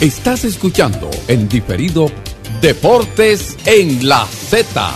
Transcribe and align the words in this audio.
Estás 0.00 0.44
escuchando 0.44 1.08
en 1.26 1.48
diferido 1.48 2.10
Deportes 2.60 3.56
en 3.64 4.06
la 4.06 4.26
Z. 4.26 4.94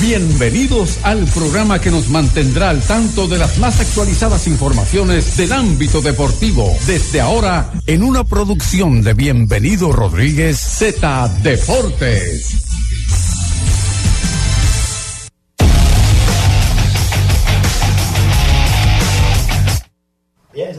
Bienvenidos 0.00 0.98
al 1.04 1.24
programa 1.26 1.78
que 1.78 1.92
nos 1.92 2.08
mantendrá 2.08 2.70
al 2.70 2.82
tanto 2.82 3.28
de 3.28 3.38
las 3.38 3.58
más 3.58 3.78
actualizadas 3.78 4.48
informaciones 4.48 5.36
del 5.36 5.52
ámbito 5.52 6.00
deportivo. 6.00 6.76
Desde 6.84 7.20
ahora, 7.20 7.70
en 7.86 8.02
una 8.02 8.24
producción 8.24 9.00
de 9.02 9.14
Bienvenido 9.14 9.92
Rodríguez 9.92 10.58
Z 10.58 11.28
Deportes. 11.44 12.61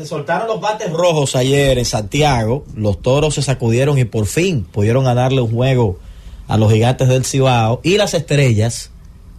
Soltaron 0.05 0.47
los 0.47 0.61
bates 0.61 0.91
rojos 0.91 1.35
ayer 1.35 1.77
en 1.77 1.85
Santiago. 1.85 2.63
Los 2.75 3.01
toros 3.01 3.35
se 3.35 3.41
sacudieron 3.41 3.97
y 3.97 4.05
por 4.05 4.25
fin 4.25 4.63
pudieron 4.63 5.03
ganarle 5.05 5.41
un 5.41 5.51
juego 5.51 5.99
a 6.47 6.57
los 6.57 6.71
gigantes 6.71 7.07
del 7.07 7.25
Cibao. 7.25 7.79
Y 7.83 7.97
las 7.97 8.13
estrellas 8.13 8.91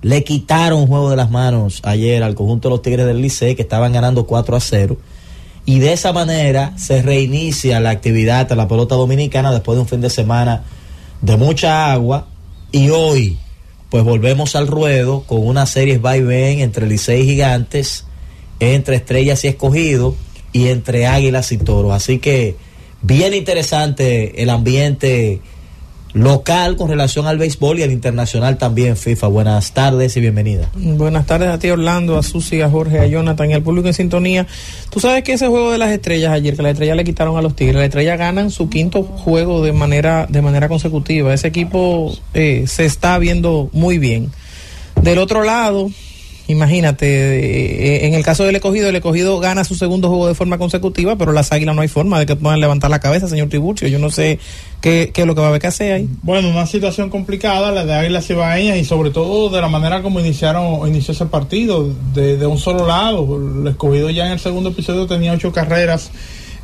le 0.03 0.23
quitaron 0.23 0.81
un 0.81 0.87
juego 0.87 1.11
de 1.11 1.17
las 1.17 1.31
manos 1.31 1.81
ayer 1.83 2.23
al 2.23 2.35
conjunto 2.35 2.69
de 2.69 2.75
los 2.75 2.83
Tigres 2.83 3.07
del 3.07 3.23
Licey 3.23 3.55
que 3.55 3.63
estaban 3.63 3.93
ganando 3.93 4.27
4 4.27 4.57
a 4.57 4.61
0. 4.61 4.97
Y 5.67 5.79
de 5.79 5.95
esa 5.95 6.13
manera 6.13 6.77
se 6.77 7.01
reinicia 7.01 7.81
la 7.81 7.91
actividad 7.91 8.47
de 8.47 8.57
la 8.57 8.69
pelota 8.69 8.97
dominicana 8.97 9.51
después 9.51 9.77
de 9.77 9.83
un 9.83 9.89
fin 9.89 10.03
de 10.03 10.11
semana 10.11 10.65
de 11.23 11.37
mucha 11.39 11.91
agua. 11.91 12.27
Y 12.71 12.91
hoy, 12.91 13.39
pues 13.89 14.05
volvemos 14.05 14.57
al 14.57 14.67
ruedo 14.67 15.23
con 15.23 15.47
una 15.47 15.65
serie 15.65 15.99
ven 15.99 16.61
entre 16.61 16.87
Licey 16.87 17.23
y 17.23 17.27
Gigantes, 17.27 18.05
entre 18.61 18.97
Estrellas 18.97 19.43
y 19.45 19.49
Escogido 19.49 20.17
y 20.55 20.69
entre 20.69 21.07
Águilas 21.07 21.53
y 21.53 21.59
Toros. 21.59 21.93
Así 21.93 22.19
que 22.19 22.57
bien 23.03 23.35
interesante 23.35 24.41
el 24.41 24.49
ambiente 24.49 25.41
local 26.15 26.77
con 26.77 26.89
relación 26.89 27.27
al 27.27 27.39
béisbol 27.39 27.81
y 27.81 27.83
al 27.83 27.91
internacional 27.91 28.57
también, 28.57 28.97
FIFA. 28.97 29.27
Buenas 29.27 29.73
tardes 29.73 30.17
y 30.17 30.21
bienvenida. 30.21 30.71
Buenas 30.77 31.27
tardes 31.27 31.49
a 31.49 31.59
ti, 31.59 31.71
Orlando, 31.71 32.17
a 32.17 32.23
Susi, 32.23 32.63
a 32.63 32.71
Jorge, 32.71 33.01
a 33.01 33.07
Jonathan 33.07 33.51
y 33.51 33.55
al 33.55 33.63
público 33.63 33.89
en 33.89 33.95
sintonía. 33.95 34.47
Tú 34.91 35.01
sabes 35.01 35.25
que 35.25 35.33
ese 35.33 35.49
juego 35.49 35.73
de 35.73 35.79
las 35.79 35.91
estrellas 35.91 36.33
ayer, 36.33 36.55
que 36.55 36.63
las 36.63 36.73
estrellas 36.73 36.97
le 36.97 37.03
quitaron 37.03 37.37
a 37.37 37.43
los 37.43 37.57
Tigres, 37.57 37.75
las 37.75 37.87
estrellas 37.87 38.17
ganan 38.17 38.53
su 38.53 38.71
quinto 38.71 39.03
juego 39.03 39.65
de 39.65 39.73
manera, 39.73 40.27
de 40.31 40.41
manera 40.41 40.69
consecutiva. 40.69 41.35
Ese 41.35 41.49
equipo 41.49 42.17
eh, 42.33 42.65
se 42.69 42.85
está 42.85 43.19
viendo 43.19 43.69
muy 43.73 43.99
bien. 43.99 44.31
Del 45.03 45.19
otro 45.19 45.43
lado, 45.43 45.91
Imagínate, 46.47 47.07
eh, 47.07 48.07
en 48.07 48.13
el 48.13 48.23
caso 48.23 48.45
del 48.45 48.57
escogido, 48.57 48.91
el 48.91 48.97
escogido 48.97 49.41
gana 49.41 49.65
su 49.65 49.75
segundo 49.75 50.09
juego 50.09 50.29
de 50.29 50.35
forma 50.35 50.59
consecutiva, 50.59 51.17
pero 51.17 51.33
las 51.33 51.53
águilas 51.53 51.75
no 51.75 51.81
hay 51.81 51.89
forma 51.89 52.19
de 52.19 52.27
que 52.27 52.37
puedan 52.37 52.61
levantar 52.61 52.91
la 52.91 53.01
cabeza, 53.01 53.29
señor 53.29 53.49
Tiburcio. 53.49 53.89
Yo 53.89 53.99
no 53.99 54.11
sé 54.11 54.39
qué, 54.83 55.11
qué 55.15 55.23
es 55.23 55.27
lo 55.27 55.35
que 55.35 55.41
va 55.41 55.47
a 55.47 55.51
haber 55.51 55.63
que 55.63 55.69
hacer 55.69 55.93
ahí. 55.95 56.09
Bueno, 56.23 56.51
una 56.51 56.67
situación 56.67 57.09
complicada, 57.09 57.73
la 57.73 57.87
de 57.87 57.95
Águilas 57.95 58.29
Ibaeñas, 58.29 58.77
y 58.77 58.85
sobre 58.85 59.11
todo 59.11 59.49
de 59.49 59.63
la 59.63 59.69
manera 59.69 60.03
como 60.03 60.21
iniciaron 60.21 60.87
inició 60.87 61.13
ese 61.13 61.27
partido, 61.27 61.89
de, 62.13 62.47
un 62.47 62.59
solo 62.59 62.87
lado. 62.87 63.39
El 63.63 63.67
escogido 63.67 64.11
ya 64.11 64.27
en 64.27 64.33
el 64.33 64.39
segundo 64.39 64.69
episodio 64.69 65.07
tenía 65.07 65.33
ocho 65.33 65.51
carreras 65.51 66.11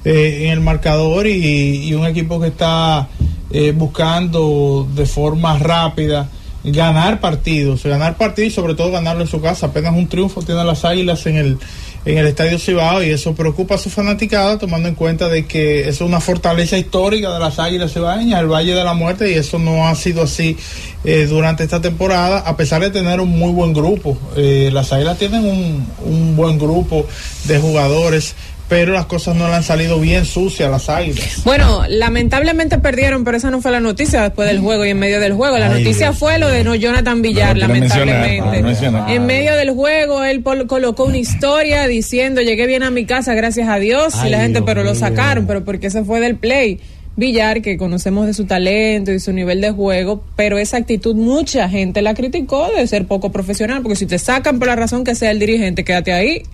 eh, 0.04 0.42
en 0.44 0.50
el 0.50 0.60
marcador 0.60 1.26
y, 1.26 1.94
un 1.94 2.06
equipo 2.06 2.38
que 2.38 2.48
está 2.48 3.08
eh, 3.50 3.72
buscando 3.74 4.86
de 4.94 5.06
forma 5.06 5.58
rápida 5.58 6.28
ganar 6.64 7.20
partidos, 7.20 7.84
ganar 7.84 8.16
partidos 8.16 8.52
y 8.52 8.54
sobre 8.54 8.74
todo 8.74 8.90
ganarlo 8.90 9.22
en 9.22 9.28
su 9.28 9.40
casa. 9.40 9.66
Apenas 9.66 9.94
un 9.94 10.08
triunfo 10.08 10.42
tiene 10.42 10.64
las 10.64 10.84
Águilas 10.84 11.26
en 11.26 11.36
el 11.36 11.58
en 12.04 12.16
el 12.16 12.26
Estadio 12.26 12.58
Cibao 12.58 13.02
y 13.02 13.10
eso 13.10 13.34
preocupa 13.34 13.74
a 13.74 13.78
su 13.78 13.90
fanaticada 13.90 14.58
tomando 14.58 14.88
en 14.88 14.94
cuenta 14.94 15.28
de 15.28 15.44
que 15.44 15.88
es 15.88 16.00
una 16.00 16.20
fortaleza 16.20 16.78
histórica 16.78 17.32
de 17.32 17.38
las 17.38 17.58
Águilas 17.58 17.92
Cibaeñas, 17.92 18.40
el 18.40 18.46
Valle 18.46 18.74
de 18.74 18.82
la 18.82 18.94
Muerte 18.94 19.30
y 19.30 19.34
eso 19.34 19.58
no 19.58 19.86
ha 19.86 19.94
sido 19.94 20.22
así 20.22 20.56
eh, 21.04 21.26
durante 21.26 21.62
esta 21.62 21.80
temporada 21.80 22.38
a 22.38 22.56
pesar 22.56 22.80
de 22.80 22.90
tener 22.90 23.20
un 23.20 23.38
muy 23.38 23.52
buen 23.52 23.74
grupo. 23.74 24.16
Eh, 24.36 24.70
las 24.72 24.92
Águilas 24.92 25.18
tienen 25.18 25.44
un, 25.44 25.86
un 26.06 26.36
buen 26.36 26.58
grupo 26.58 27.06
de 27.44 27.58
jugadores 27.58 28.34
pero 28.70 28.92
las 28.92 29.06
cosas 29.06 29.34
no 29.34 29.48
le 29.48 29.54
han 29.54 29.64
salido 29.64 29.98
bien 29.98 30.24
sucias 30.24 30.70
las 30.70 30.88
águilas. 30.88 31.42
Bueno, 31.44 31.82
lamentablemente 31.88 32.78
perdieron, 32.78 33.24
pero 33.24 33.36
esa 33.36 33.50
no 33.50 33.60
fue 33.60 33.72
la 33.72 33.80
noticia 33.80 34.22
después 34.22 34.48
del 34.48 34.60
juego 34.60 34.86
y 34.86 34.90
en 34.90 34.98
medio 35.00 35.18
del 35.18 35.32
juego. 35.32 35.58
La 35.58 35.68
noticia 35.68 36.12
fue 36.12 36.38
lo 36.38 36.46
de 36.46 36.62
no 36.62 36.76
Jonathan 36.76 37.20
Villar, 37.20 37.58
lamentablemente. 37.58 38.62
en 39.08 39.26
medio 39.26 39.56
del 39.56 39.72
juego, 39.72 40.22
él 40.22 40.44
colocó 40.68 41.04
una 41.04 41.18
historia 41.18 41.88
diciendo, 41.88 42.42
llegué 42.42 42.68
bien 42.68 42.84
a 42.84 42.92
mi 42.92 43.06
casa, 43.06 43.34
gracias 43.34 43.68
a 43.68 43.80
Dios, 43.80 44.14
y 44.24 44.28
la 44.28 44.40
gente, 44.40 44.62
pero 44.62 44.84
lo 44.84 44.94
sacaron, 44.94 45.48
pero 45.48 45.64
porque 45.64 45.90
se 45.90 46.04
fue 46.04 46.20
del 46.20 46.36
play. 46.36 46.78
Villar, 47.16 47.60
que 47.60 47.76
conocemos 47.76 48.26
de 48.26 48.34
su 48.34 48.46
talento 48.46 49.10
y 49.10 49.18
su 49.18 49.32
nivel 49.32 49.60
de 49.60 49.72
juego, 49.72 50.22
pero 50.36 50.58
esa 50.58 50.76
actitud 50.76 51.16
mucha 51.16 51.68
gente 51.68 52.02
la 52.02 52.14
criticó 52.14 52.70
de 52.74 52.86
ser 52.86 53.06
poco 53.06 53.32
profesional, 53.32 53.82
porque 53.82 53.96
si 53.96 54.06
te 54.06 54.18
sacan 54.18 54.60
por 54.60 54.68
la 54.68 54.76
razón 54.76 55.02
que 55.02 55.16
sea 55.16 55.32
el 55.32 55.40
dirigente, 55.40 55.82
quédate 55.82 56.12
ahí 56.12 56.44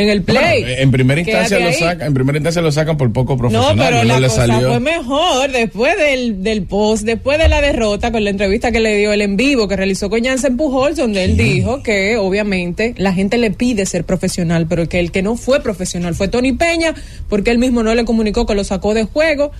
en 0.00 0.08
el 0.08 0.22
play. 0.22 0.64
en 0.66 0.90
primera 0.90 1.20
instancia 1.20 1.58
lo 1.60 1.72
sacan, 1.72 2.08
en 2.08 2.14
primera 2.14 2.38
instancia 2.38 2.62
lo 2.62 2.72
sacan 2.72 2.96
por 2.96 3.12
poco 3.12 3.36
profesional. 3.36 3.76
No, 3.76 3.82
pero 3.82 4.04
la 4.04 4.28
cosa 4.28 4.60
fue 4.60 4.80
mejor 4.80 5.52
después 5.52 5.96
del, 5.96 6.42
del 6.42 6.62
post, 6.62 7.04
después 7.04 7.38
de 7.38 7.48
la 7.48 7.60
derrota 7.60 8.10
con 8.10 8.24
la 8.24 8.30
entrevista 8.30 8.72
que 8.72 8.80
le 8.80 8.96
dio 8.96 9.12
el 9.12 9.22
en 9.22 9.36
vivo 9.36 9.68
que 9.68 9.76
realizó 9.76 10.10
con 10.10 10.24
Jansen 10.24 10.56
Pujols, 10.56 10.96
donde 10.96 11.24
él 11.24 11.36
dijo 11.36 11.82
que 11.82 12.16
obviamente 12.16 12.94
la 12.96 13.12
gente 13.12 13.38
le 13.38 13.50
pide 13.50 13.86
ser 13.86 14.04
profesional, 14.04 14.66
pero 14.68 14.88
que 14.88 15.00
el 15.00 15.10
que 15.10 15.22
no 15.22 15.36
fue 15.36 15.60
profesional 15.62 16.14
fue 16.14 16.28
Tony 16.28 16.52
Peña, 16.52 16.94
porque 17.28 17.50
él 17.50 17.58
mismo 17.58 17.82
no 17.82 17.94
le 17.94 18.04
comunicó 18.04 18.46
que 18.46 18.54
lo 18.54 18.64
sacó 18.64 18.94
de 18.94 19.04
juego 19.04 19.52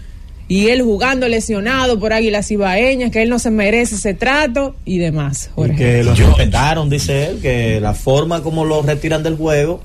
y 0.51 0.71
él 0.71 0.83
jugando 0.83 1.29
lesionado 1.29 2.01
por 2.01 2.13
Águilas 2.13 2.51
Ibaeñas, 2.51 3.13
que 3.13 3.23
él 3.23 3.29
no 3.31 3.39
se 3.39 3.53
merece 3.53 3.95
ese 3.95 4.15
trato 4.15 4.75
y 4.85 4.99
demás. 4.99 5.49
Y 5.57 5.77
que 5.77 6.03
lo 6.03 6.13
respetaron, 6.13 6.91
dice 6.91 7.29
él, 7.29 7.39
que 7.41 7.81
la 7.81 7.95
forma 7.95 8.43
como 8.43 8.65
lo 8.65 8.83
retiran 8.83 9.23
del 9.23 9.37
juego 9.37 9.81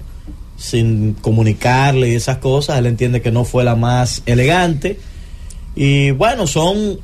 sin 0.57 1.13
comunicarle 1.13 2.09
y 2.09 2.15
esas 2.15 2.37
cosas. 2.37 2.79
Él 2.79 2.85
entiende 2.85 3.21
que 3.21 3.31
no 3.31 3.45
fue 3.45 3.63
la 3.63 3.75
más 3.75 4.23
elegante. 4.25 4.99
Y 5.75 6.11
bueno, 6.11 6.47
son, 6.47 6.99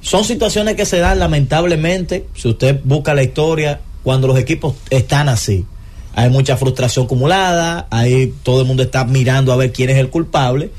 son 0.00 0.24
situaciones 0.24 0.74
que 0.76 0.86
se 0.86 0.98
dan 0.98 1.18
lamentablemente. 1.18 2.26
Si 2.34 2.48
usted 2.48 2.80
busca 2.84 3.14
la 3.14 3.22
historia, 3.22 3.80
cuando 4.06 4.28
los 4.28 4.38
equipos 4.38 4.76
están 4.90 5.28
así. 5.28 5.66
Hay 6.14 6.30
mucha 6.30 6.56
frustración 6.56 7.06
acumulada, 7.06 7.88
ahí 7.90 8.32
todo 8.44 8.60
el 8.60 8.66
mundo 8.66 8.84
está 8.84 9.04
mirando 9.04 9.52
a 9.52 9.56
ver 9.56 9.72
quién 9.72 9.90
es 9.90 9.98
el 9.98 10.10
culpable 10.10 10.70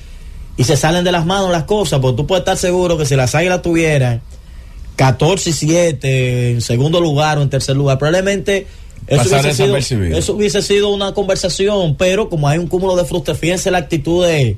y 0.55 0.63
se 0.63 0.77
salen 0.77 1.03
de 1.03 1.11
las 1.11 1.25
manos 1.25 1.51
las 1.51 1.63
cosas, 1.63 1.99
porque 1.99 2.17
tú 2.17 2.25
puedes 2.25 2.41
estar 2.41 2.57
seguro 2.57 2.97
que 2.97 3.05
si 3.05 3.15
las 3.15 3.35
águilas 3.35 3.61
tuvieran 3.61 4.21
14 4.95 5.49
y 5.49 5.53
7 5.53 6.51
en 6.51 6.61
segundo 6.61 6.99
lugar 6.99 7.37
o 7.37 7.41
en 7.41 7.49
tercer 7.49 7.75
lugar, 7.75 7.99
probablemente 7.99 8.65
eso 9.07 9.29
hubiese, 9.29 9.53
sido, 9.53 9.77
eso 10.17 10.33
hubiese, 10.33 10.61
sido, 10.61 10.89
una 10.89 11.13
conversación, 11.13 11.95
pero 11.95 12.29
como 12.29 12.47
hay 12.47 12.57
un 12.57 12.67
cúmulo 12.67 12.95
de 12.95 13.05
frustración, 13.05 13.39
fíjense 13.39 13.71
la 13.71 13.77
actitud 13.77 14.25
de 14.25 14.57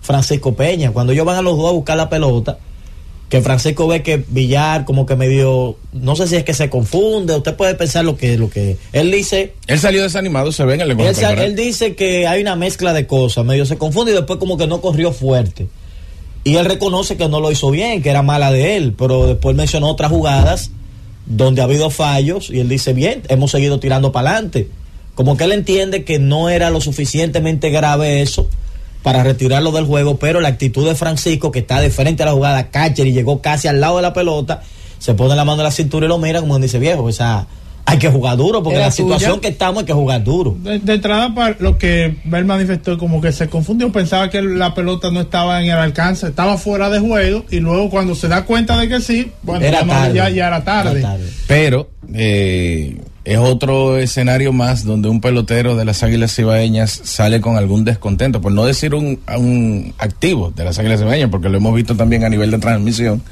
Francisco 0.00 0.54
Peña. 0.54 0.92
Cuando 0.92 1.12
ellos 1.12 1.26
van 1.26 1.36
a 1.36 1.42
los 1.42 1.56
dos 1.56 1.68
a 1.68 1.72
buscar 1.72 1.96
la 1.96 2.08
pelota, 2.08 2.58
que 3.28 3.42
Francisco 3.42 3.86
ve 3.86 4.02
que 4.02 4.24
Villar 4.28 4.84
como 4.84 5.04
que 5.04 5.16
medio, 5.16 5.76
no 5.92 6.16
sé 6.16 6.26
si 6.28 6.36
es 6.36 6.44
que 6.44 6.54
se 6.54 6.70
confunde, 6.70 7.36
usted 7.36 7.56
puede 7.56 7.74
pensar 7.74 8.04
lo 8.04 8.16
que, 8.16 8.38
lo 8.38 8.48
que 8.48 8.78
él 8.92 9.10
dice. 9.10 9.54
Él 9.66 9.78
salió 9.78 10.02
desanimado, 10.02 10.50
se 10.52 10.64
ve 10.64 10.74
en 10.74 10.80
el 10.80 10.88
lenguaje 10.88 11.24
él, 11.32 11.38
él 11.40 11.56
dice 11.56 11.94
que 11.94 12.26
hay 12.26 12.40
una 12.40 12.56
mezcla 12.56 12.92
de 12.92 13.06
cosas, 13.06 13.44
medio 13.44 13.66
se 13.66 13.76
confunde 13.76 14.12
y 14.12 14.14
después 14.14 14.38
como 14.38 14.56
que 14.56 14.66
no 14.66 14.80
corrió 14.80 15.12
fuerte. 15.12 15.66
Y 16.44 16.56
él 16.56 16.64
reconoce 16.64 17.16
que 17.16 17.28
no 17.28 17.40
lo 17.40 17.50
hizo 17.50 17.70
bien, 17.70 18.00
que 18.00 18.08
era 18.08 18.22
mala 18.22 18.50
de 18.50 18.76
él, 18.76 18.94
pero 18.96 19.26
después 19.26 19.54
mencionó 19.54 19.88
otras 19.88 20.10
jugadas 20.10 20.70
donde 21.28 21.60
ha 21.60 21.64
habido 21.64 21.90
fallos 21.90 22.50
y 22.50 22.60
él 22.60 22.68
dice, 22.68 22.94
bien, 22.94 23.22
hemos 23.28 23.50
seguido 23.50 23.78
tirando 23.78 24.12
para 24.12 24.30
adelante. 24.30 24.68
Como 25.14 25.36
que 25.36 25.44
él 25.44 25.52
entiende 25.52 26.04
que 26.04 26.18
no 26.18 26.48
era 26.48 26.70
lo 26.70 26.80
suficientemente 26.80 27.70
grave 27.70 28.22
eso 28.22 28.48
para 29.02 29.22
retirarlo 29.22 29.70
del 29.72 29.84
juego, 29.84 30.16
pero 30.16 30.40
la 30.40 30.48
actitud 30.48 30.86
de 30.86 30.94
Francisco, 30.94 31.52
que 31.52 31.60
está 31.60 31.80
de 31.80 31.90
frente 31.90 32.22
a 32.22 32.26
la 32.26 32.32
jugada, 32.32 32.70
catcher 32.70 33.06
y 33.06 33.12
llegó 33.12 33.40
casi 33.40 33.68
al 33.68 33.80
lado 33.80 33.96
de 33.96 34.02
la 34.02 34.12
pelota, 34.12 34.62
se 34.98 35.14
pone 35.14 35.36
la 35.36 35.44
mano 35.44 35.60
en 35.60 35.64
la 35.64 35.70
cintura 35.70 36.06
y 36.06 36.08
lo 36.08 36.18
mira 36.18 36.40
como 36.40 36.58
dice, 36.58 36.78
viejo, 36.78 37.04
o 37.04 37.12
hay 37.88 37.98
que 37.98 38.10
jugar 38.10 38.36
duro, 38.36 38.62
porque 38.62 38.78
la 38.78 38.90
situación 38.90 39.40
que 39.40 39.48
estamos 39.48 39.80
hay 39.80 39.86
que 39.86 39.92
jugar 39.94 40.22
duro. 40.22 40.56
De, 40.62 40.94
entrada, 40.94 41.34
para 41.34 41.56
lo 41.58 41.78
que 41.78 42.04
él 42.04 42.44
manifestó, 42.44 42.98
como 42.98 43.20
que 43.20 43.32
se 43.32 43.48
confundió, 43.48 43.90
pensaba 43.90 44.28
que 44.28 44.42
la 44.42 44.74
pelota 44.74 45.10
no 45.10 45.22
estaba 45.22 45.62
en 45.62 45.70
el 45.70 45.78
alcance, 45.78 46.26
estaba 46.26 46.58
fuera 46.58 46.90
de 46.90 46.98
juego, 46.98 47.44
y 47.50 47.60
luego 47.60 47.88
cuando 47.88 48.14
se 48.14 48.28
da 48.28 48.44
cuenta 48.44 48.78
de 48.78 48.88
que 48.88 49.00
sí, 49.00 49.32
bueno, 49.42 49.64
ya, 50.12 50.28
ya, 50.28 50.46
era 50.48 50.62
tarde. 50.64 51.04
Pero 51.46 51.88
eh, 52.12 53.00
es 53.24 53.38
otro 53.38 53.96
escenario 53.96 54.52
más 54.52 54.84
donde 54.84 55.08
un 55.08 55.22
pelotero 55.22 55.74
de 55.74 55.86
las 55.86 56.02
Águilas 56.02 56.34
Cibaeñas 56.34 56.90
sale 57.04 57.40
con 57.40 57.56
algún 57.56 57.84
descontento, 57.84 58.42
por 58.42 58.52
no 58.52 58.66
decir 58.66 58.94
un, 58.94 59.18
un 59.34 59.94
activo 59.98 60.50
de 60.54 60.64
las 60.64 60.78
Águilas 60.78 61.00
Cibaeñas, 61.00 61.30
porque 61.30 61.48
lo 61.48 61.56
hemos 61.56 61.74
visto 61.74 61.96
también 61.96 62.24
a 62.24 62.28
nivel 62.28 62.50
de 62.50 62.58
transmisión 62.58 63.22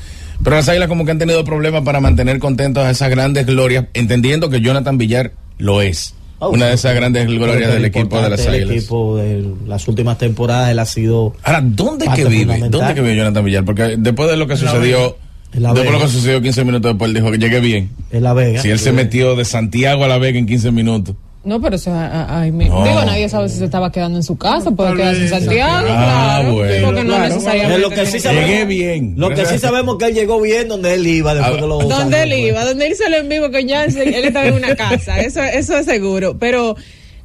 pero 0.43 0.57
las 0.57 0.69
águilas 0.69 0.89
como 0.89 1.05
que 1.05 1.11
han 1.11 1.19
tenido 1.19 1.45
problemas 1.45 1.83
para 1.83 2.01
mantener 2.01 2.39
contentos 2.39 2.85
a 2.85 2.91
esas 2.91 3.11
grandes 3.11 3.47
glorias, 3.47 3.87
entendiendo 3.95 4.51
que 4.51 4.61
Jonathan 4.61 4.99
Villar 4.99 5.33
lo 5.59 5.83
es. 5.83 6.15
Oh, 6.39 6.51
una 6.51 6.67
de 6.67 6.75
esas 6.75 6.95
grandes 6.95 7.27
glorias 7.27 7.73
del 7.73 7.87
equipo 7.87 8.21
de 8.21 8.29
las 8.29 8.47
Águilas. 8.47 8.71
El 8.71 8.77
equipo 8.77 9.17
de 9.17 9.55
las 9.67 9.89
últimas 9.89 10.19
temporadas 10.19 10.71
él 10.71 10.79
ha 10.79 10.85
sido. 10.85 11.35
Ahora, 11.43 11.63
¿dónde 11.63 12.07
que 12.15 12.27
vive? 12.27 12.59
¿Dónde 12.69 12.95
que 12.95 13.01
vive 13.01 13.17
Jonathan 13.17 13.45
Villar? 13.45 13.65
Porque 13.65 13.97
después 13.97 14.29
de 14.29 14.37
lo 14.37 14.47
que 14.47 14.57
sucedió. 14.57 15.17
Después 15.53 15.85
de 15.85 15.91
lo 15.91 16.01
que 16.01 16.09
sucedió 16.09 16.43
15 16.43 16.65
minutos 16.65 16.91
después, 16.91 17.09
él 17.09 17.15
dijo 17.15 17.31
que 17.31 17.39
llegué 17.39 17.61
bien. 17.61 17.91
En 18.11 18.23
La 18.23 18.35
Vega. 18.35 18.61
Si 18.61 18.69
él 18.69 18.79
se 18.79 18.93
metió 18.93 19.37
de 19.37 19.47
Santiago 19.47 20.05
a 20.05 20.09
La 20.09 20.19
Vega 20.19 20.39
en 20.39 20.47
15 20.47 20.71
minutos. 20.73 21.17
No, 21.47 21.61
pero 21.61 21.77
eso, 21.77 21.93
ay, 21.95 22.51
digo, 22.51 23.05
nadie 23.05 23.29
sabe 23.29 23.49
si 23.49 23.59
se 23.59 23.67
estaba 23.67 23.93
quedando 23.93 24.19
en 24.19 24.25
su 24.25 24.37
casa, 24.37 24.73
puede 24.73 24.97
quedarse 24.97 25.23
en 25.23 25.29
Santiago, 25.29 25.87
ah, 25.89 26.39
claro. 26.41 26.55
Bueno. 26.55 26.87
Porque 26.87 27.05
no 27.05 27.19
necesariamente. 27.21 27.79
Lo 27.79 27.91
que 27.91 28.07
sí 28.07 28.19
sabemos, 28.19 28.49
Llegué 28.49 28.65
bien. 28.65 29.15
Lo 29.17 29.31
que 29.31 29.47
sí 29.47 29.59
sabemos 29.61 29.95
es 29.95 29.99
que 30.01 30.11
él 30.11 30.15
llegó 30.17 30.41
bien 30.41 30.67
donde 30.67 30.95
él 30.95 31.07
iba 31.07 31.35
después 31.35 31.57
ah, 31.57 31.61
de 31.63 31.69
los 31.69 31.89
Donde 31.89 32.23
él 32.25 32.33
iba, 32.33 32.65
donde 32.65 32.89
él 32.89 32.97
se 32.97 33.09
lo 33.09 33.19
en 33.19 33.29
vivo 33.29 33.53
con 33.53 33.69
Jansen, 33.69 34.13
él 34.13 34.25
estaba 34.25 34.49
en 34.49 34.55
una 34.55 34.75
casa, 34.75 35.21
eso, 35.21 35.41
eso 35.41 35.79
es 35.79 35.87
seguro. 35.87 36.37
Pero 36.37 36.77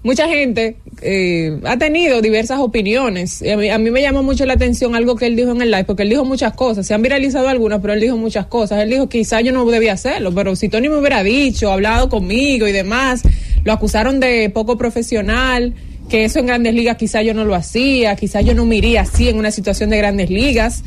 mucha 0.03 0.27
gente 0.27 0.77
eh, 1.01 1.59
ha 1.63 1.77
tenido 1.77 2.21
diversas 2.21 2.59
opiniones. 2.59 3.41
A 3.41 3.57
mí, 3.57 3.69
a 3.69 3.77
me 3.77 4.01
llamó 4.01 4.23
mucho 4.23 4.45
la 4.45 4.53
atención 4.53 4.95
algo 4.95 5.15
que 5.15 5.27
él 5.27 5.35
dijo 5.35 5.51
en 5.51 5.61
el 5.61 5.71
live, 5.71 5.83
porque 5.85 6.03
él 6.03 6.09
dijo 6.09 6.25
muchas 6.25 6.53
cosas. 6.53 6.87
Se 6.87 6.93
han 6.93 7.01
viralizado 7.01 7.47
algunas, 7.47 7.81
pero 7.81 7.93
él 7.93 8.01
dijo 8.01 8.17
muchas 8.17 8.47
cosas. 8.47 8.81
Él 8.81 8.89
dijo, 8.89 9.09
quizá 9.09 9.41
yo 9.41 9.51
no 9.51 9.65
debía 9.65 9.93
hacerlo, 9.93 10.33
pero 10.33 10.55
si 10.55 10.69
Tony 10.69 10.89
me 10.89 10.97
hubiera 10.97 11.23
dicho, 11.23 11.71
hablado 11.71 12.09
conmigo 12.09 12.67
y 12.67 12.71
demás, 12.71 13.21
lo 13.63 13.73
acusaron 13.73 14.19
de 14.19 14.49
poco 14.49 14.77
profesional, 14.77 15.73
que 16.09 16.25
eso 16.25 16.39
en 16.39 16.47
grandes 16.47 16.73
ligas 16.73 16.97
quizá 16.97 17.21
yo 17.21 17.33
no 17.33 17.45
lo 17.45 17.55
hacía, 17.55 18.15
quizá 18.15 18.41
yo 18.41 18.53
no 18.53 18.65
me 18.65 18.77
iría 18.77 19.01
así 19.01 19.29
en 19.29 19.37
una 19.37 19.51
situación 19.51 19.89
de 19.91 19.97
grandes 19.97 20.29
ligas. 20.29 20.83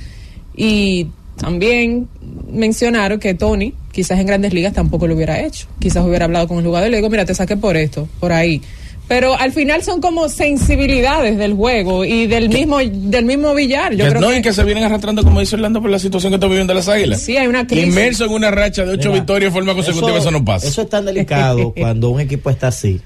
Y 0.56 1.08
también 1.36 2.08
mencionaron 2.50 3.18
que 3.18 3.34
Tony 3.34 3.74
quizás 3.90 4.18
en 4.18 4.26
grandes 4.26 4.52
ligas 4.52 4.72
tampoco 4.72 5.06
lo 5.06 5.14
hubiera 5.14 5.40
hecho. 5.40 5.66
Quizás 5.78 6.04
hubiera 6.04 6.24
hablado 6.24 6.48
con 6.48 6.58
el 6.58 6.64
jugador 6.64 6.88
y 6.88 6.90
le 6.90 6.96
digo, 6.98 7.10
mira, 7.10 7.24
te 7.24 7.34
saqué 7.34 7.56
por 7.56 7.76
esto, 7.76 8.08
por 8.20 8.32
ahí. 8.32 8.60
Pero 9.06 9.38
al 9.38 9.52
final 9.52 9.82
son 9.82 10.00
como 10.00 10.30
sensibilidades 10.30 11.36
del 11.36 11.52
juego 11.52 12.06
y 12.06 12.26
del 12.26 12.48
mismo 12.48 12.78
del 12.78 13.26
mismo 13.26 13.54
billar. 13.54 13.94
Yo 13.94 14.08
creo 14.08 14.20
no, 14.20 14.30
que... 14.30 14.38
y 14.38 14.42
que 14.42 14.52
se 14.52 14.64
vienen 14.64 14.84
arrastrando, 14.84 15.22
como 15.22 15.40
dice 15.40 15.56
Orlando, 15.56 15.82
por 15.82 15.90
la 15.90 15.98
situación 15.98 16.30
que 16.30 16.36
está 16.36 16.46
viviendo 16.46 16.72
las 16.72 16.88
águilas. 16.88 17.20
Sí, 17.20 17.36
hay 17.36 17.46
una 17.46 17.66
crisis. 17.66 17.88
Inmerso 17.88 18.24
en 18.24 18.32
una 18.32 18.50
racha 18.50 18.84
de 18.84 18.94
ocho 18.94 19.12
victorias 19.12 19.52
de 19.52 19.54
forma 19.54 19.74
consecutiva, 19.74 20.18
eso, 20.18 20.30
no 20.30 20.42
pasa. 20.42 20.66
Eso 20.66 20.82
es 20.82 20.88
tan 20.88 21.04
delicado 21.04 21.74
cuando 21.76 22.08
un 22.10 22.20
equipo 22.20 22.48
está 22.48 22.68
así. 22.68 23.00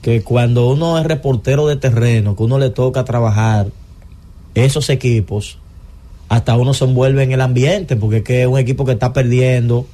Que 0.00 0.22
cuando 0.22 0.68
uno 0.68 0.98
es 0.98 1.06
reportero 1.06 1.66
de 1.66 1.76
terreno, 1.76 2.36
que 2.36 2.42
uno 2.44 2.58
le 2.58 2.70
toca 2.70 3.04
trabajar 3.04 3.66
esos 4.54 4.90
equipos, 4.90 5.58
hasta 6.28 6.56
uno 6.56 6.72
se 6.72 6.84
envuelve 6.84 7.24
en 7.24 7.32
el 7.32 7.40
ambiente, 7.40 7.96
porque 7.96 8.18
es 8.18 8.22
que 8.22 8.42
es 8.42 8.46
un 8.46 8.58
equipo 8.58 8.84
que 8.84 8.92
está 8.92 9.12
perdiendo 9.12 9.86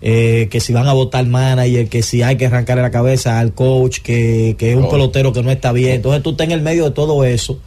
eh, 0.00 0.46
que 0.50 0.60
si 0.60 0.72
van 0.72 0.86
a 0.86 0.92
votar 0.92 1.26
manager, 1.26 1.88
que 1.88 2.02
si 2.02 2.22
hay 2.22 2.36
que 2.36 2.46
arrancarle 2.46 2.82
la 2.82 2.90
cabeza 2.90 3.40
al 3.40 3.52
coach, 3.52 3.98
que, 3.98 4.54
que 4.58 4.72
es 4.72 4.76
un 4.76 4.88
pelotero 4.88 5.32
que 5.32 5.42
no 5.42 5.50
está 5.50 5.72
bien. 5.72 5.96
Entonces 5.96 6.22
tú 6.22 6.30
estás 6.30 6.46
en 6.46 6.52
el 6.52 6.62
medio 6.62 6.84
de 6.84 6.90
todo 6.92 7.24
eso. 7.24 7.58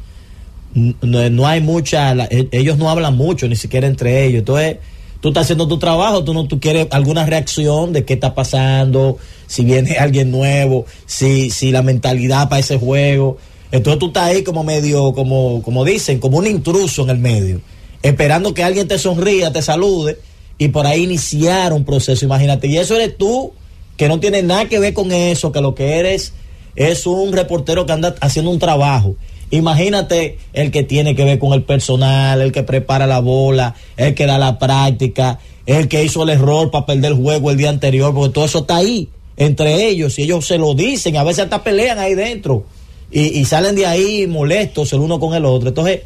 No, 0.74 1.46
hay 1.46 1.60
mucha, 1.60 2.14
e, 2.14 2.48
ellos 2.54 2.78
no 2.78 2.90
hablan 2.90 3.18
mucho, 3.18 3.48
ni 3.50 3.58
siquiera 3.58 3.88
entre 3.88 4.26
ellos. 4.26 4.40
Entonces 4.40 4.78
tú 5.20 5.30
estás 5.30 5.44
haciendo 5.44 5.68
tu 5.68 5.78
trabajo, 5.78 6.24
tú 6.24 6.34
no 6.34 6.48
tú 6.48 6.60
quieres 6.60 6.88
alguna 6.92 7.26
reacción 7.26 7.92
de 7.92 8.06
qué 8.06 8.14
está 8.14 8.34
pasando, 8.34 9.18
si 9.48 9.66
viene 9.66 9.92
alguien 10.00 10.32
nuevo, 10.32 10.86
si, 11.06 11.50
si 11.50 11.72
la 11.72 11.82
mentalidad 11.82 12.48
para 12.48 12.62
ese 12.62 12.80
juego. 12.80 13.38
Entonces 13.74 14.00
tú 14.00 14.08
estás 14.08 14.24
ahí 14.24 14.44
como 14.44 14.64
medio, 14.64 15.12
como, 15.14 15.62
como 15.64 15.84
dicen, 15.84 16.20
como 16.20 16.38
un 16.38 16.48
intruso 16.48 17.04
en 17.04 17.10
el 17.10 17.18
medio, 17.18 17.62
esperando 18.02 18.54
que 18.54 18.64
alguien 18.64 18.88
te 18.88 18.98
sonría, 18.98 19.52
te 19.52 19.62
salude 19.62 20.18
y 20.62 20.68
por 20.68 20.86
ahí 20.86 21.06
iniciar 21.06 21.74
un 21.74 21.86
proceso, 21.86 22.24
imagínate. 22.24 22.68
Y 22.68 22.78
eso 22.78 22.96
eres 22.96 23.18
tú, 23.18 23.52
que 23.98 24.08
no 24.08 24.20
tiene 24.20 24.44
nada 24.44 24.66
que 24.66 24.78
ver 24.78 24.94
con 24.94 25.12
eso, 25.12 25.52
que 25.52 25.60
lo 25.60 25.74
que 25.74 25.98
eres 25.98 26.34
es 26.76 27.08
un 27.08 27.34
reportero 27.34 27.88
que 27.88 27.94
anda 27.94 28.14
haciendo 28.22 28.52
un 28.52 28.60
trabajo. 28.60 29.16
Imagínate 29.50 30.38
el 30.54 30.70
que 30.70 30.84
tiene 30.84 31.16
que 31.16 31.24
ver 31.24 31.40
con 31.40 31.54
el 31.54 31.64
personal, 31.64 32.44
el 32.44 32.52
que 32.52 32.62
prepara 32.62 33.08
la 33.08 33.22
bola, 33.22 33.74
el 33.98 34.14
que 34.14 34.28
da 34.28 34.38
la 34.38 34.60
práctica, 34.60 35.40
el 35.66 35.88
que 35.88 36.04
hizo 36.04 36.22
el 36.22 36.30
error 36.30 36.70
para 36.70 36.86
perder 36.86 37.14
el 37.14 37.18
juego 37.18 37.50
el 37.50 37.58
día 37.58 37.72
anterior, 37.72 38.14
porque 38.14 38.32
todo 38.32 38.46
eso 38.46 38.60
está 38.60 38.76
ahí 38.76 39.10
entre 39.38 39.88
ellos 39.88 40.20
y 40.20 40.22
ellos 40.22 40.46
se 40.46 40.60
lo 40.60 40.76
dicen, 40.76 41.18
a 41.18 41.24
veces 41.24 41.46
hasta 41.46 41.64
pelean 41.64 41.98
ahí 41.98 42.14
dentro 42.14 42.66
y, 43.12 43.40
y 43.40 43.46
salen 43.46 43.76
de 43.76 43.88
ahí 43.88 44.28
molestos 44.28 44.94
el 44.94 45.00
uno 45.00 45.20
con 45.20 45.34
el 45.34 45.44
otro. 45.44 45.70
Entonces, 45.70 46.02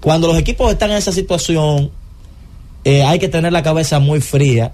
cuando 0.00 0.26
los 0.26 0.38
equipos 0.38 0.72
están 0.72 0.90
en 0.90 0.96
esa 0.96 1.12
situación, 1.12 1.90
eh, 2.86 3.02
hay 3.02 3.18
que 3.18 3.26
tener 3.26 3.52
la 3.52 3.64
cabeza 3.64 3.98
muy 3.98 4.20
fría. 4.20 4.70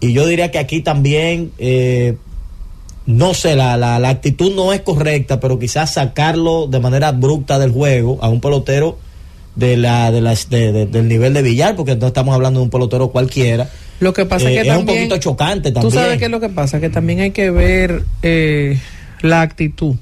Y 0.00 0.14
yo 0.14 0.26
diría 0.26 0.50
que 0.50 0.58
aquí 0.58 0.80
también, 0.80 1.52
eh, 1.58 2.16
no 3.04 3.34
sé, 3.34 3.54
la, 3.54 3.76
la, 3.76 4.08
actitud 4.08 4.54
no 4.54 4.72
es 4.72 4.80
correcta, 4.80 5.38
pero 5.38 5.58
quizás 5.58 5.92
sacarlo 5.92 6.66
de 6.66 6.80
manera 6.80 7.08
abrupta 7.08 7.58
del 7.58 7.72
juego 7.72 8.18
a 8.22 8.30
un 8.30 8.40
pelotero 8.40 8.96
de 9.54 9.76
la, 9.76 10.10
de 10.10 10.22
la, 10.22 10.34
del 10.34 11.08
nivel 11.08 11.34
de 11.34 11.42
billar, 11.42 11.76
porque 11.76 11.94
no 11.94 12.06
estamos 12.06 12.34
hablando 12.34 12.60
de 12.60 12.64
un 12.64 12.70
pelotero 12.70 13.08
cualquiera. 13.08 13.68
Lo 14.00 14.14
que 14.14 14.24
pasa 14.24 14.50
es 14.50 14.62
que 14.62 14.68
eh, 14.68 14.72
es 14.72 14.78
un 14.78 14.86
poquito 14.86 15.18
chocante 15.18 15.72
también. 15.72 15.92
Tú 15.92 15.98
sabes 15.98 16.18
qué 16.18 16.24
es 16.24 16.30
lo 16.30 16.40
que 16.40 16.48
pasa, 16.48 16.80
que 16.80 16.88
también 16.88 17.20
hay 17.20 17.32
que 17.32 17.50
ver 17.50 18.02
la 19.20 19.42
actitud. 19.42 19.96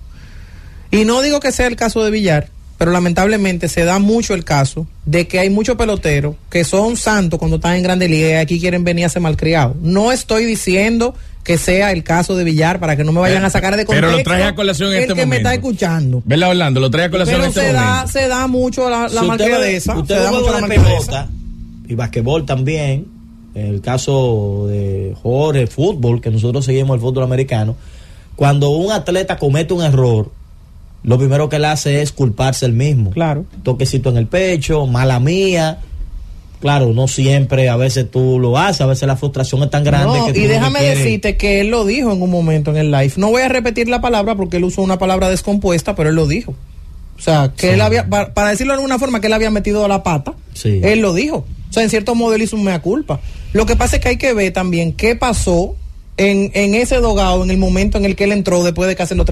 Y 0.93 1.05
no 1.05 1.21
digo 1.21 1.41
que 1.41 1.51
sea 1.51 1.67
el 1.67 1.75
caso 1.75 2.05
de 2.05 2.13
Villar, 2.13 2.51
pero 2.85 2.93
lamentablemente 2.93 3.71
se 3.71 3.87
da 3.87 3.99
mucho 3.99 4.35
el 4.35 4.45
caso 4.45 4.87
de 5.07 5.27
que 5.27 5.39
hay 5.39 5.49
muchos 5.49 5.75
peloteros 5.77 6.37
que 6.51 6.65
son 6.65 6.99
santos 6.99 7.39
cuando 7.39 7.57
están 7.57 7.77
en 7.77 7.83
Grande 7.83 8.11
Liga 8.11 8.29
y 8.29 8.35
aquí 8.35 8.61
quieren 8.61 8.85
venir 8.85 9.07
a 9.07 9.09
ser 9.09 9.23
malcriados. 9.23 9.75
No 9.81 10.13
estoy 10.13 10.45
diciendo 10.45 11.15
que 11.45 11.57
sea 11.57 11.93
el 11.93 12.05
caso 12.05 12.37
de 12.37 12.45
Villar 12.45 12.81
para 12.81 12.95
que 12.95 13.03
no 13.03 13.13
me 13.13 13.21
vayan 13.21 13.43
a 13.43 13.49
sacar 13.49 13.75
de 13.75 13.87
contexto. 13.87 14.07
Pero 14.07 14.19
lo 14.19 14.23
trae 14.23 14.43
a 14.43 14.55
colación 14.55 14.91
en 14.91 14.97
el 14.97 15.03
este 15.05 15.15
que 15.15 15.25
me 15.25 15.39
está 15.39 15.55
escuchando. 15.55 16.23
¿Verdad, 16.27 16.51
Orlando? 16.51 16.79
Lo 16.79 16.91
trae 16.91 17.07
a 17.07 17.11
colación 17.11 17.41
en 17.41 17.47
este 17.47 17.61
se 17.63 17.67
momento. 17.69 17.91
Da, 17.91 18.07
se 18.07 18.29
da 18.29 18.47
mucho 18.49 18.91
la, 18.91 19.09
la 19.09 19.23
usted 19.23 19.63
esa. 19.65 19.97
Usted 19.97 20.15
se 20.15 20.23
da 20.23 20.31
mucho 20.31 20.61
la 20.61 20.67
pelota 20.67 21.29
y 21.89 21.95
basquetbol 21.95 22.45
también. 22.45 23.07
En 23.55 23.67
el 23.67 23.81
caso 23.81 24.67
de 24.69 25.17
Jorge, 25.23 25.69
fútbol, 25.69 26.21
que 26.21 26.31
nosotros 26.31 26.67
seguimos 26.67 26.97
el 26.97 27.01
fútbol 27.01 27.25
americano. 27.25 27.77
Cuando 28.37 28.69
un 28.69 28.93
atleta 28.93 29.39
comete 29.39 29.73
un 29.73 29.83
error, 29.83 30.31
lo 31.05 31.19
primero 31.19 31.49
que 31.51 31.57
él 31.57 31.67
hace 31.67 32.01
es 32.01 32.13
culparse 32.13 32.65
el 32.65 32.73
mismo. 32.73 33.11
Claro. 33.11 33.45
Toquecito 33.63 34.09
en 34.09 34.17
el 34.17 34.27
pecho, 34.27 34.87
mala 34.87 35.21
mía. 35.21 35.79
Claro, 36.61 36.95
no 36.95 37.09
siempre, 37.09 37.69
a 37.69 37.77
veces 37.77 38.11
tú 38.11 38.39
lo 38.41 38.57
haces, 38.57 38.81
a 38.81 38.87
veces 38.87 39.07
la 39.07 39.17
frustración 39.17 39.63
es 39.63 39.71
tan 39.71 39.85
grande 39.85 40.19
no, 40.19 40.33
que 40.33 40.41
Y 40.41 40.47
déjame 40.47 40.83
decirte 40.83 41.37
que 41.37 41.61
él 41.61 41.69
lo 41.69 41.85
dijo 41.85 42.11
en 42.11 42.23
un 42.23 42.31
momento 42.31 42.71
en 42.71 42.79
el 42.79 42.91
live. 42.91 43.13
No 43.19 43.29
voy 43.29 43.43
a 43.43 43.49
repetir 43.49 43.87
la 43.87 44.01
palabra 44.01 44.35
porque 44.35 44.57
él 44.57 44.65
usó 44.65 44.81
una 44.81 44.99
palabra 44.99 45.29
descompuesta, 45.29 45.95
pero 45.95 46.09
él 46.09 46.17
lo 46.17 46.27
dijo. 46.27 46.55
O 47.19 47.21
sea, 47.21 47.53
que 47.55 47.75
él 47.75 47.83
había, 47.83 48.09
para, 48.09 48.49
decirlo 48.49 48.73
de 48.73 48.79
alguna 48.79 48.99
forma, 48.99 49.21
que 49.21 49.27
él 49.27 49.35
había 49.35 49.51
metido 49.51 49.87
la 49.87 50.03
pata. 50.03 50.33
Sí. 50.55 50.81
Él 50.83 51.01
lo 51.01 51.13
dijo. 51.13 51.45
O 51.69 51.73
sea, 51.73 51.83
en 51.83 51.91
cierto 51.91 52.15
modo 52.15 52.35
él 52.35 52.41
hizo 52.41 52.57
un 52.57 52.65
mea 52.65 52.81
culpa. 52.81 53.21
Lo 53.53 53.67
que 53.67 53.77
pasa 53.77 53.97
es 53.97 54.03
que 54.03 54.09
hay 54.09 54.17
que 54.17 54.33
ver 54.33 54.51
también 54.55 54.95
qué 54.95 55.17
pasó 55.17 55.77
en, 56.17 56.51
en 56.55 56.75
ese 56.75 56.97
dogado 56.97 57.45
en 57.45 57.51
el 57.51 57.59
momento 57.59 57.99
en 57.99 58.07
el 58.07 58.17
que 58.17 58.25
él 58.25 58.33
entró 58.33 58.65
después 58.65 58.89
de 58.89 58.97
que 58.97 59.03
hacen 59.03 59.19
los 59.19 59.27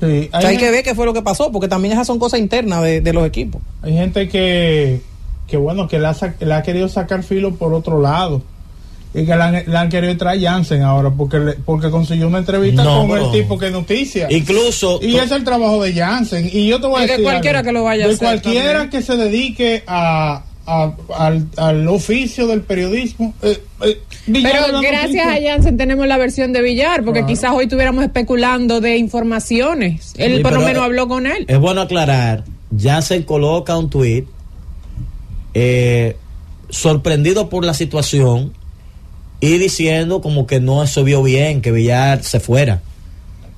hay, 0.00 0.30
hay 0.32 0.56
que 0.56 0.70
ver 0.70 0.84
qué 0.84 0.94
fue 0.94 1.06
lo 1.06 1.14
que 1.14 1.22
pasó, 1.22 1.50
porque 1.50 1.68
también 1.68 1.92
esas 1.92 2.06
son 2.06 2.18
cosas 2.18 2.40
internas 2.40 2.82
de, 2.82 3.12
los 3.12 3.26
equipos. 3.26 3.60
Hay 3.82 3.94
gente 3.94 4.28
que, 4.28 5.00
que 5.46 5.56
bueno, 5.56 5.88
que 5.88 5.98
le 5.98 6.06
ha, 6.06 6.62
querido 6.62 6.88
sacar 6.88 7.22
filo 7.22 7.54
por 7.54 7.74
otro 7.74 8.00
lado. 8.00 8.42
Y 9.14 9.24
que 9.24 9.34
le 9.34 9.76
han, 9.76 9.88
querido 9.88 10.16
traer 10.18 10.40
Jansen 10.42 10.82
ahora, 10.82 11.10
porque 11.10 11.54
porque 11.64 11.90
consiguió 11.90 12.28
una 12.28 12.38
entrevista 12.38 12.84
con 12.84 13.10
el 13.10 13.30
tipo 13.32 13.58
que 13.58 13.70
noticia. 13.70 14.28
Incluso. 14.30 15.00
Y 15.02 15.16
es 15.16 15.30
el 15.30 15.44
trabajo 15.44 15.82
de 15.82 15.94
Jansen. 15.94 16.48
Y 16.52 16.68
yo 16.68 16.78
te 16.80 16.86
voy 16.86 16.98
a 16.98 17.02
decir. 17.02 17.16
De 17.16 17.22
cualquiera 17.22 17.62
que 17.62 17.72
lo 17.72 17.84
vaya 17.84 18.04
a 18.04 18.08
hacer. 18.08 18.18
De 18.18 18.24
cualquiera 18.24 18.90
que 18.90 19.00
se 19.00 19.16
dedique 19.16 19.82
a, 19.86 20.42
al, 20.68 21.88
oficio 21.88 22.46
del 22.46 22.62
periodismo. 22.62 23.34
Eh, 23.42 23.62
eh, 23.82 24.00
Pero 24.26 24.80
gracias 24.80 25.26
a 25.26 25.40
Jansen 25.40 25.76
tenemos 25.76 26.06
la 26.06 26.18
versión 26.18 26.52
de 26.52 26.62
Villar, 26.62 27.04
porque 27.04 27.24
quizás 27.24 27.52
hoy 27.52 27.64
estuviéramos 27.64 28.04
especulando 28.04 28.80
de 28.80 28.96
informaciones. 28.96 30.14
Él 30.16 30.42
por 30.42 30.52
lo 30.52 30.60
menos 30.60 30.82
habló 30.82 31.08
con 31.08 31.26
él. 31.26 31.44
Es 31.48 31.58
bueno 31.58 31.80
aclarar, 31.80 32.44
Jansen 32.78 33.22
coloca 33.22 33.76
un 33.76 33.88
tweet 33.88 34.24
eh, 35.54 36.16
sorprendido 36.68 37.48
por 37.48 37.64
la 37.64 37.74
situación 37.74 38.52
y 39.40 39.58
diciendo 39.58 40.20
como 40.20 40.46
que 40.46 40.60
no 40.60 40.86
se 40.86 41.02
vio 41.02 41.22
bien, 41.22 41.62
que 41.62 41.72
Villar 41.72 42.22
se 42.22 42.40
fuera. 42.40 42.82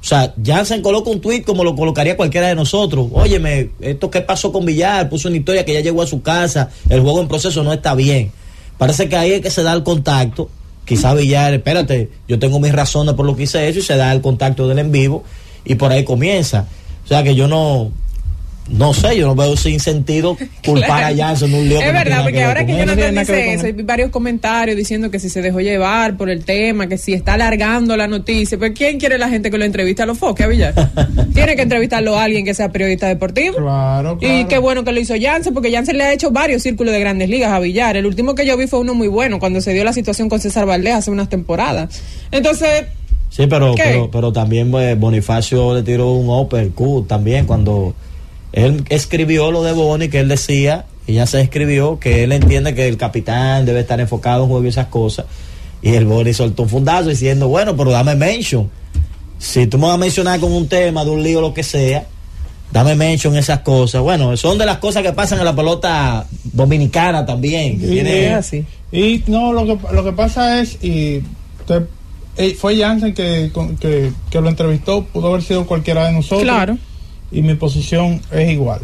O 0.01 0.05
sea, 0.05 0.35
Jansen 0.43 0.81
coloca 0.81 1.11
un 1.11 1.21
tweet 1.21 1.43
como 1.43 1.63
lo 1.63 1.77
colocaría 1.77 2.17
cualquiera 2.17 2.49
de 2.49 2.55
nosotros. 2.55 3.09
Óyeme, 3.13 3.71
esto 3.81 4.11
qué 4.11 4.23
pasó 4.23 4.51
con 4.51 4.65
Villar, 4.65 5.09
puso 5.11 5.29
una 5.29 5.37
historia 5.37 5.65
que 5.65 5.75
ya 5.75 5.81
llegó 5.81 6.01
a 6.01 6.07
su 6.07 6.23
casa, 6.23 6.71
el 6.89 7.01
juego 7.01 7.21
en 7.21 7.29
proceso 7.29 7.63
no 7.63 7.73
está 7.73 7.95
bien. 7.95 8.33
Parece 8.79 9.11
que 9.11 9.17
ahí 9.17 9.33
es 9.33 9.41
que 9.43 9.51
se 9.51 9.63
da 9.63 9.75
el 9.75 9.83
contacto. 9.83 10.49
Quizá 10.87 11.15
Villar, 11.15 11.53
espérate, 11.53 12.09
yo 12.27 12.39
tengo 12.39 12.59
mis 12.61 12.73
razones 12.73 13.15
por 13.15 13.27
lo 13.27 13.37
que 13.37 13.43
hice 13.43 13.69
eso 13.69 13.81
y 13.81 13.83
se 13.83 13.97
da 13.97 14.11
el 14.13 14.23
contacto 14.23 14.67
del 14.67 14.79
en 14.79 14.91
vivo 14.91 15.23
y 15.65 15.75
por 15.75 15.93
ahí 15.93 16.03
comienza. 16.03 16.67
O 17.05 17.09
sea 17.09 17.23
que 17.23 17.35
yo 17.35 17.47
no, 17.47 17.93
no 18.71 18.95
sé, 18.95 19.17
yo 19.17 19.27
no 19.27 19.35
veo 19.35 19.57
sin 19.57 19.81
sentido 19.81 20.37
culpar 20.65 21.05
a 21.05 21.17
Janssen 21.17 21.53
un 21.53 21.69
lío. 21.69 21.81
Es 21.81 21.93
verdad, 21.93 22.23
porque 22.23 22.43
ahora 22.43 22.65
que 22.65 22.77
Jonathan 22.77 23.15
dice 23.15 23.55
eso, 23.55 23.67
hay 23.67 23.73
varios 23.73 24.11
comentarios 24.11 24.77
diciendo 24.77 25.11
que 25.11 25.19
si 25.19 25.29
se 25.29 25.43
dejó 25.43 25.61
llevar 25.61 26.17
por 26.17 26.31
el 26.31 26.45
tema, 26.45 26.87
que 26.87 26.97
si 26.97 27.13
está 27.13 27.35
alargando 27.35 27.97
la 27.97 28.07
noticia, 28.07 28.59
pues 28.59 28.73
¿quién 28.75 28.99
quiere 28.99 29.19
la 29.19 29.29
gente 29.29 29.51
que 29.51 29.59
lo 29.59 29.65
entrevista 29.65 30.05
a 30.05 30.07
los 30.07 30.19
foques, 30.19 30.47
a 30.47 30.49
Villar? 30.49 30.75
Tiene 31.35 31.57
que 31.57 31.63
entrevistarlo 31.63 32.17
a 32.17 32.25
alguien 32.25 32.45
que 32.45 32.55
sea 32.55 32.71
periodista 32.71 33.09
deportivo. 33.09 33.57
Claro, 33.57 34.19
claro. 34.19 34.39
Y 34.41 34.45
qué 34.45 34.59
bueno 34.59 34.85
que 34.85 34.93
lo 34.93 35.01
hizo 35.01 35.15
Janssen, 35.21 35.53
porque 35.53 35.73
Janssen 35.73 35.99
le 35.99 36.05
ha 36.05 36.13
hecho 36.13 36.31
varios 36.31 36.63
círculos 36.63 36.93
de 36.93 37.01
grandes 37.01 37.29
ligas 37.29 37.53
a 37.53 37.59
Villar. 37.59 37.97
El 37.97 38.07
último 38.07 38.35
que 38.35 38.47
yo 38.47 38.57
vi 38.57 38.67
fue 38.67 38.79
uno 38.79 38.95
muy 38.95 39.09
bueno, 39.09 39.41
cuando 39.41 39.61
se 39.61 39.73
dio 39.73 39.85
la 39.85 39.93
situación 39.93 40.29
con 40.29 40.41
César 40.41 40.67
Valdés 40.67 40.95
hace 40.95 41.11
unas 41.11 41.29
temporadas. 41.29 42.01
Entonces... 42.31 42.85
Sí, 43.31 43.47
pero, 43.49 43.75
pero, 43.77 44.11
pero 44.11 44.33
también 44.33 44.73
pues, 44.73 44.99
Bonifacio 44.99 45.75
le 45.75 45.85
tiró 45.85 46.11
un 46.11 46.29
uppercut 46.29 47.07
también 47.07 47.47
cuando 47.47 47.95
él 48.53 48.85
escribió 48.89 49.51
lo 49.51 49.63
de 49.63 49.73
Boni, 49.73 50.09
que 50.09 50.21
él 50.21 50.29
decía, 50.29 50.87
ella 51.07 51.27
se 51.27 51.41
escribió, 51.41 51.99
que 51.99 52.25
él 52.25 52.33
entiende 52.33 52.75
que 52.75 52.89
el 52.89 52.97
capitán 52.97 53.65
debe 53.65 53.81
estar 53.81 54.01
enfocado 54.01 54.45
en 54.45 54.49
juego 54.51 54.65
y 54.65 54.69
esas 54.69 54.87
cosas. 54.87 55.27
Y 55.83 55.95
el 55.95 56.05
Boni 56.05 56.35
soltó 56.35 56.65
un 56.65 56.69
fundazo 56.69 57.09
diciendo, 57.09 57.49
bueno, 57.49 57.77
pero 57.77 57.91
dame 57.91 58.15
mention. 58.15 58.71
Si 59.39 59.67
tú 59.67 59.79
me 59.79 59.85
vas 59.85 59.95
a 59.95 59.99
mencionar 59.99 60.39
con 60.41 60.53
un 60.53 60.69
tema, 60.69 61.05
de 61.05 61.11
un 61.11 61.23
lío, 61.23 61.41
lo 61.41 61.55
que 61.55 61.63
sea, 61.63 62.07
dame 62.73 62.95
mention 62.95 63.37
esas 63.37 63.61
cosas. 63.61 64.03
Bueno, 64.03 64.37
son 64.37 64.59
de 64.59 64.67
las 64.67 64.79
cosas 64.79 65.03
que 65.03 65.13
pasan 65.13 65.39
en 65.39 65.45
la 65.45 65.57
pelota 65.57 66.27
dominicana 66.45 67.25
también. 67.25 67.81
así. 68.35 68.65
Y 68.93 69.23
no, 69.29 69.53
lo 69.53 69.65
que, 69.65 69.95
lo 69.95 70.05
que 70.05 70.13
pasa 70.13 70.61
es, 70.61 70.77
y 70.83 71.23
eh, 72.37 72.57
fue 72.59 72.77
Jansen 72.77 73.15
que, 73.15 73.51
que, 73.81 74.11
que, 74.29 74.41
lo 74.41 74.49
entrevistó, 74.49 75.05
pudo 75.05 75.29
haber 75.29 75.43
sido 75.43 75.65
cualquiera 75.65 76.07
de 76.07 76.13
nosotros. 76.13 76.43
Claro 76.43 76.77
y 77.31 77.43
mi 77.43 77.55
posición 77.55 78.21
es 78.31 78.51
igual. 78.51 78.81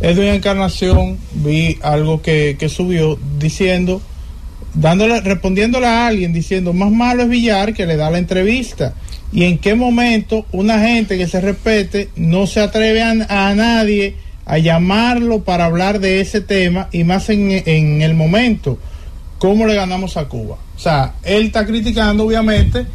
Edwin 0.00 0.28
Encarnación 0.28 1.18
vi 1.32 1.78
algo 1.82 2.20
que, 2.20 2.56
subió 2.68 3.18
diciendo, 3.38 4.02
dándole, 4.74 5.20
respondiéndole 5.20 5.86
a 5.86 6.06
alguien 6.06 6.32
diciendo, 6.32 6.72
más 6.72 6.90
malo 6.90 7.22
es 7.22 7.28
Villar 7.28 7.72
que 7.72 7.86
le 7.86 7.96
da 7.96 8.10
la 8.10 8.18
entrevista. 8.18 8.94
Y 9.32 9.44
en 9.44 9.58
qué 9.58 9.74
momento 9.74 10.46
una 10.52 10.80
gente 10.80 11.18
que 11.18 11.26
se 11.26 11.40
respete 11.40 12.10
no 12.16 12.46
se 12.46 12.60
atreve 12.60 13.02
a, 13.02 13.54
nadie 13.54 14.16
a 14.44 14.58
llamarlo 14.58 15.42
para 15.42 15.64
hablar 15.64 15.98
de 15.98 16.20
ese 16.20 16.40
tema 16.40 16.88
y 16.92 17.04
más 17.04 17.28
en, 17.30 17.50
en 17.50 18.02
el 18.02 18.14
momento, 18.14 18.78
cómo 19.38 19.66
le 19.66 19.74
ganamos 19.74 20.16
a 20.16 20.26
Cuba. 20.26 20.58
O 20.76 20.78
sea, 20.78 21.14
él 21.22 21.46
está 21.46 21.66
criticando 21.66 22.24
obviamente 22.24 22.86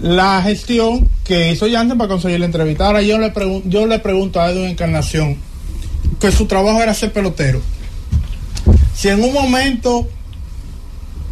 la 0.00 0.40
gestión 0.42 1.08
que 1.24 1.52
hizo 1.52 1.66
Jansen 1.70 1.98
para 1.98 2.08
conseguir 2.08 2.40
la 2.40 2.46
entrevista. 2.46 2.86
Ahora 2.86 3.02
yo 3.02 3.18
le, 3.18 3.32
yo 3.66 3.86
le 3.86 3.98
pregunto 3.98 4.40
a 4.40 4.50
Edwin 4.50 4.68
Encarnación 4.68 5.36
que 6.20 6.32
su 6.32 6.46
trabajo 6.46 6.82
era 6.82 6.94
ser 6.94 7.12
pelotero. 7.12 7.60
Si 8.94 9.08
en 9.08 9.22
un 9.22 9.32
momento 9.32 10.08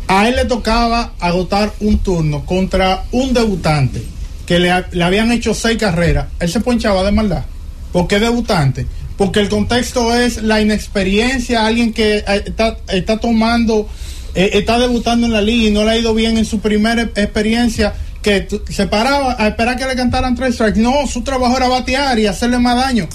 a 0.09 0.29
él 0.29 0.37
le 0.37 0.45
tocaba 0.45 1.15
agotar 1.19 1.73
un 1.81 1.99
turno 1.99 2.45
contra 2.45 3.05
un 3.11 3.33
debutante 3.33 4.03
que 4.47 4.61
le, 4.61 4.71
habían 4.71 5.33
hecho 5.33 5.55
seis 5.55 5.77
carreras, 5.77 6.27
él 6.39 6.49
se 6.49 6.61
ponchaba 6.61 7.03
de 7.03 7.11
maldad. 7.11 7.45
¿Por 7.93 8.07
qué 8.07 8.21
debutante? 8.21 8.87
Porque 9.17 9.41
el 9.41 9.49
contexto 9.49 10.15
es 10.15 10.43
la 10.43 10.61
inexperiencia, 10.61 11.67
alguien 11.67 11.93
que 11.93 12.19
eh, 12.19 12.25
está, 12.47 12.77
está 12.89 13.19
tomando, 13.19 13.89
eh, 14.35 14.51
está 14.53 14.79
debutando 14.79 15.27
en 15.27 15.33
la 15.33 15.41
liga 15.41 15.69
y 15.69 15.73
no 15.73 15.83
le 15.85 15.91
ha 15.91 15.99
ido 15.99 16.15
bien 16.15 16.37
en 16.37 16.45
su 16.45 16.61
primera 16.61 17.03
experiencia 17.03 17.95
que 18.27 18.49
se 18.71 18.89
paraba 18.89 19.37
a 19.39 19.47
esperar 19.47 19.79
que 19.79 19.87
le 19.87 19.95
cantaran 19.95 20.35
tres 20.35 20.55
strikes. 20.57 20.81
No, 20.81 21.07
su 21.07 21.23
trabajo 21.23 21.57
era 21.57 21.69
batear 21.69 22.19
y 22.19 22.27
hacerle 22.27 22.59
más 22.59 22.75
daño. 22.75 23.09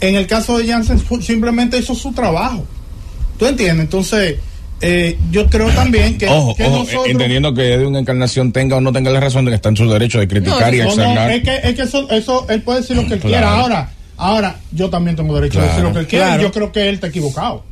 En 0.00 0.14
el 0.14 0.28
caso 0.28 0.56
de 0.56 0.68
Jansen 0.68 1.02
simplemente 1.20 1.78
hizo 1.78 1.96
su 1.96 2.12
trabajo. 2.12 2.64
¿Tú 3.38 3.46
entiendes? 3.46 3.86
Entonces, 3.86 4.36
eh, 4.80 5.18
yo 5.32 5.48
creo 5.48 5.68
también 5.70 6.16
que, 6.16 6.28
ojo, 6.28 6.54
entendiendo 7.06 7.52
que 7.54 7.62
de 7.76 7.84
una 7.84 7.98
encarnación 7.98 8.52
tenga 8.52 8.76
o 8.76 8.80
no 8.80 8.92
tenga 8.92 9.10
la 9.10 9.18
razón 9.18 9.44
de 9.44 9.50
que 9.50 9.56
está 9.56 9.70
en 9.70 9.76
su 9.76 9.90
derecho 9.90 10.20
de 10.20 10.28
criticar 10.28 10.72
y 10.72 10.80
externar. 10.80 11.28
No, 11.28 11.34
es 11.34 11.42
que, 11.42 11.68
es 11.68 11.74
que 11.74 11.82
eso, 11.82 12.08
eso, 12.10 12.46
él 12.48 12.62
puede 12.62 12.82
decir 12.82 12.94
lo 12.96 13.04
que 13.08 13.14
él 13.14 13.20
quiera. 13.20 13.54
Ahora, 13.54 13.90
ahora, 14.16 14.60
yo 14.70 14.88
también 14.90 15.16
tengo 15.16 15.34
derecho 15.34 15.58
a 15.58 15.64
decir 15.64 15.82
lo 15.82 15.92
que 15.92 15.98
él 15.98 16.06
quiera. 16.06 16.38
Y 16.38 16.42
yo 16.42 16.52
creo 16.52 16.70
que 16.70 16.88
él 16.88 16.94
está 16.94 17.08
equivocado. 17.08 17.64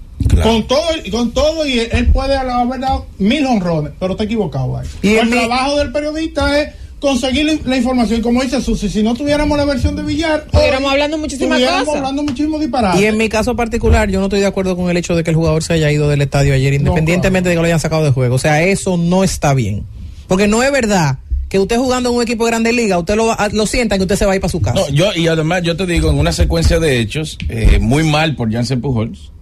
Con 0.43 0.67
todo, 0.67 0.83
con 1.11 1.31
todo 1.31 1.67
y 1.67 1.79
él 1.79 2.09
puede 2.13 2.37
haber 2.37 2.81
dado 2.81 3.07
mil 3.19 3.47
honrones, 3.47 3.93
pero 3.99 4.13
está 4.13 4.25
equivocado 4.25 4.77
ahí. 4.77 4.89
Y 5.03 5.15
el 5.15 5.31
trabajo 5.31 5.79
del 5.79 5.93
periodista 5.93 6.61
es 6.61 6.80
conseguir 7.01 7.61
la, 7.65 7.77
información. 7.77 8.21
Como 8.21 8.43
dice 8.43 8.61
Susi, 8.61 8.89
si 8.89 9.03
no 9.03 9.15
tuviéramos 9.15 9.57
la 9.57 9.65
versión 9.65 9.97
de 9.97 10.03
Villar, 10.03 10.45
estuviéramos 10.47 10.93
hablando 10.93 11.19
muchísimas 11.19 11.61
cosas. 11.61 11.97
hablando 11.97 12.23
muchísimo 12.23 12.59
disparate. 12.59 13.01
Y 13.01 13.07
en 13.07 13.17
mi 13.17 13.29
caso 13.29 13.57
particular, 13.57 14.09
yo 14.11 14.21
no 14.21 14.27
estoy 14.27 14.41
de 14.41 14.47
acuerdo 14.47 14.77
con 14.77 14.91
el 14.91 14.97
hecho 14.97 15.17
de 15.17 15.25
que 15.25 15.31
el 15.31 15.37
jugador 15.37 15.63
se 15.63 15.73
haya 15.73 15.91
ido 15.91 16.09
del 16.09 16.23
estadio 16.23 16.55
ayer, 16.55 16.75
independientemente 16.75 17.49
de 17.49 17.55
que 17.57 17.61
lo 17.61 17.67
hayan 17.67 17.81
sacado 17.81 18.05
de 18.05 18.11
juego. 18.11 18.37
O 18.37 18.39
sea, 18.39 18.63
eso 18.63 18.97
no 18.97 19.25
está 19.25 19.55
bien. 19.55 19.85
Porque 20.29 20.47
no 20.47 20.63
es 20.63 20.71
verdad 20.71 21.19
que 21.49 21.59
usted 21.59 21.79
jugando 21.79 22.11
en 22.11 22.17
un 22.17 22.23
equipo 22.23 22.45
de 22.45 22.53
grande 22.53 22.73
liga, 22.73 22.99
usted 22.99 23.17
lo, 23.17 23.35
lo 23.53 23.67
sienta 23.67 23.97
que 23.97 24.03
usted 24.03 24.17
se 24.17 24.27
va 24.27 24.33
a 24.33 24.35
ir 24.37 24.41
para 24.41 24.53
su 24.53 24.61
casa. 24.61 24.79
No, 24.79 24.89
yo, 24.91 25.13
y 25.17 25.27
además 25.27 25.63
yo 25.63 25.77
te 25.77 25.87
digo, 25.87 26.11
en 26.11 26.19
una 26.19 26.33
secuencia 26.33 26.79
de 26.79 27.01
hechos, 27.01 27.39
eh, 27.49 27.79
muy 27.81 28.05
mal 28.05 28.37
por 28.37 28.53
Jansen 28.53 28.81
Pujols, 28.81 29.33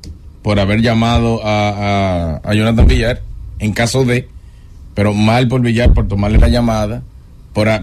por 0.41 0.59
haber 0.59 0.81
llamado 0.81 1.45
a, 1.45 1.69
a, 1.69 2.51
a 2.51 2.55
Jonathan 2.55 2.87
Villar, 2.87 3.21
en 3.59 3.73
caso 3.73 4.05
de, 4.05 4.27
pero 4.95 5.13
mal 5.13 5.49
por 5.49 5.61
Villar 5.61 5.93
por 5.93 6.09
tomarle 6.09 6.39
la 6.39 6.49
llamada 6.49 7.03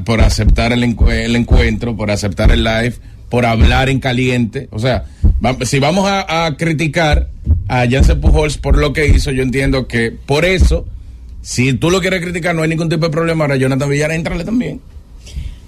por, 0.06 0.22
aceptar 0.22 0.72
el, 0.72 0.84
el, 0.84 1.36
encuentro, 1.36 1.98
por 1.98 2.10
aceptar 2.10 2.52
el 2.52 2.64
live, 2.64 2.94
por 3.30 3.46
hablar 3.46 3.90
en 3.90 4.00
caliente. 4.00 4.70
O 4.72 4.80
sea, 4.80 5.06
si 5.64 5.80
vamos 5.80 6.06
a, 6.08 6.56
criticar 6.58 7.30
a 7.68 7.86
Jansen 7.90 8.22
Pujols 8.22 8.58
por 8.58 8.78
lo 8.78 8.94
que 8.94 9.08
hizo, 9.08 9.32
yo 9.32 9.44
entiendo 9.44 9.88
que 9.88 10.12
por 10.12 10.46
eso, 10.46 10.86
si 11.42 11.74
tú 11.74 11.90
lo 11.90 12.00
quieres 12.00 12.22
criticar, 12.22 12.56
no 12.56 12.62
hay 12.62 12.70
ningún 12.70 12.88
tipo 12.88 13.06
de 13.06 13.12
problema. 13.12 13.44
Ahora, 13.44 13.58
Jonathan 13.58 13.90
Villar, 13.90 14.12
entrale 14.12 14.46
también. 14.46 14.80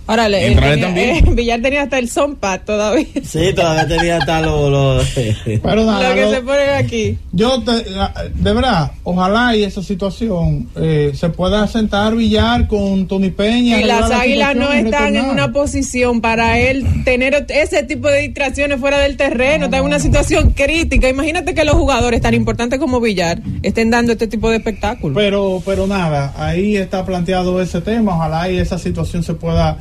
Ahora, 0.07 0.29
le, 0.29 0.55
tenía, 0.55 0.79
también. 0.79 1.15
Eh, 1.17 1.23
Villar 1.33 1.61
tenía 1.61 1.83
hasta 1.83 1.99
el 1.99 2.09
sonpa 2.09 2.59
todavía. 2.59 3.05
Sí, 3.27 3.53
todavía 3.53 3.87
tenía 3.87 4.17
hasta 4.17 4.41
lo, 4.41 4.69
lo, 4.69 4.99
que 4.99 5.33
se 5.43 6.41
pone 6.41 6.69
aquí. 6.77 7.17
Yo, 7.33 7.57
de 7.57 8.53
verdad, 8.53 8.91
ojalá 9.03 9.55
y 9.55 9.63
esa 9.63 9.83
situación 9.83 10.69
eh, 10.77 11.11
se 11.13 11.27
pueda 11.29 11.67
sentar 11.67 12.15
Villar 12.15 12.67
con 12.67 13.05
Tony 13.07 13.29
Peña. 13.31 13.81
Y 13.81 13.83
las 13.83 14.09
águilas 14.09 14.55
no 14.55 14.71
están 14.71 15.17
en 15.17 15.25
una 15.25 15.51
posición 15.51 16.21
para 16.21 16.57
él 16.57 16.85
tener 17.03 17.45
ese 17.49 17.83
tipo 17.83 18.07
de 18.07 18.21
distracciones 18.21 18.79
fuera 18.79 18.99
del 18.99 19.17
terreno. 19.17 19.65
está 19.65 19.79
en 19.79 19.83
una 19.83 19.99
situación 19.99 20.51
crítica. 20.51 21.09
Imagínate 21.09 21.53
que 21.53 21.65
los 21.65 21.75
jugadores 21.75 22.21
tan 22.21 22.33
importantes 22.33 22.79
como 22.79 23.01
Villar 23.01 23.41
estén 23.61 23.89
dando 23.89 24.13
este 24.13 24.27
tipo 24.27 24.49
de 24.49 24.57
espectáculo. 24.57 25.15
Pero, 25.15 25.61
pero 25.65 25.85
nada, 25.85 26.33
ahí 26.37 26.77
está 26.77 27.05
planteado 27.05 27.61
ese 27.61 27.81
tema. 27.81 28.15
Ojalá 28.15 28.49
y 28.49 28.57
esa 28.57 28.79
situación 28.79 29.23
se 29.23 29.33
pueda 29.33 29.77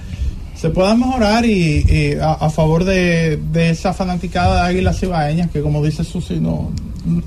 se 0.60 0.70
pueda 0.70 0.94
mejorar 0.94 1.44
y, 1.44 2.16
a, 2.20 2.48
favor 2.50 2.84
de, 2.84 3.38
esa 3.54 3.92
fanaticada 3.92 4.62
de 4.62 4.70
Águilas 4.70 4.98
Cibaeñas 4.98 5.50
que 5.50 5.60
como 5.60 5.84
dice 5.84 6.04
Susi 6.04 6.40
no 6.40 6.72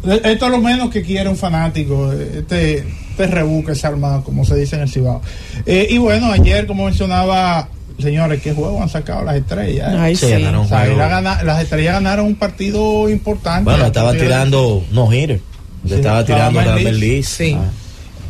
esto 0.04 0.46
es 0.46 0.52
lo 0.52 0.58
menos 0.58 0.90
que 0.90 1.04
quiere 1.04 1.30
un 1.30 1.38
fanático 1.38 2.12
este, 2.12 2.80
este 2.80 3.28
rebuque 3.28 3.76
se 3.76 3.88
arma 3.88 4.22
como 4.24 4.44
se 4.44 4.56
dice 4.56 4.76
en 4.76 4.84
el 4.84 4.90
Cibao. 4.90 5.22
Eh, 5.66 5.88
y 5.90 5.98
bueno 5.98 6.32
ayer 6.32 6.68
como 6.68 6.86
mencionaba 6.86 7.70
señores 8.00 8.42
qué 8.42 8.54
juego 8.54 8.82
han 8.82 8.90
sacado 8.90 9.24
las 9.24 9.36
estrellas 9.36 9.94
las 9.94 11.62
estrellas 11.62 11.94
ganaron 11.94 12.26
un 12.26 12.36
partido 12.36 13.10
importante. 13.10 13.64
Bueno 13.64 13.86
estaba 13.86 14.14
tirando 14.14 14.84
no 14.92 15.14
hitter. 15.14 15.40
Estaba 15.88 16.26
tirando 16.26 16.62
la 16.62 16.78
sí. 17.24 17.56
Ah. 17.58 17.70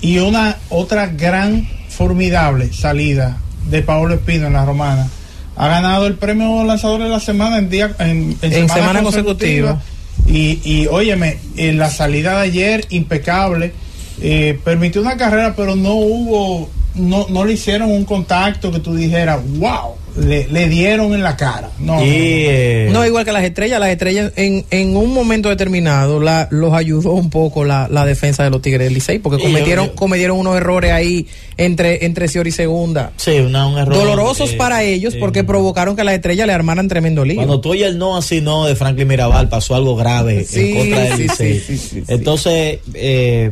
y 0.01 0.19
una 0.19 0.57
otra 0.69 1.07
gran 1.07 1.67
formidable 1.87 2.71
salida 2.71 3.37
de 3.69 3.81
Paolo 3.81 4.15
Espino 4.15 4.47
en 4.47 4.53
la 4.53 4.65
Romana. 4.65 5.07
Ha 5.55 5.67
ganado 5.67 6.07
el 6.07 6.15
premio 6.15 6.63
lanzador 6.63 7.03
de 7.03 7.09
la 7.09 7.19
semana 7.19 7.57
en 7.57 7.69
día 7.69 7.95
en, 7.99 8.37
semana, 8.41 9.03
consecutiva. 9.03 9.81
Y, 10.25 10.59
y 10.63 10.87
óyeme, 10.87 11.37
en 11.57 11.77
la 11.77 11.89
salida 11.89 12.35
de 12.35 12.41
ayer, 12.47 12.85
impecable. 12.89 13.73
Eh, 14.21 14.59
permitió 14.63 15.01
una 15.01 15.17
carrera, 15.17 15.53
pero 15.55 15.75
no 15.75 15.93
hubo, 15.93 16.69
no, 16.95 17.27
no 17.29 17.45
le 17.45 17.53
hicieron 17.53 17.91
un 17.91 18.05
contacto 18.05 18.71
que 18.71 18.79
tú 18.79 18.95
dijeras, 18.95 19.39
wow, 19.57 19.95
le, 20.19 20.69
dieron 20.69 21.13
en 21.13 21.23
la 21.23 21.35
cara. 21.35 21.69
No, 21.79 21.99
eh, 22.01 22.89
no, 22.91 23.05
igual 23.05 23.25
que 23.25 23.31
las 23.31 23.43
estrellas, 23.43 23.79
las 23.79 23.89
estrellas 23.89 24.31
en, 24.35 24.65
en 24.69 24.95
un 24.95 25.13
momento 25.13 25.49
determinado 25.49 26.19
la, 26.19 26.47
los 26.51 26.73
ayudó 26.73 27.13
un 27.13 27.29
poco 27.29 27.63
la, 27.63 27.87
la 27.89 28.05
defensa 28.05 28.43
de 28.43 28.49
los 28.49 28.61
Tigres 28.61 28.85
del 28.85 28.93
Licey, 28.93 29.19
porque 29.19 29.41
cometieron, 29.41 29.89
cometieron 29.89 30.37
unos 30.37 30.55
errores 30.57 30.91
ahí 30.91 31.27
entre, 31.57 32.05
entre 32.05 32.25
y 32.25 32.51
segunda. 32.51 33.11
Sí, 33.17 33.39
un 33.39 33.55
error. 33.55 33.93
Dolorosos 33.93 34.53
para 34.53 34.83
ellos 34.83 35.15
porque 35.15 35.43
provocaron 35.43 35.95
que 35.95 36.03
las 36.03 36.15
estrellas 36.15 36.47
le 36.47 36.53
armaran 36.53 36.87
tremendo 36.87 37.25
lío. 37.25 37.35
Cuando 37.35 37.59
tú 37.61 37.73
y 37.73 37.83
el 37.83 37.97
no 37.97 38.17
así 38.17 38.41
no 38.41 38.65
de 38.65 38.75
Franklin 38.75 39.07
Mirabal 39.07 39.49
pasó 39.49 39.75
algo 39.75 39.95
grave 39.95 40.45
en 40.53 40.75
contra 40.75 40.99
del 41.01 41.19
Licey. 41.19 42.03
Entonces, 42.07 42.79
eh, 42.93 43.51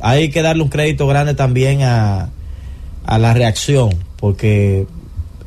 hay 0.00 0.30
que 0.30 0.42
darle 0.42 0.62
un 0.62 0.68
crédito 0.68 1.06
grande 1.06 1.34
también 1.34 1.82
a, 1.82 2.30
a 3.04 3.18
la 3.18 3.34
reacción, 3.34 3.90
porque 4.16 4.86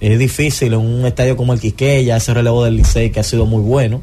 es 0.01 0.19
difícil 0.19 0.73
en 0.73 0.79
un 0.79 1.05
estadio 1.05 1.37
como 1.37 1.53
el 1.53 1.59
Quisqueya, 1.59 2.17
ese 2.17 2.33
relevo 2.33 2.63
del 2.65 2.75
Licey 2.75 3.11
que 3.11 3.19
ha 3.19 3.23
sido 3.23 3.45
muy 3.45 3.61
bueno. 3.61 4.01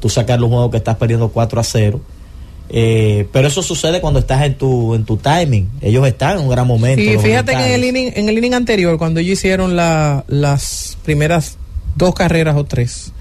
tú 0.00 0.10
sacar 0.10 0.38
los 0.38 0.50
juegos 0.50 0.70
que 0.70 0.76
estás 0.76 0.96
perdiendo 0.96 1.30
4 1.30 1.60
a 1.60 1.64
0. 1.64 2.00
Eh, 2.68 3.26
pero 3.32 3.48
eso 3.48 3.62
sucede 3.62 4.00
cuando 4.00 4.20
estás 4.20 4.42
en 4.42 4.54
tu 4.54 4.94
en 4.94 5.04
tu 5.04 5.16
timing. 5.16 5.70
Ellos 5.80 6.06
están 6.06 6.38
en 6.38 6.44
un 6.44 6.50
gran 6.50 6.66
momento. 6.66 7.02
Y 7.02 7.18
fíjate 7.18 7.52
que 7.52 7.66
en 7.66 7.72
el 7.72 7.84
inning, 7.84 8.12
en 8.14 8.28
el 8.28 8.36
inning 8.38 8.54
anterior, 8.54 8.98
cuando 8.98 9.20
ellos 9.20 9.38
hicieron 9.38 9.76
la, 9.76 10.24
las 10.28 10.98
primeras 11.04 11.56
dos 11.96 12.14
carreras 12.14 12.56
o 12.56 12.64
tres, 12.64 13.12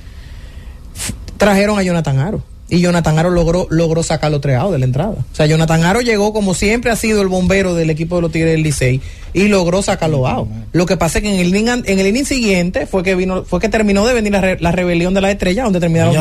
trajeron 1.37 1.79
a 1.79 1.83
Jonathan 1.83 2.19
Aro 2.19 2.43
y 2.73 2.79
Jonathan 2.79 3.19
Aro 3.19 3.29
logró, 3.29 3.67
logró 3.69 4.01
sacarlo 4.01 4.41
treado 4.41 4.71
de 4.71 4.79
la 4.79 4.85
entrada. 4.85 5.11
O 5.11 5.35
sea, 5.35 5.45
Jonathan 5.45 5.83
Aro 5.83 6.01
llegó 6.01 6.33
como 6.33 6.55
siempre 6.55 6.89
ha 6.89 6.95
sido 6.95 7.21
el 7.21 7.27
bombero 7.27 7.75
del 7.75 7.91
equipo 7.91 8.15
de 8.15 8.23
los 8.23 8.31
Tigres 8.31 8.53
del 8.53 8.63
Licey 8.63 8.99
y 9.31 9.47
logró 9.47 9.83
sacarlo 9.83 10.27
out. 10.27 10.49
Lo 10.71 10.87
que 10.87 10.97
pasa 10.97 11.19
es 11.19 11.23
que 11.23 11.31
en 11.31 11.39
el 11.39 11.55
inning, 11.55 11.83
en 11.85 11.99
el 11.99 12.07
inning 12.07 12.25
siguiente 12.25 12.87
fue 12.87 13.03
que 13.03 13.13
vino, 13.13 13.43
fue 13.43 13.59
que 13.59 13.69
terminó 13.69 14.07
de 14.07 14.15
venir 14.15 14.31
la, 14.59 14.71
rebelión 14.71 15.13
de 15.13 15.21
la 15.21 15.29
estrella, 15.29 15.65
donde 15.65 15.79
terminaron 15.79 16.15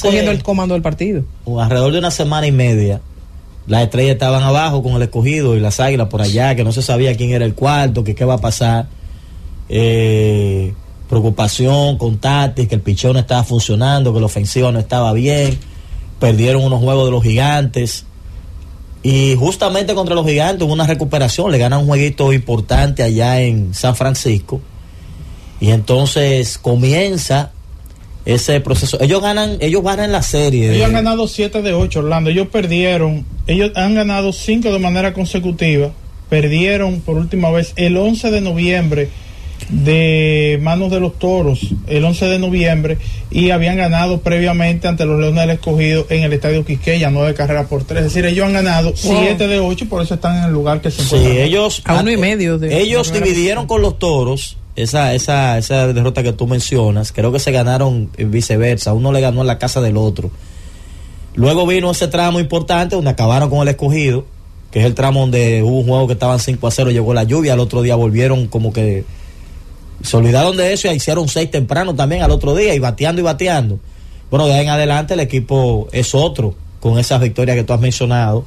cogiendo 0.00 0.30
el 0.30 0.42
comando 0.42 0.72
del 0.72 0.80
partido. 0.80 1.24
Alrededor 1.58 1.92
de 1.92 1.98
una 1.98 2.10
semana 2.10 2.46
y 2.46 2.52
media, 2.52 3.02
las 3.66 3.82
estrellas 3.82 4.14
estaban 4.14 4.42
abajo 4.42 4.82
con 4.82 4.94
el 4.94 5.02
escogido 5.02 5.58
y 5.58 5.60
las 5.60 5.78
águilas 5.78 6.08
por 6.08 6.22
allá, 6.22 6.54
que 6.54 6.64
no 6.64 6.72
se 6.72 6.80
sabía 6.80 7.14
quién 7.18 7.32
era 7.32 7.44
el 7.44 7.52
cuarto, 7.52 8.02
que 8.02 8.14
qué 8.14 8.24
va 8.24 8.34
a 8.34 8.38
pasar. 8.38 8.86
Eh, 9.68 10.72
preocupación 11.10 11.98
con 11.98 12.16
Tatis, 12.16 12.66
que 12.66 12.76
el 12.76 12.80
pichón 12.80 13.12
no 13.12 13.18
estaba 13.18 13.44
funcionando, 13.44 14.14
que 14.14 14.20
la 14.20 14.26
ofensiva 14.26 14.72
no 14.72 14.78
estaba 14.78 15.12
bien 15.12 15.58
perdieron 16.22 16.62
unos 16.62 16.80
juegos 16.80 17.06
de 17.06 17.10
los 17.10 17.24
gigantes. 17.24 18.04
Y 19.02 19.34
justamente 19.36 19.92
contra 19.92 20.14
los 20.14 20.24
gigantes 20.24 20.62
hubo 20.64 20.72
una 20.72 20.86
recuperación, 20.86 21.50
le 21.50 21.58
ganan 21.58 21.80
un 21.80 21.86
jueguito 21.86 22.32
importante 22.32 23.02
allá 23.02 23.40
en 23.40 23.74
San 23.74 23.96
Francisco. 23.96 24.60
Y 25.60 25.70
entonces 25.70 26.58
comienza 26.58 27.50
ese 28.24 28.60
proceso. 28.60 28.98
Ellos 29.00 29.20
ganan, 29.20 29.56
ellos 29.58 29.82
ganan 29.82 30.12
la 30.12 30.22
serie. 30.22 30.72
Ellos 30.72 30.86
han 30.86 30.92
ganado 30.92 31.26
7 31.26 31.60
de 31.60 31.72
8, 31.72 31.98
Orlando. 31.98 32.30
Ellos 32.30 32.46
perdieron, 32.46 33.26
ellos 33.48 33.72
han 33.74 33.96
ganado 33.96 34.32
5 34.32 34.70
de 34.70 34.78
manera 34.78 35.14
consecutiva. 35.14 35.90
Perdieron 36.30 37.00
por 37.00 37.16
última 37.16 37.50
vez 37.50 37.72
el 37.74 37.96
11 37.96 38.30
de 38.30 38.40
noviembre 38.40 39.08
de 39.72 40.58
manos 40.62 40.90
de 40.90 41.00
los 41.00 41.18
toros 41.18 41.74
el 41.86 42.04
11 42.04 42.26
de 42.26 42.38
noviembre 42.38 42.98
y 43.30 43.50
habían 43.50 43.78
ganado 43.78 44.20
previamente 44.20 44.86
ante 44.86 45.06
los 45.06 45.18
Leones 45.18 45.40
del 45.40 45.50
Escogido 45.50 46.06
en 46.10 46.22
el 46.22 46.32
Estadio 46.34 46.64
Quisqueya, 46.64 47.10
nueve 47.10 47.32
carreras 47.32 47.66
por 47.66 47.82
tres. 47.84 48.00
Es 48.00 48.12
decir, 48.12 48.26
ellos 48.26 48.46
han 48.46 48.52
ganado 48.52 48.92
siete 48.94 49.48
de 49.48 49.60
ocho 49.60 49.84
y 49.84 49.88
por 49.88 50.02
eso 50.02 50.14
están 50.14 50.36
en 50.36 50.44
el 50.44 50.52
lugar 50.52 50.82
que 50.82 50.90
se 50.90 51.02
encuentran. 51.02 51.32
Sí, 51.32 51.40
ellos, 51.40 51.82
a 51.86 52.00
uno 52.00 52.10
y 52.10 52.18
medio. 52.18 52.58
De, 52.58 52.80
ellos 52.80 53.12
dividieron 53.12 53.66
con 53.66 53.80
los 53.80 53.98
toros 53.98 54.58
esa, 54.76 55.14
esa, 55.14 55.56
esa 55.56 55.90
derrota 55.92 56.22
que 56.22 56.34
tú 56.34 56.46
mencionas. 56.46 57.12
Creo 57.12 57.32
que 57.32 57.38
se 57.38 57.50
ganaron 57.50 58.10
viceversa. 58.18 58.92
Uno 58.92 59.10
le 59.10 59.22
ganó 59.22 59.40
en 59.40 59.46
la 59.46 59.58
casa 59.58 59.80
del 59.80 59.96
otro. 59.96 60.30
Luego 61.34 61.66
vino 61.66 61.90
ese 61.90 62.08
tramo 62.08 62.40
importante 62.40 62.94
donde 62.94 63.10
acabaron 63.10 63.48
con 63.48 63.62
el 63.62 63.68
escogido, 63.68 64.26
que 64.70 64.80
es 64.80 64.84
el 64.84 64.94
tramo 64.94 65.20
donde 65.20 65.62
hubo 65.62 65.78
un 65.78 65.86
juego 65.86 66.06
que 66.06 66.12
estaban 66.12 66.38
5 66.38 66.66
a 66.66 66.70
0, 66.70 66.90
llegó 66.90 67.14
la 67.14 67.22
lluvia, 67.22 67.54
al 67.54 67.60
otro 67.60 67.80
día 67.80 67.96
volvieron 67.96 68.48
como 68.48 68.70
que 68.70 69.06
se 70.02 70.16
olvidaron 70.16 70.56
de 70.56 70.72
eso 70.72 70.88
y 70.88 70.96
hicieron 70.96 71.28
seis 71.28 71.50
temprano 71.50 71.94
también 71.94 72.22
al 72.22 72.30
otro 72.30 72.54
día 72.54 72.74
y 72.74 72.78
bateando 72.78 73.20
y 73.20 73.24
bateando. 73.24 73.78
Bueno, 74.30 74.46
de 74.46 74.54
ahí 74.54 74.62
en 74.62 74.70
adelante 74.70 75.14
el 75.14 75.20
equipo 75.20 75.88
es 75.92 76.14
otro 76.14 76.54
con 76.80 76.98
esas 76.98 77.20
victorias 77.20 77.56
que 77.56 77.64
tú 77.64 77.72
has 77.72 77.80
mencionado 77.80 78.44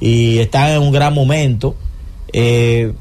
y 0.00 0.38
están 0.38 0.70
en 0.70 0.82
un 0.82 0.92
gran 0.92 1.14
momento. 1.14 1.76
Eh, 2.32 2.92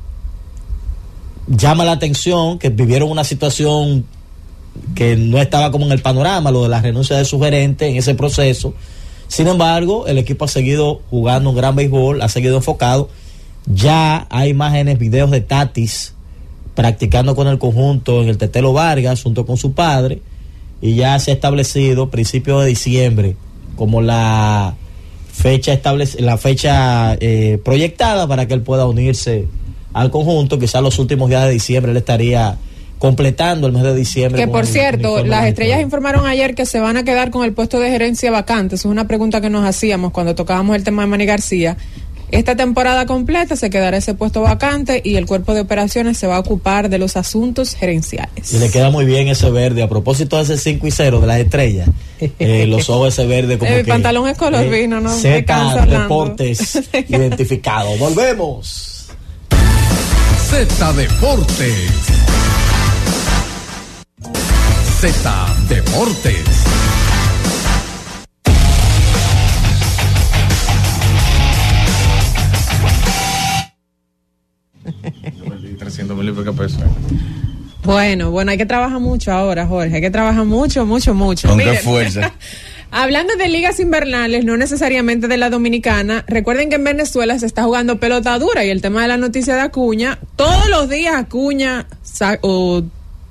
llama 1.48 1.86
la 1.86 1.93
atención 1.93 2.60
que 2.60 2.69
vivieron 2.69 3.10
una 3.10 3.24
situación 3.24 4.05
que 4.96 5.15
no 5.15 5.39
estaba 5.39 5.72
como 5.72 5.86
en 5.86 5.91
el 5.91 6.01
panorama, 6.01 6.51
lo 6.51 6.63
de 6.63 6.69
la 6.69 6.81
renuncia 6.81 7.17
de 7.17 7.25
su 7.25 7.39
gerente 7.39 7.88
en 7.88 7.98
ese 7.98 8.13
proceso. 8.15 8.74
Sin 9.27 9.48
embargo, 9.48 10.08
el 10.08 10.17
equipo 10.17 10.46
ha 10.46 10.48
seguido 10.48 11.01
jugando 11.10 11.50
un 11.51 11.55
gran 11.55 11.75
béisbol, 11.75 12.22
ha 12.22 12.29
seguido 12.29 12.58
enfocado. 12.58 13.10
Ya 13.65 14.27
hay 14.29 14.50
imágenes, 14.50 14.98
videos 14.98 15.31
de 15.31 15.41
Tatis 15.41 16.13
practicando 16.79 17.36
con 17.36 17.50
el 17.50 17.59
conjunto 17.59 18.21
en 18.21 18.29
el 18.29 18.38
Tetelo 18.38 18.71
Vargas 18.71 19.21
junto 19.21 19.45
con 19.45 19.57
su 19.57 19.74
padre 19.74 20.21
y 20.79 20.95
ya 20.95 21.19
se 21.19 21.31
ha 21.31 21.33
establecido 21.33 22.09
principio 22.09 22.57
de 22.62 22.69
diciembre 22.69 23.36
como 23.75 24.01
la 24.01 24.75
fecha 25.29 25.74
establece, 25.74 26.21
la 26.21 26.38
fecha 26.38 27.18
eh, 27.20 27.59
proyectada 27.65 28.27
para 28.27 28.48
que 28.48 28.53
él 28.53 28.61
pueda 28.61 28.85
unirse 28.85 29.46
al 29.92 30.09
conjunto 30.09 30.57
quizás 30.57 30.81
los 30.81 31.00
últimos 31.00 31.27
días 31.27 31.44
de 31.44 31.51
diciembre 31.51 31.92
él 31.92 31.98
estaría 31.98 32.57
completando 32.98 33.68
el 33.68 33.74
mes 33.74 33.83
de 33.83 33.96
diciembre. 33.96 34.42
Que 34.42 34.48
por 34.48 34.65
cierto, 34.65 35.25
las 35.25 35.48
estrellas 35.48 35.81
informaron 35.81 36.27
ayer 36.27 36.55
que 36.55 36.65
se 36.65 36.79
van 36.79 36.96
a 36.96 37.03
quedar 37.03 37.29
con 37.29 37.44
el 37.46 37.53
puesto 37.53 37.79
de 37.79 37.89
gerencia 37.89 38.29
vacante. 38.31 38.75
es 38.75 38.85
una 38.85 39.05
pregunta 39.05 39.42
que 39.42 39.50
nos 39.50 39.65
hacíamos 39.65 40.11
cuando 40.11 40.35
tocábamos 40.35 40.75
el 40.77 40.83
tema 40.83 41.01
de 41.01 41.07
Manny 41.07 41.25
García. 41.25 41.77
Esta 42.31 42.55
temporada 42.55 43.05
completa 43.05 43.55
se 43.55 43.70
quedará 43.70 43.98
ese 43.98 44.13
puesto 44.13 44.42
vacante 44.42 45.01
y 45.03 45.15
el 45.15 45.25
cuerpo 45.25 45.53
de 45.53 45.61
operaciones 45.61 46.18
se 46.18 46.27
va 46.27 46.35
a 46.35 46.39
ocupar 46.39 46.89
de 46.89 46.98
los 47.00 47.18
asuntos 47.18 47.75
gerenciales. 47.75 48.53
Y 48.53 48.59
le 48.59 48.70
queda 48.70 48.92
muy 48.92 49.05
bien 49.05 49.27
ese 49.27 49.50
verde. 49.50 49.81
A 49.81 49.89
propósito 49.89 50.37
de 50.37 50.44
ese 50.44 50.57
5 50.57 50.87
y 50.87 50.92
0 50.92 51.22
de 51.22 51.27
las 51.27 51.39
estrellas, 51.39 51.89
eh, 52.39 52.65
los 52.68 52.89
ojos 52.89 53.13
ese 53.13 53.25
verde 53.25 53.57
como 53.57 53.72
El 53.72 53.85
pantalón 53.85 54.27
es 54.27 54.37
color 54.37 54.63
eh, 54.63 54.70
vino, 54.70 55.00
¿no? 55.00 55.09
Z 55.09 55.85
Deportes 55.85 56.79
identificado. 57.09 57.98
Volvemos. 57.98 59.07
Z 60.50 60.94
Deportes. 60.94 61.92
Z 65.00 65.55
Deportes. 65.70 66.44
300 76.15 76.45
mil 76.45 76.55
pesos. 76.55 76.81
Bueno, 77.83 78.31
bueno, 78.31 78.51
hay 78.51 78.57
que 78.57 78.65
trabajar 78.65 79.00
mucho 79.00 79.31
ahora, 79.31 79.65
Jorge. 79.65 79.95
Hay 79.95 80.01
que 80.01 80.11
trabajar 80.11 80.45
mucho, 80.45 80.85
mucho, 80.85 81.13
mucho. 81.13 81.48
Con 81.48 81.59
qué 81.59 81.75
fuerza. 81.75 82.33
Hablando 82.91 83.35
de 83.35 83.48
ligas 83.48 83.79
invernales, 83.79 84.43
no 84.45 84.57
necesariamente 84.57 85.27
de 85.27 85.37
la 85.37 85.51
dominicana, 85.51 86.25
recuerden 86.27 86.69
que 86.69 86.75
en 86.75 86.83
Venezuela 86.83 87.37
se 87.37 87.45
está 87.45 87.63
jugando 87.63 88.00
pelota 88.00 88.37
dura 88.39 88.65
y 88.65 88.69
el 88.69 88.81
tema 88.81 89.03
de 89.03 89.09
la 89.09 89.17
noticia 89.17 89.53
de 89.53 89.61
Acuña, 89.61 90.17
todos 90.35 90.67
los 90.69 90.89
días 90.89 91.13
Acuña 91.15 91.85
o 92.41 92.81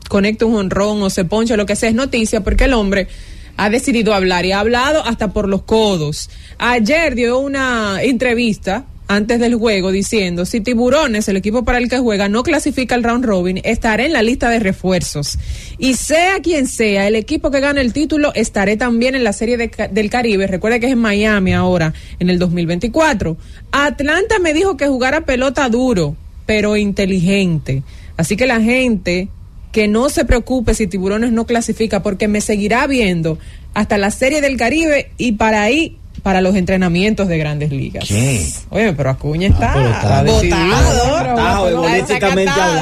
conecta 0.09 0.47
un 0.47 0.55
honrón 0.55 1.03
o 1.03 1.11
se 1.11 1.25
poncha, 1.25 1.57
lo 1.57 1.67
que 1.67 1.75
sea, 1.75 1.89
es 1.89 1.95
noticia 1.97 2.45
porque 2.45 2.65
el 2.65 2.75
hombre 2.75 3.09
ha 3.57 3.69
decidido 3.69 4.15
hablar 4.15 4.47
y 4.47 4.53
ha 4.53 4.61
hablado 4.61 5.05
hasta 5.05 5.33
por 5.33 5.49
los 5.49 5.63
codos. 5.63 6.31
Ayer 6.59 7.17
dio 7.17 7.41
una 7.41 8.01
entrevista 8.01 8.85
antes 9.09 9.41
del 9.41 9.55
juego 9.55 9.91
diciendo, 9.91 10.45
si 10.45 10.61
Tiburones, 10.61 11.29
el 11.29 11.39
equipo 11.39 11.65
para 11.65 11.79
el 11.79 11.89
que 11.89 11.99
juega, 11.99 12.29
no 12.29 12.43
clasifica 12.43 12.95
el 12.95 13.03
round 13.03 13.25
robin, 13.25 13.61
estaré 13.65 14.05
en 14.05 14.13
la 14.13 14.23
lista 14.23 14.51
de 14.51 14.61
refuerzos. 14.61 15.39
Y 15.79 15.95
sea 15.95 16.41
quien 16.41 16.67
sea 16.67 17.09
el 17.09 17.17
equipo 17.17 17.51
que 17.51 17.61
gane 17.61 17.81
el 17.81 17.95
título, 17.95 18.33
estaré 18.35 18.77
también 18.77 19.15
en 19.15 19.25
la 19.25 19.33
Serie 19.33 19.57
del 19.57 20.11
Caribe. 20.11 20.47
Recuerde 20.47 20.79
que 20.79 20.87
es 20.87 20.93
en 20.93 20.99
Miami 20.99 21.55
ahora, 21.55 21.95
en 22.19 22.29
el 22.29 22.39
2024. 22.39 23.39
Atlanta 23.73 24.39
me 24.41 24.53
dijo 24.53 24.77
que 24.77 24.87
jugara 24.87 25.23
pelota 25.23 25.69
duro, 25.71 26.15
pero 26.45 26.77
inteligente. 26.77 27.83
Así 28.19 28.37
que 28.37 28.47
la 28.47 28.61
gente 28.61 29.29
que 29.73 29.89
no 29.89 30.11
se 30.11 30.27
preocupe 30.27 30.75
si 30.75 30.87
Tiburones 30.87 31.33
no 31.33 31.47
clasifica, 31.47 32.03
porque 32.03 32.29
me 32.29 32.43
seguirá 32.43 32.87
viendo 32.87 33.39
hasta 33.73 33.97
la 33.97 34.11
Serie 34.11 34.43
del 34.43 34.59
Caribe 34.59 35.13
y 35.17 35.33
para 35.33 35.63
ahí 35.63 35.97
para 36.29 36.43
los 36.43 36.55
entrenamientos 36.57 37.27
de 37.27 37.39
grandes 37.39 37.71
ligas. 37.71 38.07
¿Qué? 38.07 38.47
Oye, 38.69 38.93
pero 38.93 39.09
Acuña 39.09 39.49
está, 39.49 39.73
ah, 39.75 40.23
está 40.27 40.59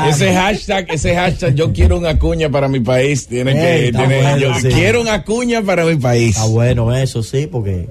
Ese 0.08 0.34
hashtag, 0.34 0.86
ese 0.90 1.14
hashtag, 1.14 1.54
yo 1.54 1.72
quiero 1.72 1.96
un 1.96 2.06
Acuña 2.06 2.50
para 2.50 2.66
mi 2.66 2.80
país, 2.80 3.28
tiene 3.28 3.54
que, 3.54 3.92
tiene, 3.96 4.40
yo 4.40 4.50
quiero 4.68 5.00
un 5.00 5.06
Acuña 5.06 5.62
para 5.62 5.84
mi 5.84 5.94
país. 5.94 6.36
Ah, 6.40 6.46
bueno, 6.46 6.92
eso 6.92 7.22
sí, 7.22 7.46
porque 7.46 7.86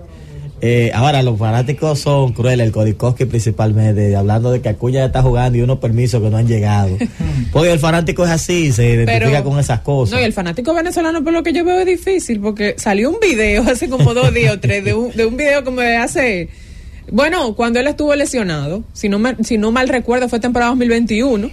eh, 0.68 0.92
ahora, 0.96 1.22
los 1.22 1.38
fanáticos 1.38 2.00
son 2.00 2.34
crueles, 2.34 2.66
el 2.66 2.72
Kodikowski 2.72 3.26
principalmente, 3.26 4.16
hablando 4.16 4.52
de 4.52 4.62
que 4.62 4.70
Acuña 4.70 5.02
ya 5.02 5.06
está 5.06 5.22
jugando 5.22 5.60
y 5.60 5.62
unos 5.62 5.78
permisos 5.78 6.24
que 6.24 6.30
no 6.32 6.38
han 6.38 6.48
llegado. 6.48 6.98
porque 7.52 7.72
el 7.72 7.78
fanático 7.78 8.26
es 8.26 8.32
así, 8.32 8.72
se 8.72 8.94
identifica 8.94 9.44
con 9.44 9.60
esas 9.60 9.82
cosas. 9.82 10.16
No, 10.16 10.22
y 10.22 10.24
el 10.24 10.34
fanático 10.34 10.74
venezolano, 10.74 11.24
por 11.24 11.34
lo 11.34 11.44
que 11.44 11.54
yo 11.54 11.64
veo, 11.64 11.80
es 11.80 11.86
difícil, 11.86 12.40
porque 12.40 12.74
salió 12.78 13.12
un 13.12 13.20
video 13.20 13.64
hace 13.70 13.90
como 13.90 14.16
dos 14.16 14.34
días 14.34 14.56
o 14.56 14.60
tres, 14.60 14.84
de 14.84 14.96
un, 14.96 15.12
de 15.12 15.26
un 15.28 15.38
video 15.38 15.64
como 15.64 15.82
de 15.82 15.98
hace. 15.98 16.50
Bueno, 17.12 17.56
cuando 17.56 17.80
él 17.80 17.86
estuvo 17.86 18.16
lesionado, 18.16 18.84
si 18.94 19.08
no, 19.08 19.22
si 19.44 19.60
no 19.60 19.72
mal 19.72 19.88
recuerdo, 19.88 20.30
fue 20.30 20.40
temporada 20.40 20.72
2021, 20.72 21.52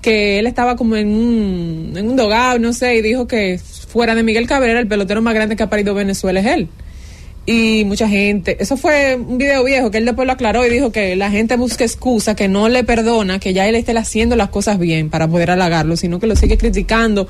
que 0.00 0.38
él 0.38 0.46
estaba 0.46 0.76
como 0.76 0.96
en 0.96 1.08
un, 1.08 1.92
en 1.96 2.08
un 2.08 2.16
dogado, 2.16 2.58
no 2.58 2.72
sé, 2.72 2.96
y 2.96 3.02
dijo 3.02 3.26
que 3.26 3.60
fuera 3.88 4.14
de 4.14 4.22
Miguel 4.22 4.46
Cabrera, 4.46 4.80
el 4.80 4.88
pelotero 4.88 5.20
más 5.20 5.34
grande 5.34 5.54
que 5.54 5.62
ha 5.64 5.68
parido 5.68 5.92
Venezuela 5.92 6.40
es 6.40 6.46
él 6.46 6.68
y 7.50 7.86
mucha 7.86 8.06
gente, 8.06 8.58
eso 8.60 8.76
fue 8.76 9.16
un 9.16 9.38
video 9.38 9.64
viejo 9.64 9.90
que 9.90 9.96
él 9.96 10.04
después 10.04 10.26
lo 10.26 10.34
aclaró 10.34 10.66
y 10.66 10.68
dijo 10.68 10.92
que 10.92 11.16
la 11.16 11.30
gente 11.30 11.56
busca 11.56 11.82
excusa, 11.82 12.36
que 12.36 12.46
no 12.46 12.68
le 12.68 12.84
perdona, 12.84 13.38
que 13.38 13.54
ya 13.54 13.66
él 13.66 13.74
esté 13.74 13.96
haciendo 13.96 14.36
las 14.36 14.50
cosas 14.50 14.78
bien 14.78 15.08
para 15.08 15.26
poder 15.28 15.52
halagarlo, 15.52 15.96
sino 15.96 16.20
que 16.20 16.26
lo 16.26 16.36
sigue 16.36 16.58
criticando 16.58 17.26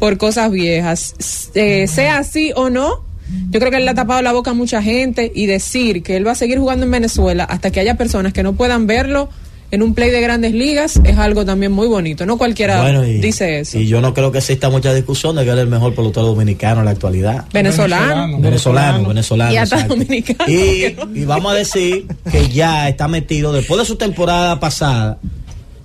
por 0.00 0.18
cosas 0.18 0.50
viejas. 0.50 1.14
Eh, 1.54 1.86
sea 1.86 2.18
así 2.18 2.50
o 2.56 2.68
no, 2.68 3.04
Yo 3.50 3.60
creo 3.60 3.70
que 3.70 3.76
él 3.76 3.84
le 3.84 3.92
ha 3.92 3.94
tapado 3.94 4.20
la 4.22 4.32
boca 4.32 4.50
a 4.50 4.54
mucha 4.54 4.82
gente 4.82 5.30
y 5.32 5.46
decir 5.46 6.02
que 6.02 6.16
él 6.16 6.26
va 6.26 6.32
a 6.32 6.34
seguir 6.34 6.58
jugando 6.58 6.84
en 6.84 6.90
Venezuela 6.90 7.44
hasta 7.44 7.70
que 7.70 7.78
haya 7.78 7.94
personas 7.94 8.32
que 8.32 8.42
no 8.42 8.54
puedan 8.54 8.88
verlo 8.88 9.28
en 9.72 9.82
un 9.82 9.94
play 9.94 10.10
de 10.10 10.20
grandes 10.20 10.52
ligas 10.52 11.00
es 11.04 11.16
algo 11.16 11.44
también 11.44 11.70
muy 11.70 11.86
bonito. 11.86 12.26
No 12.26 12.38
cualquiera 12.38 13.00
dice 13.02 13.60
eso. 13.60 13.78
Y 13.78 13.86
yo 13.86 14.00
no 14.00 14.12
creo 14.14 14.32
que 14.32 14.38
exista 14.38 14.68
mucha 14.68 14.92
discusión 14.92 15.36
de 15.36 15.44
que 15.44 15.50
él 15.50 15.58
es 15.58 15.64
el 15.64 15.70
mejor 15.70 15.94
pelotero 15.94 16.26
dominicano 16.26 16.80
en 16.80 16.86
la 16.86 16.90
actualidad. 16.90 17.44
Venezolano. 17.52 18.38
Venezolano, 18.40 19.08
venezolano. 19.08 19.52
y 19.52 19.56
hasta 19.56 19.86
dominicano. 19.86 20.50
Y, 20.50 21.24
vamos 21.24 21.52
a 21.52 21.54
decir 21.54 22.06
que 22.30 22.48
ya 22.48 22.88
está 22.88 23.06
metido, 23.06 23.52
después 23.52 23.78
de 23.78 23.86
su 23.86 23.96
temporada 23.96 24.58
pasada, 24.58 25.18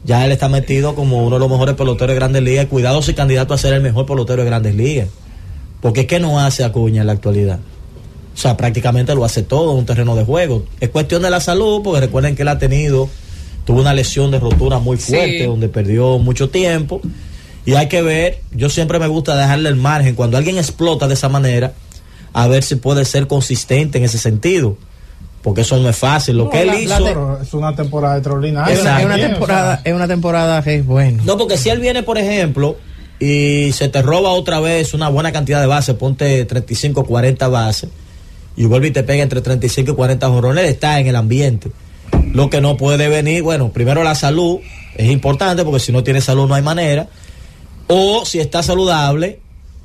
ya 0.03 0.25
él 0.25 0.31
está 0.31 0.49
metido 0.49 0.95
como 0.95 1.25
uno 1.25 1.35
de 1.35 1.39
los 1.39 1.49
mejores 1.49 1.75
peloteros 1.75 2.09
de 2.09 2.15
grandes 2.15 2.41
ligas. 2.41 2.65
Cuidado 2.65 3.01
si 3.01 3.13
candidato 3.13 3.53
a 3.53 3.57
ser 3.57 3.73
el 3.73 3.81
mejor 3.81 4.05
pelotero 4.05 4.41
de 4.41 4.49
grandes 4.49 4.75
ligas. 4.75 5.09
Porque 5.81 6.01
es 6.01 6.07
que 6.07 6.19
no 6.19 6.39
hace 6.39 6.63
Acuña 6.63 7.01
en 7.01 7.07
la 7.07 7.13
actualidad. 7.13 7.59
O 8.33 8.37
sea, 8.37 8.57
prácticamente 8.57 9.13
lo 9.13 9.23
hace 9.23 9.43
todo 9.43 9.71
en 9.73 9.79
un 9.79 9.85
terreno 9.85 10.15
de 10.15 10.25
juego. 10.25 10.65
Es 10.79 10.89
cuestión 10.89 11.21
de 11.21 11.29
la 11.29 11.39
salud, 11.39 11.81
porque 11.83 12.01
recuerden 12.01 12.35
que 12.35 12.41
él 12.41 12.47
ha 12.47 12.57
tenido 12.57 13.09
tuvo 13.65 13.81
una 13.81 13.93
lesión 13.93 14.31
de 14.31 14.39
rotura 14.39 14.79
muy 14.79 14.97
fuerte, 14.97 15.45
donde 15.45 15.67
perdió 15.67 16.17
mucho 16.19 16.49
tiempo. 16.49 17.01
Y 17.65 17.73
hay 17.73 17.87
que 17.87 18.01
ver, 18.01 18.41
yo 18.51 18.69
siempre 18.69 18.99
me 18.99 19.07
gusta 19.07 19.35
dejarle 19.35 19.69
el 19.69 19.75
margen, 19.75 20.15
cuando 20.15 20.37
alguien 20.37 20.57
explota 20.57 21.07
de 21.07 21.15
esa 21.15 21.29
manera, 21.29 21.73
a 22.31 22.47
ver 22.47 22.63
si 22.63 22.75
puede 22.75 23.05
ser 23.05 23.27
consistente 23.27 23.97
en 23.97 24.03
ese 24.03 24.19
sentido. 24.19 24.77
Porque 25.41 25.61
eso 25.61 25.77
no 25.77 25.89
es 25.89 25.95
fácil. 25.95 26.37
Lo 26.37 26.49
que 26.49 26.63
él 26.63 26.73
hizo. 26.73 27.39
es 27.39 27.53
una 27.53 27.75
temporada 27.75 28.15
extraordinaria. 28.15 28.73
Es 28.73 28.81
una, 28.81 29.15
temporada, 29.15 29.81
es 29.83 29.93
una 29.93 30.07
temporada 30.07 30.63
que 30.63 30.75
es 30.75 30.85
bueno. 30.85 31.21
No, 31.23 31.37
porque 31.37 31.57
si 31.57 31.69
él 31.69 31.79
viene, 31.79 32.01
por 32.01 32.17
ejemplo, 32.17 32.77
y 33.19 33.71
se 33.71 33.87
te 33.89 34.01
roba 34.01 34.29
otra 34.29 34.59
vez 34.59 34.93
una 34.93 35.07
buena 35.09 35.31
cantidad 35.31 35.61
de 35.61 35.67
bases, 35.67 35.95
ponte 35.95 36.45
35, 36.45 37.05
40 37.05 37.47
bases, 37.47 37.89
y 38.57 38.65
vuelve 38.65 38.87
y 38.87 38.91
te 38.91 39.03
pega 39.03 39.21
entre 39.21 39.41
35 39.41 39.91
y 39.91 39.95
40 39.95 40.27
jorrones, 40.29 40.65
está 40.65 40.99
en 40.99 41.07
el 41.07 41.15
ambiente. 41.15 41.69
Lo 42.35 42.49
que 42.49 42.59
no 42.59 42.75
puede 42.75 43.07
venir, 43.07 43.43
bueno, 43.43 43.69
primero 43.69 44.03
la 44.03 44.13
salud 44.13 44.59
es 44.97 45.09
importante 45.09 45.63
porque 45.63 45.79
si 45.79 45.93
no 45.93 46.03
tiene 46.03 46.19
salud 46.19 46.49
no 46.49 46.55
hay 46.55 46.61
manera. 46.61 47.07
O 47.87 48.25
si 48.25 48.41
está 48.41 48.61
saludable, 48.61 49.39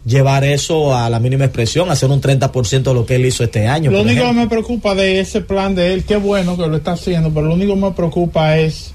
llevar 0.04 0.42
eso 0.42 0.92
a 0.92 1.08
la 1.08 1.20
mínima 1.20 1.44
expresión, 1.44 1.92
hacer 1.92 2.10
un 2.10 2.20
30% 2.20 2.82
de 2.82 2.94
lo 2.94 3.06
que 3.06 3.14
él 3.14 3.24
hizo 3.24 3.44
este 3.44 3.68
año. 3.68 3.92
Lo 3.92 4.02
único 4.02 4.24
que 4.24 4.32
me 4.32 4.48
preocupa 4.48 4.96
de 4.96 5.20
ese 5.20 5.42
plan 5.42 5.76
de 5.76 5.94
él, 5.94 6.02
qué 6.02 6.16
bueno 6.16 6.56
que 6.56 6.66
lo 6.66 6.76
está 6.76 6.92
haciendo, 6.92 7.32
pero 7.32 7.46
lo 7.46 7.54
único 7.54 7.74
que 7.74 7.80
me 7.82 7.92
preocupa 7.92 8.58
es 8.58 8.94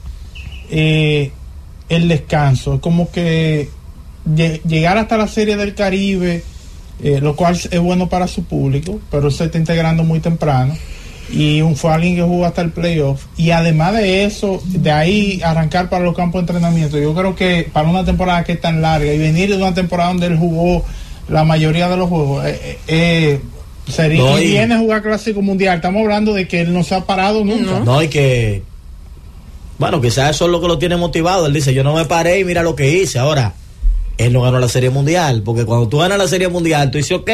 eh, 0.69 1.31
el 1.87 2.09
descanso. 2.09 2.73
Es 2.73 2.79
como 2.81 3.09
que 3.09 3.69
llegar 4.67 4.97
hasta 4.97 5.15
la 5.15 5.29
Serie 5.29 5.55
del 5.55 5.75
Caribe, 5.75 6.43
eh, 7.01 7.19
lo 7.21 7.37
cual 7.37 7.55
es 7.55 7.79
bueno 7.79 8.09
para 8.09 8.27
su 8.27 8.43
público, 8.43 8.99
pero 9.09 9.31
se 9.31 9.45
está 9.45 9.57
integrando 9.57 10.03
muy 10.03 10.19
temprano 10.19 10.75
y 11.31 11.61
un, 11.61 11.75
fue 11.75 11.91
alguien 11.91 12.15
que 12.15 12.21
jugó 12.21 12.45
hasta 12.45 12.61
el 12.61 12.71
playoff. 12.71 13.25
Y 13.37 13.51
además 13.51 13.93
de 13.93 14.25
eso, 14.25 14.61
de 14.65 14.91
ahí 14.91 15.41
arrancar 15.43 15.89
para 15.89 16.03
los 16.03 16.15
campos 16.15 16.39
de 16.39 16.51
entrenamiento, 16.51 16.97
yo 16.97 17.13
creo 17.13 17.35
que 17.35 17.69
para 17.71 17.89
una 17.89 18.05
temporada 18.05 18.43
que 18.43 18.53
es 18.53 18.61
tan 18.61 18.81
larga 18.81 19.11
y 19.11 19.17
venir 19.17 19.49
de 19.49 19.57
una 19.57 19.73
temporada 19.73 20.09
donde 20.09 20.27
él 20.27 20.37
jugó 20.37 20.85
la 21.29 21.43
mayoría 21.43 21.89
de 21.89 21.97
los 21.97 22.09
juegos, 22.09 22.45
eh, 22.45 22.59
eh, 22.63 22.79
eh 22.87 23.41
sería, 23.91 24.41
y, 24.41 24.47
viene 24.47 24.75
a 24.75 24.79
jugar 24.79 25.01
Clásico 25.01 25.41
Mundial. 25.41 25.77
Estamos 25.77 26.01
hablando 26.01 26.33
de 26.33 26.47
que 26.47 26.61
él 26.61 26.73
no 26.73 26.83
se 26.83 26.95
ha 26.95 27.05
parado 27.05 27.43
nunca. 27.43 27.79
No, 27.79 28.01
y 28.01 28.07
que, 28.07 28.63
bueno, 29.79 30.01
quizás 30.01 30.35
eso 30.35 30.45
es 30.45 30.51
lo 30.51 30.61
que 30.61 30.67
lo 30.67 30.77
tiene 30.77 30.95
motivado. 30.95 31.47
Él 31.47 31.53
dice, 31.53 31.73
yo 31.73 31.83
no 31.83 31.95
me 31.95 32.05
paré 32.05 32.39
y 32.39 32.43
mira 32.43 32.63
lo 32.63 32.75
que 32.75 32.91
hice. 32.91 33.19
Ahora, 33.19 33.53
él 34.17 34.31
no 34.31 34.41
ganó 34.41 34.59
la 34.59 34.69
Serie 34.69 34.89
Mundial, 34.89 35.41
porque 35.43 35.65
cuando 35.65 35.87
tú 35.87 35.97
ganas 35.97 36.17
la 36.17 36.27
Serie 36.27 36.47
Mundial, 36.47 36.91
tú 36.91 36.97
dices, 36.97 37.17
ok, 37.17 37.29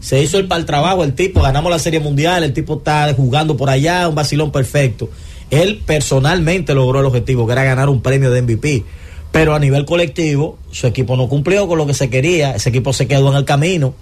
se 0.00 0.22
hizo 0.22 0.38
el 0.38 0.48
para 0.48 0.60
el 0.60 0.66
trabajo, 0.66 1.04
el 1.04 1.14
tipo, 1.14 1.42
ganamos 1.42 1.70
la 1.70 1.78
Serie 1.78 2.00
Mundial, 2.00 2.42
el 2.42 2.52
tipo 2.54 2.78
está 2.78 3.12
jugando 3.14 3.56
por 3.56 3.68
allá, 3.68 4.08
un 4.08 4.14
vacilón 4.14 4.50
perfecto. 4.50 5.10
Él 5.50 5.82
personalmente 5.84 6.74
logró 6.74 7.00
el 7.00 7.06
objetivo, 7.06 7.46
que 7.46 7.52
era 7.52 7.64
ganar 7.64 7.88
un 7.88 8.00
premio 8.00 8.30
de 8.30 8.42
MVP. 8.42 8.84
Pero 9.30 9.54
a 9.54 9.58
nivel 9.58 9.84
colectivo, 9.84 10.58
su 10.70 10.86
equipo 10.86 11.16
no 11.16 11.28
cumplió 11.28 11.68
con 11.68 11.78
lo 11.78 11.86
que 11.86 11.94
se 11.94 12.08
quería, 12.08 12.52
ese 12.52 12.70
equipo 12.70 12.92
se 12.92 13.06
quedó 13.06 13.30
en 13.30 13.36
el 13.36 13.44
camino. 13.44 13.94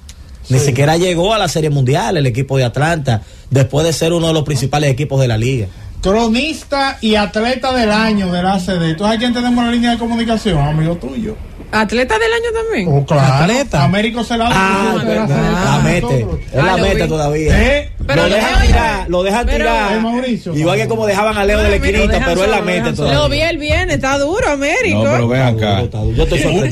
Ni 0.49 0.59
siquiera 0.59 0.97
llegó 0.97 1.35
a 1.35 1.39
la 1.39 1.49
Serie 1.49 1.69
Mundial 1.69 2.17
el 2.17 2.27
equipo 2.27 2.57
de 2.57 2.65
Atlanta, 2.65 3.23
después 3.51 3.85
de 3.85 3.93
ser 3.93 4.13
uno 4.13 4.29
de 4.29 4.33
los 4.33 4.45
principales 4.45 4.91
equipos 4.91 5.21
de 5.21 5.29
la 5.29 5.37
liga. 5.37 5.67
Cronista 6.01 6.99
y 7.01 7.17
atleta 7.17 7.73
del 7.73 7.91
año 7.91 8.33
de 8.33 8.43
la 8.43 8.55
ACD. 8.55 8.97
¿Tú 8.97 9.05
sabes 9.05 9.19
quién 9.19 9.35
tenemos 9.35 9.59
en 9.59 9.67
la 9.67 9.73
línea 9.73 9.91
de 9.91 9.99
comunicación? 9.99 10.59
Amigo 10.59 10.97
tuyo. 10.97 11.37
¿Atleta 11.71 12.19
del 12.19 12.33
año 12.33 12.53
también? 12.55 12.89
Oh, 12.91 13.05
claro. 13.05 13.45
Atleta. 13.45 13.85
Américo 13.85 14.25
se 14.25 14.37
la, 14.37 14.49
ah, 14.51 14.95
la 15.05 15.81
mete. 15.85 16.27
Es 16.53 16.65
la 16.65 16.77
mete 16.77 17.07
todavía. 17.07 17.63
¿Eh? 17.63 17.93
Pero 18.09 18.23
lo 18.23 18.35
dejan 18.35 18.67
tirar, 18.67 19.11
lo 19.11 19.23
dejan 19.23 19.47
tirar. 19.47 20.01
Mauricio, 20.01 20.57
Igual 20.57 20.79
que 20.79 20.89
como 20.89 21.07
dejaban 21.07 21.37
a 21.37 21.45
Leo 21.45 21.59
de 21.63 21.69
la 21.69 21.77
esquinita, 21.77 22.23
pero 22.25 22.45
él 22.45 22.51
la 22.51 22.63
mete 22.63 22.93
todavía. 22.95 23.19
Lo 23.19 23.29
vi 23.29 23.41
el 23.43 23.59
bien, 23.59 23.91
está 23.91 24.19
duro 24.19 24.49
Américo. 24.49 25.05
No, 25.05 25.11
pero 25.13 25.29
ven 25.29 25.43
acá. 25.43 25.83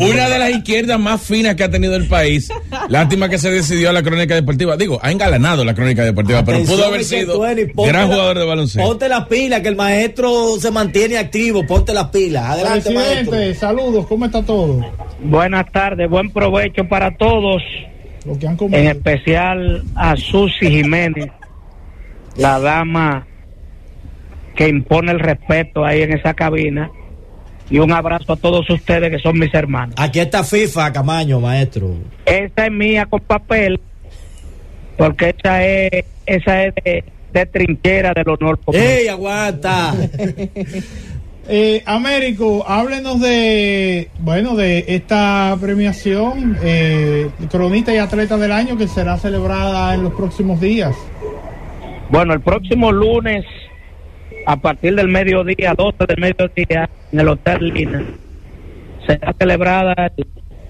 Una 0.01 0.29
de 0.31 0.39
las 0.39 0.51
izquierdas 0.51 0.99
más 0.99 1.21
finas 1.21 1.55
que 1.55 1.65
ha 1.65 1.71
tenido 1.71 1.95
el 1.95 2.09
país. 2.09 2.51
Lástima 2.89 3.29
que 3.29 3.37
se 3.37 3.51
decidió 3.51 3.91
a 3.91 3.93
la 3.93 4.03
crónica 4.03 4.35
deportiva. 4.35 4.79
Digo, 4.79 4.99
ha 5.03 5.11
engalanado 5.13 5.63
la 5.63 5.75
crónica 5.75 6.05
deportiva, 6.05 6.43
pero 6.43 6.65
pudo 6.65 6.87
haber 6.87 7.05
sido 7.05 7.39
gran 7.41 8.09
jugador 8.09 8.39
de 8.39 8.45
baloncesto. 8.47 8.89
Ponte 8.89 9.09
las 9.09 9.27
pilas, 9.27 9.61
que 9.61 9.69
el 9.69 9.77
maestro 9.77 10.59
se 10.59 10.71
mantiene 10.71 11.19
activo. 11.19 11.67
Ponte 11.67 11.93
las 11.93 12.07
pilas. 12.07 12.45
Adelante, 12.49 12.91
Presidente, 12.91 13.31
maestro. 13.31 13.69
saludos, 13.69 14.07
¿cómo 14.07 14.25
está 14.25 14.43
todo? 14.43 14.81
Buenas 15.21 15.71
tardes, 15.71 16.09
buen 16.09 16.31
provecho 16.31 16.89
para 16.89 17.15
todos. 17.17 17.63
En 18.27 18.87
especial 18.87 19.85
a 19.95 20.17
Susi 20.17 20.69
Jiménez, 20.69 21.31
la 22.37 22.59
dama 22.59 23.27
que 24.55 24.69
impone 24.69 25.13
el 25.13 25.21
respeto 25.21 25.85
ahí 25.85 26.03
en 26.03 26.13
esa 26.13 26.35
cabina. 26.35 26.91
Y 27.69 27.79
un 27.79 27.93
abrazo 27.93 28.33
a 28.33 28.37
todos 28.37 28.69
ustedes 28.71 29.11
que 29.11 29.19
son 29.19 29.39
mis 29.39 29.53
hermanos. 29.53 29.97
Aquí 29.99 30.21
está 30.21 30.45
FIFA, 30.45 30.93
Camaño, 30.93 31.41
maestro. 31.41 31.95
Esa 32.25 32.67
es 32.67 32.73
mía 32.73 33.07
con 33.07 33.21
papel, 33.21 33.81
porque 34.97 35.35
esa 35.37 35.65
es, 35.65 36.05
esa 36.27 36.65
es 36.65 36.75
de, 36.77 37.05
de 37.33 37.47
trinchera 37.47 38.13
del 38.15 38.29
honor. 38.29 38.61
¡Ey, 38.73 39.09
aguanta! 39.09 39.95
Eh, 41.49 41.83
Américo, 41.87 42.65
háblenos 42.67 43.21
de, 43.21 44.11
bueno, 44.19 44.57
de 44.57 44.85
esta 44.89 45.57
premiación, 45.61 46.57
eh, 46.61 47.31
cronista 47.49 47.95
y 47.95 47.99
atleta 47.99 48.37
del 48.37 48.51
año 48.51 48.77
que 48.77 48.89
será 48.89 49.17
celebrada 49.17 49.95
en 49.95 50.03
los 50.03 50.13
próximos 50.15 50.61
días. 50.61 50.97
Bueno, 52.11 52.33
el 52.33 52.41
próximo 52.41 52.91
lunes, 52.91 53.45
a 54.45 54.57
partir 54.57 54.97
del 54.97 55.07
mediodía, 55.07 55.75
12 55.77 55.97
del 56.09 56.21
mediodía, 56.21 56.91
en 57.13 57.21
el 57.21 57.29
Hotel 57.29 57.69
Lina, 57.73 58.03
será 59.07 59.33
celebrada 59.39 60.13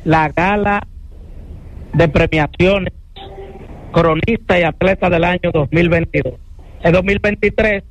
la 0.04 0.28
gala 0.28 0.86
de 1.94 2.08
premiaciones 2.08 2.92
cronista 3.92 4.60
y 4.60 4.62
atleta 4.62 5.08
del 5.08 5.24
año 5.24 5.50
2022. 5.54 6.34
En 6.82 6.92
2023 6.92 7.82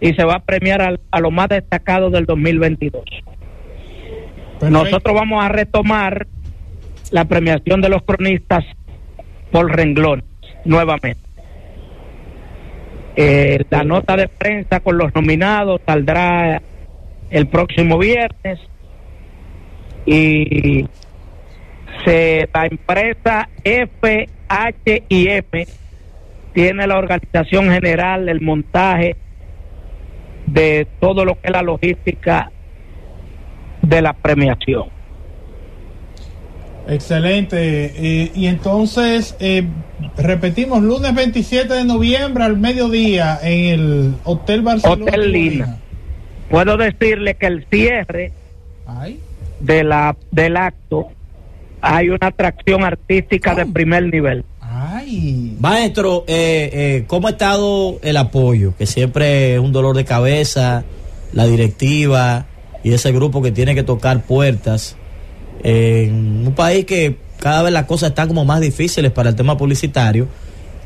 y 0.00 0.14
se 0.14 0.24
va 0.24 0.36
a 0.36 0.40
premiar 0.40 0.82
a, 0.82 0.94
a 1.10 1.20
lo 1.20 1.30
más 1.30 1.48
destacado 1.48 2.10
del 2.10 2.26
2022. 2.26 3.04
Nosotros 4.70 5.14
vamos 5.14 5.44
a 5.44 5.48
retomar 5.48 6.26
la 7.10 7.24
premiación 7.26 7.80
de 7.80 7.88
los 7.88 8.02
cronistas 8.02 8.64
por 9.50 9.74
renglón 9.74 10.24
nuevamente. 10.64 11.20
Eh, 13.16 13.64
la 13.70 13.84
nota 13.84 14.16
de 14.16 14.26
prensa 14.26 14.80
con 14.80 14.98
los 14.98 15.14
nominados 15.14 15.80
saldrá 15.86 16.60
el 17.30 17.46
próximo 17.46 17.98
viernes 17.98 18.58
y 20.04 20.86
se, 22.04 22.48
la 22.52 22.66
empresa 22.66 23.48
FHIM 23.64 25.66
tiene 26.52 26.86
la 26.86 26.98
organización 26.98 27.70
general, 27.70 28.28
el 28.28 28.40
montaje 28.40 29.16
de 30.46 30.86
todo 31.00 31.24
lo 31.24 31.34
que 31.34 31.48
es 31.48 31.52
la 31.52 31.62
logística 31.62 32.50
de 33.82 34.02
la 34.02 34.12
premiación. 34.12 34.94
Excelente. 36.88 37.56
Eh, 37.96 38.32
y 38.34 38.46
entonces, 38.46 39.36
eh, 39.40 39.66
repetimos, 40.16 40.82
lunes 40.82 41.14
27 41.14 41.72
de 41.72 41.84
noviembre 41.84 42.44
al 42.44 42.58
mediodía 42.58 43.38
en 43.42 43.80
el 43.80 44.14
Hotel 44.24 44.62
Barcelona. 44.62 45.04
Hotel 45.04 45.32
Lina. 45.32 45.78
Puedo 46.50 46.76
decirle 46.76 47.34
que 47.34 47.46
el 47.46 47.66
cierre 47.70 48.32
de 49.60 49.84
la, 49.84 50.16
del 50.30 50.56
acto 50.56 51.08
hay 51.80 52.10
una 52.10 52.28
atracción 52.28 52.84
artística 52.84 53.54
de 53.54 53.62
oh. 53.62 53.72
primer 53.72 54.04
nivel. 54.04 54.44
Maestro, 55.60 56.24
eh, 56.26 56.70
eh, 56.72 57.04
¿cómo 57.06 57.28
ha 57.28 57.30
estado 57.30 57.98
el 58.02 58.16
apoyo? 58.16 58.74
Que 58.76 58.86
siempre 58.86 59.54
es 59.54 59.60
un 59.60 59.72
dolor 59.72 59.96
de 59.96 60.04
cabeza, 60.04 60.84
la 61.32 61.46
directiva 61.46 62.46
y 62.82 62.92
ese 62.92 63.12
grupo 63.12 63.42
que 63.42 63.52
tiene 63.52 63.74
que 63.74 63.82
tocar 63.82 64.22
puertas 64.22 64.96
en 65.62 66.46
un 66.46 66.54
país 66.54 66.84
que 66.84 67.16
cada 67.38 67.62
vez 67.62 67.72
las 67.72 67.84
cosas 67.84 68.10
están 68.10 68.28
como 68.28 68.44
más 68.44 68.60
difíciles 68.60 69.10
para 69.10 69.30
el 69.30 69.36
tema 69.36 69.56
publicitario, 69.56 70.28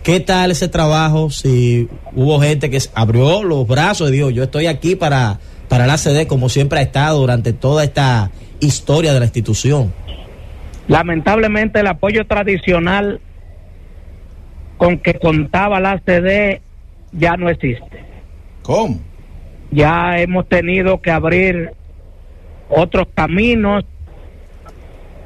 ¿Qué 0.02 0.20
tal 0.20 0.50
ese 0.50 0.68
trabajo? 0.68 1.28
Si 1.28 1.88
hubo 2.14 2.40
gente 2.40 2.70
que 2.70 2.78
abrió 2.94 3.42
los 3.42 3.66
brazos 3.66 4.08
y 4.08 4.12
dijo, 4.12 4.30
yo 4.30 4.44
estoy 4.44 4.66
aquí 4.66 4.96
para, 4.96 5.38
para 5.68 5.86
la 5.86 5.98
CD 5.98 6.26
como 6.26 6.48
siempre 6.48 6.78
ha 6.78 6.82
estado 6.82 7.18
durante 7.18 7.52
toda 7.52 7.84
esta 7.84 8.30
historia 8.60 9.12
de 9.12 9.18
la 9.20 9.26
institución. 9.26 9.92
Lamentablemente 10.86 11.80
el 11.80 11.88
apoyo 11.88 12.26
tradicional 12.26 13.20
con 14.78 14.98
que 14.98 15.14
contaba 15.14 15.80
la 15.80 16.00
CD 16.06 16.62
ya 17.12 17.36
no 17.36 17.50
existe. 17.50 18.04
¿Cómo? 18.62 19.00
Ya 19.70 20.18
hemos 20.18 20.48
tenido 20.48 21.02
que 21.02 21.10
abrir 21.10 21.72
otros 22.70 23.08
caminos, 23.14 23.84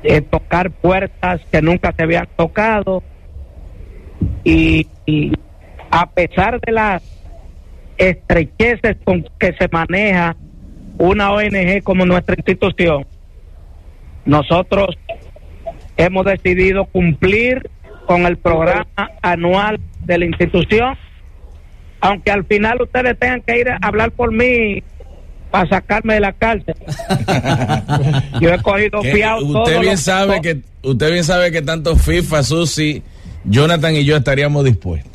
eh, 0.02 0.20
tocar 0.20 0.70
puertas 0.70 1.40
que 1.52 1.62
nunca 1.62 1.92
se 1.92 2.02
habían 2.02 2.26
tocado 2.34 3.02
y, 4.42 4.88
a 5.90 6.10
pesar 6.10 6.60
de 6.60 6.72
las 6.72 7.02
estrecheces 7.98 8.96
con 9.04 9.24
que 9.38 9.52
se 9.52 9.68
maneja 9.70 10.34
una 10.98 11.30
ONG 11.30 11.82
como 11.84 12.06
nuestra 12.06 12.34
institución, 12.36 13.06
nosotros 14.24 14.96
hemos 15.96 16.24
decidido 16.24 16.86
cumplir 16.86 17.70
con 18.06 18.26
el 18.26 18.36
programa 18.36 18.86
anual 19.22 19.80
de 20.00 20.18
la 20.18 20.24
institución, 20.24 20.96
aunque 22.00 22.30
al 22.30 22.44
final 22.44 22.82
ustedes 22.82 23.18
tengan 23.18 23.40
que 23.42 23.58
ir 23.58 23.68
a 23.70 23.78
hablar 23.82 24.10
por 24.12 24.32
mí 24.32 24.82
para 25.50 25.68
sacarme 25.68 26.14
de 26.14 26.20
la 26.20 26.32
cárcel. 26.32 26.74
Yo 28.40 28.52
he 28.52 28.62
cogido 28.62 29.02
fiado 29.02 29.44
usted 29.44 29.80
bien 29.80 29.98
sabe 29.98 30.40
que 30.40 30.60
usted 30.82 31.12
bien 31.12 31.24
sabe 31.24 31.52
que 31.52 31.62
tanto 31.62 31.94
FIFA, 31.94 32.42
Susi, 32.42 33.02
Jonathan 33.44 33.94
y 33.94 34.04
yo 34.04 34.16
estaríamos 34.16 34.64
dispuestos. 34.64 35.12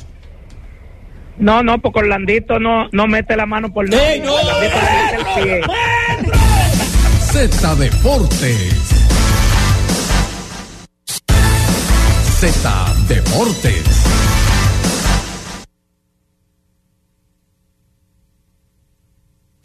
No, 1.38 1.62
no, 1.62 1.78
porque 1.78 2.00
Orlandito 2.00 2.58
no, 2.58 2.88
no 2.92 3.06
mete 3.06 3.36
la 3.36 3.46
mano 3.46 3.72
por 3.72 3.88
nada. 3.88 4.02
no! 4.24 4.32
Z 7.32 7.74
Deportes. 7.76 8.87
Z 12.40 12.94
Deportes. 13.08 13.82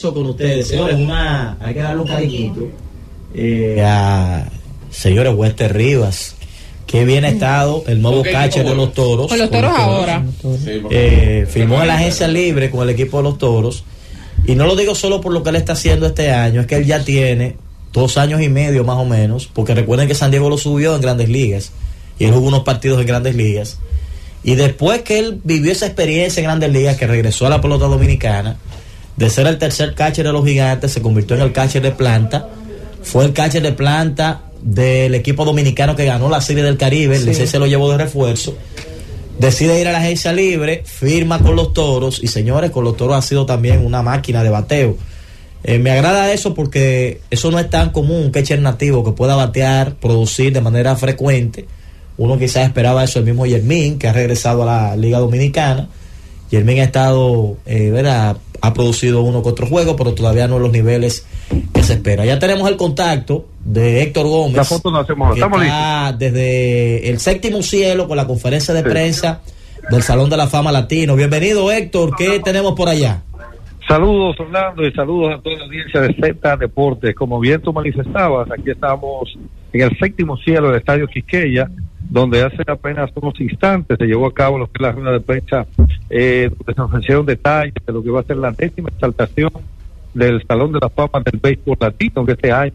con 0.02 0.26
ustedes, 0.26 0.70
señores, 0.70 0.96
una, 0.96 1.56
hay 1.62 1.76
que 1.76 1.80
darle 1.82 2.02
un 2.02 2.08
cariñito 2.08 2.68
eh, 3.36 3.80
a 3.86 4.50
señores 4.90 5.34
Wester 5.36 5.72
Rivas, 5.72 6.36
que 6.88 7.06
bien 7.06 7.26
ha 7.26 7.30
estado 7.30 7.84
el 7.86 8.02
nuevo 8.02 8.24
catcher 8.24 8.66
de 8.66 8.76
los 8.76 8.92
toros. 8.96 9.28
Con 9.28 9.38
los 9.38 9.52
toros 9.52 9.72
ahora. 9.72 10.26
Eh, 10.90 11.46
firmó 11.48 11.80
en 11.80 11.88
la 11.88 11.94
agencia 11.94 12.28
libre 12.28 12.72
con 12.72 12.82
el 12.82 12.90
equipo 12.90 13.18
de 13.18 13.24
los 13.24 13.38
toros. 13.38 13.84
Y 14.48 14.56
no 14.56 14.66
lo 14.66 14.76
digo 14.76 14.96
solo 14.96 15.22
por 15.22 15.32
lo 15.32 15.44
que 15.44 15.52
él 15.52 15.58
está 15.58 15.74
haciendo 15.74 16.08
este 16.08 16.32
año, 16.32 16.62
es 16.62 16.66
que 16.68 16.78
él 16.78 16.86
ya 16.86 17.06
tiene 17.06 17.56
dos 17.94 18.18
años 18.18 18.42
y 18.42 18.50
medio 18.50 18.84
más 18.84 18.98
o 18.98 19.06
menos, 19.06 19.46
porque 19.46 19.76
recuerden 19.76 20.08
que 20.08 20.16
San 20.16 20.32
Diego 20.32 20.50
lo 20.50 20.58
subió 20.58 20.96
en 20.96 21.02
grandes 21.02 21.30
ligas 21.30 21.72
y 22.20 22.26
él 22.26 22.32
jugó 22.32 22.48
unos 22.48 22.64
partidos 22.64 23.00
en 23.02 23.08
grandes 23.08 23.36
ligas. 23.36 23.80
Y 24.44 24.56
después 24.56 25.02
que 25.02 25.20
él 25.20 25.40
vivió 25.44 25.72
esa 25.72 25.86
experiencia 25.86 26.42
en 26.42 26.46
grandes 26.46 26.72
ligas, 26.72 26.98
que 26.98 27.08
regresó 27.08 27.46
a 27.48 27.50
la 27.50 27.62
pelota 27.62 27.86
dominicana, 27.86 28.58
de 29.16 29.30
ser 29.30 29.48
el 29.48 29.58
tercer 29.58 29.94
catcher 29.96 30.26
de 30.26 30.34
los 30.34 30.46
gigantes, 30.46 30.92
se 30.92 31.02
convirtió 31.02 31.36
en 31.36 31.44
el 31.44 31.52
catcher 31.52 31.82
de 31.82 31.92
planta. 31.92 32.50
Fue 33.04 33.26
el 33.26 33.34
catcher 33.34 33.62
de 33.62 33.72
planta 33.72 34.42
del 34.62 35.14
equipo 35.16 35.46
dominicano 35.46 35.96
que 35.96 36.06
ganó 36.06 36.30
la 36.30 36.42
Serie 36.42 36.64
del 36.64 36.78
Caribe, 36.78 37.18
el 37.18 37.36
se 37.36 37.60
lo 37.60 37.68
llevó 37.68 37.92
de 37.92 37.98
refuerzo. 37.98 38.56
Decide 39.38 39.82
ir 39.82 39.88
a 39.88 39.92
la 39.92 39.98
agencia 39.98 40.32
libre, 40.32 40.84
firma 40.86 41.40
con 41.40 41.56
los 41.56 41.74
toros 41.74 42.20
y 42.24 42.28
señores, 42.28 42.72
con 42.72 42.84
los 42.84 42.96
toros 42.96 43.18
ha 43.18 43.22
sido 43.22 43.46
también 43.46 43.86
una 43.86 44.02
máquina 44.02 44.44
de 44.44 44.50
bateo. 44.50 44.98
Eh, 45.64 45.80
me 45.80 45.92
agrada 45.92 46.32
eso 46.32 46.54
porque 46.54 47.22
eso 47.30 47.50
no 47.50 47.60
es 47.60 47.70
tan 47.70 47.90
común 47.90 48.26
un 48.26 48.32
catcher 48.32 48.62
nativo 48.62 49.04
que 49.04 49.12
pueda 49.12 49.36
batear, 49.36 49.96
producir 49.96 50.54
de 50.54 50.62
manera 50.62 50.96
frecuente. 50.96 51.66
Uno 52.18 52.38
quizás 52.38 52.68
esperaba 52.68 53.04
eso 53.04 53.20
el 53.20 53.26
mismo 53.26 53.46
Yermín, 53.46 53.98
que 53.98 54.08
ha 54.08 54.14
regresado 54.14 54.64
a 54.64 54.66
la 54.66 54.96
Liga 54.96 55.20
Dominicana. 55.20 55.88
Yermín 56.52 56.80
ha 56.80 56.84
estado, 56.84 57.58
eh, 57.66 57.90
¿verdad? 57.90 58.38
ha 58.64 58.74
producido 58.74 59.24
uno 59.24 59.44
que 59.44 59.50
otro 59.50 59.68
juego, 59.68 59.98
pero 59.98 60.14
todavía 60.14 60.48
no 60.48 60.56
en 60.56 60.64
los 60.64 60.72
niveles 60.72 61.28
que 61.74 61.84
se 61.84 61.96
espera. 61.96 62.24
Ya 62.24 62.40
tenemos 62.40 62.70
el 62.70 62.78
contacto 62.78 63.46
de 63.60 64.02
Héctor 64.02 64.26
Gómez. 64.26 64.56
La 64.56 64.64
foto 64.64 64.90
no 64.90 65.00
hacemos, 65.00 65.36
estamos 65.36 65.62
listos. 65.62 66.18
Desde 66.18 67.10
el 67.10 67.20
séptimo 67.20 67.62
cielo 67.62 68.08
con 68.08 68.16
la 68.16 68.26
conferencia 68.26 68.74
de 68.74 68.82
prensa 68.84 69.42
del 69.92 70.02
Salón 70.02 70.30
de 70.30 70.38
la 70.38 70.48
Fama 70.48 70.72
Latino. 70.72 71.18
Bienvenido 71.18 71.70
Héctor, 71.74 72.16
¿qué 72.16 72.40
tenemos 72.40 72.72
por 72.72 72.88
allá? 72.88 73.22
Saludos 73.86 74.40
Orlando 74.40 74.88
y 74.88 74.94
saludos 74.94 75.34
a 75.38 75.42
toda 75.42 75.58
la 75.58 75.66
audiencia 75.66 76.00
de 76.00 76.14
Z 76.14 76.56
Deportes. 76.56 77.14
Como 77.16 77.42
bien 77.42 77.62
tú 77.62 77.74
manifestabas, 77.74 78.50
aquí 78.50 78.72
estamos 78.72 79.38
en 79.74 79.82
el 79.82 79.98
séptimo 80.00 80.38
cielo 80.38 80.70
del 80.70 80.78
Estadio 80.78 81.06
Quisqueya 81.08 81.70
donde 82.14 82.44
hace 82.44 82.62
apenas 82.68 83.10
unos 83.16 83.42
instantes 83.42 83.98
se 83.98 84.06
llevó 84.06 84.28
a 84.28 84.34
cabo 84.34 84.60
lo 84.60 84.68
que 84.68 84.74
es 84.76 84.82
la 84.82 84.92
rueda 84.92 85.14
de 85.14 85.20
prensa, 85.20 85.66
eh, 86.12 86.48
donde 86.56 86.74
se 86.76 86.82
ofrecieron 86.82 87.26
detalles 87.26 87.74
de 87.74 87.92
lo 87.92 88.04
que 88.04 88.12
va 88.12 88.20
a 88.20 88.24
ser 88.24 88.38
la 88.38 88.52
décima 88.52 88.90
exaltación 88.90 89.50
del 90.14 90.46
Salón 90.46 90.72
de 90.74 90.80
la 90.80 90.90
Fama 90.90 91.24
del 91.26 91.40
Béisbol 91.42 91.76
Latino, 91.80 92.24
que 92.24 92.34
este 92.34 92.52
año 92.52 92.74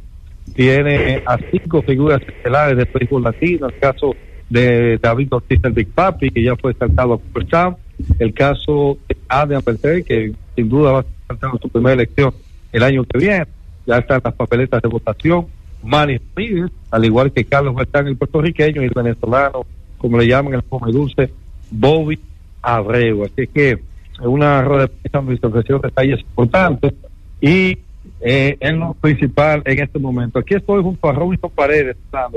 tiene 0.57 1.23
a 1.25 1.39
cinco 1.53 1.83
figuras 1.83 2.21
estelares 2.27 2.77
del 2.77 2.89
béisbol 2.93 3.23
latino, 3.23 3.69
el 3.69 3.79
caso 3.79 4.17
de 4.51 4.99
David 4.99 5.29
Ortiz 5.31 5.61
el 5.63 5.73
Big 5.73 5.89
Papi, 5.89 6.31
que 6.31 6.43
ya 6.43 6.57
fue 6.57 6.73
exaltado 6.73 7.15
a 7.15 7.19
Cooperstown, 7.19 7.77
el 8.19 8.35
caso 8.35 8.99
de 9.09 9.17
Adrian 9.29 9.63
Beltré, 9.65 10.03
que 10.03 10.33
sin 10.57 10.69
duda 10.69 10.91
va 10.91 11.01
a 11.29 11.37
ser 11.37 11.61
su 11.63 11.69
primera 11.69 11.95
elección 11.95 12.35
el 12.73 12.83
año 12.83 13.05
que 13.05 13.19
viene, 13.19 13.47
ya 13.87 13.99
están 13.99 14.21
las 14.25 14.35
papeletas 14.35 14.83
de 14.83 14.89
votación, 14.89 15.47
Manny 15.83 16.19
Ramírez, 16.35 16.71
al 16.91 17.05
igual 17.05 17.33
que 17.33 17.45
Carlos 17.45 17.75
Huertán, 17.75 18.07
el 18.07 18.17
puertorriqueño, 18.17 18.83
y 18.83 18.87
el 18.87 18.93
venezolano, 18.95 19.67
como 19.99 20.19
le 20.19 20.27
llaman 20.27 20.55
el 20.55 20.65
come 20.65 20.93
dulce, 20.93 21.31
Bobby 21.71 22.19
Abreu. 22.63 23.25
Así 23.25 23.47
que 23.47 23.79
una 24.21 24.63
rueda 24.63 24.83
de 24.83 24.89
prensa 24.89 25.19
donde 25.19 25.39
se 25.39 25.47
ofrecieron 25.47 25.83
detalles 25.83 26.21
importantes 26.21 26.93
y 27.41 27.79
eh, 28.21 28.57
en 28.61 28.81
lo 28.81 28.95
principal 28.95 29.63
en 29.65 29.79
este 29.79 29.99
momento. 29.99 30.39
Aquí 30.39 30.55
estoy 30.55 30.83
junto 30.83 31.09
a 31.09 31.13
Robinson 31.13 31.51
Paredes, 31.55 31.97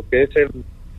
que 0.09 0.23
es 0.23 0.29
el 0.35 0.49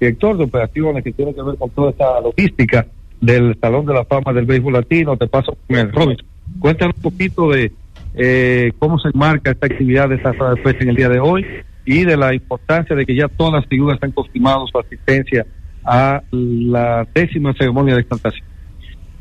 director 0.00 0.36
de 0.36 0.44
operaciones 0.44 1.04
que 1.04 1.12
tiene 1.12 1.34
que 1.34 1.42
ver 1.42 1.56
con 1.56 1.70
toda 1.70 1.90
esta 1.90 2.20
logística 2.20 2.86
del 3.20 3.56
Salón 3.60 3.86
de 3.86 3.94
la 3.94 4.04
Fama 4.04 4.32
del 4.32 4.46
Béisbol 4.46 4.72
Latino. 4.72 5.16
Te 5.16 5.28
paso 5.28 5.56
con 5.68 5.76
el 5.76 5.92
Robinson. 5.92 6.26
Cuéntanos 6.58 6.96
un 6.96 7.02
poquito 7.02 7.50
de 7.50 7.72
eh, 8.14 8.72
cómo 8.78 8.98
se 8.98 9.10
marca 9.14 9.52
esta 9.52 9.66
actividad 9.66 10.08
de 10.08 10.16
esta 10.16 10.32
rueda 10.32 10.54
de 10.54 10.62
prensa 10.62 10.82
en 10.82 10.88
el 10.90 10.96
día 10.96 11.08
de 11.08 11.20
hoy 11.20 11.46
y 11.84 12.04
de 12.04 12.16
la 12.16 12.34
importancia 12.34 12.94
de 12.94 13.04
que 13.04 13.14
ya 13.14 13.28
todas 13.28 13.54
las 13.54 13.66
figuras 13.66 13.98
han 14.02 14.12
confirmado 14.12 14.66
su 14.66 14.78
asistencia 14.78 15.46
a 15.84 16.22
la 16.30 17.06
décima 17.14 17.52
ceremonia 17.54 17.94
de 17.94 18.02
exaltación. 18.02 18.46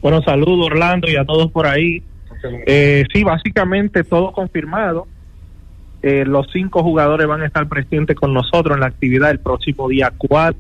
Bueno, 0.02 0.22
saludos 0.22 0.68
Orlando 0.68 1.10
y 1.10 1.16
a 1.16 1.26
todos 1.26 1.52
por 1.52 1.68
ahí. 1.68 2.04
Eh, 2.66 3.06
sí, 3.14 3.24
básicamente 3.24 4.04
todo 4.04 4.32
confirmado. 4.32 5.08
Eh, 6.02 6.26
los 6.26 6.48
cinco 6.52 6.82
jugadores 6.82 7.28
van 7.28 7.42
a 7.42 7.46
estar 7.46 7.68
presentes 7.68 8.16
con 8.16 8.34
nosotros 8.34 8.76
en 8.76 8.82
la 8.82 8.88
actividad 8.88 9.30
el 9.30 9.40
próximo 9.40 9.88
día 9.88 10.12
4 10.18 10.60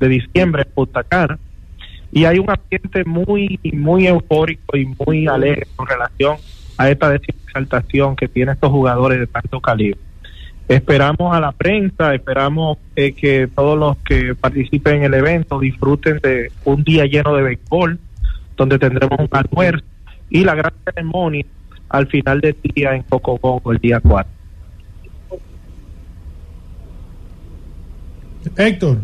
de 0.00 0.08
diciembre 0.08 0.62
en 0.66 0.72
Punta 0.74 1.02
Cana. 1.02 1.38
Y 2.12 2.26
hay 2.26 2.38
un 2.38 2.50
ambiente 2.50 3.04
muy, 3.04 3.58
muy 3.72 4.06
eufórico 4.06 4.76
y 4.76 4.86
muy 4.86 5.26
alegre 5.26 5.66
con 5.74 5.86
relación 5.86 6.36
a 6.76 6.90
esta 6.90 7.14
exaltación 7.14 8.14
que 8.16 8.28
tienen 8.28 8.54
estos 8.54 8.70
jugadores 8.70 9.18
de 9.18 9.26
tanto 9.26 9.60
calibre. 9.60 9.98
Esperamos 10.66 11.34
a 11.36 11.40
la 11.40 11.52
prensa, 11.52 12.14
esperamos 12.14 12.78
eh, 12.96 13.12
que 13.12 13.48
todos 13.54 13.78
los 13.78 13.98
que 13.98 14.34
participen 14.34 14.96
en 14.96 15.04
el 15.04 15.14
evento 15.14 15.60
disfruten 15.60 16.18
de 16.22 16.50
un 16.64 16.82
día 16.82 17.04
lleno 17.04 17.34
de 17.34 17.42
béisbol, 17.42 17.98
donde 18.56 18.78
tendremos 18.78 19.18
un 19.18 19.28
almuerzo 19.30 19.84
y 20.30 20.42
la 20.42 20.54
gran 20.54 20.72
ceremonia 20.84 21.44
al 21.90 22.06
final 22.06 22.40
del 22.40 22.56
día 22.62 22.94
en 22.94 23.02
Cocogongo 23.02 23.72
el 23.72 23.78
día 23.78 24.00
4. 24.00 24.32
Héctor. 28.56 28.98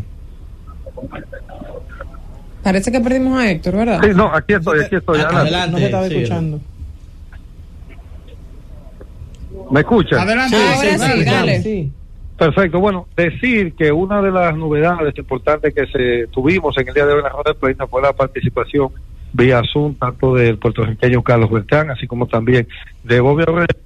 Parece 2.63 2.91
que 2.91 2.99
perdimos 2.99 3.39
a 3.39 3.51
Héctor, 3.51 3.75
¿verdad? 3.75 4.01
Sí, 4.03 4.09
no, 4.15 4.33
aquí 4.33 4.53
estoy, 4.53 4.81
aquí 4.81 4.95
estoy. 4.95 5.19
Adelante, 5.19 5.71
no 5.71 5.77
se 5.77 5.85
estaba 5.85 6.07
escuchando. 6.07 6.61
¿Me 9.71 9.79
escucha? 9.81 10.21
Adelante. 10.21 10.57
sí, 11.63 11.91
Perfecto. 12.37 12.79
Bueno, 12.79 13.07
decir 13.15 13.73
que 13.73 13.91
una 13.91 14.21
de 14.21 14.31
las 14.31 14.55
novedades 14.57 15.15
importantes 15.17 15.73
que 15.73 15.85
se 15.87 16.27
tuvimos 16.27 16.75
en 16.77 16.87
el 16.87 16.93
día 16.93 17.05
de 17.05 17.13
hoy 17.13 17.19
en 17.19 17.23
la 17.23 17.29
rueda 17.29 17.51
de 17.51 17.53
prensa 17.53 17.87
fue 17.87 18.01
la 18.01 18.13
participación 18.13 18.89
vía 19.31 19.61
Zoom, 19.71 19.95
tanto 19.95 20.33
del 20.33 20.57
puertorriqueño 20.57 21.21
Carlos 21.23 21.51
Bertrán, 21.51 21.91
así 21.91 22.07
como 22.07 22.27
también 22.27 22.67
de 23.03 23.19
Bobby 23.19 23.43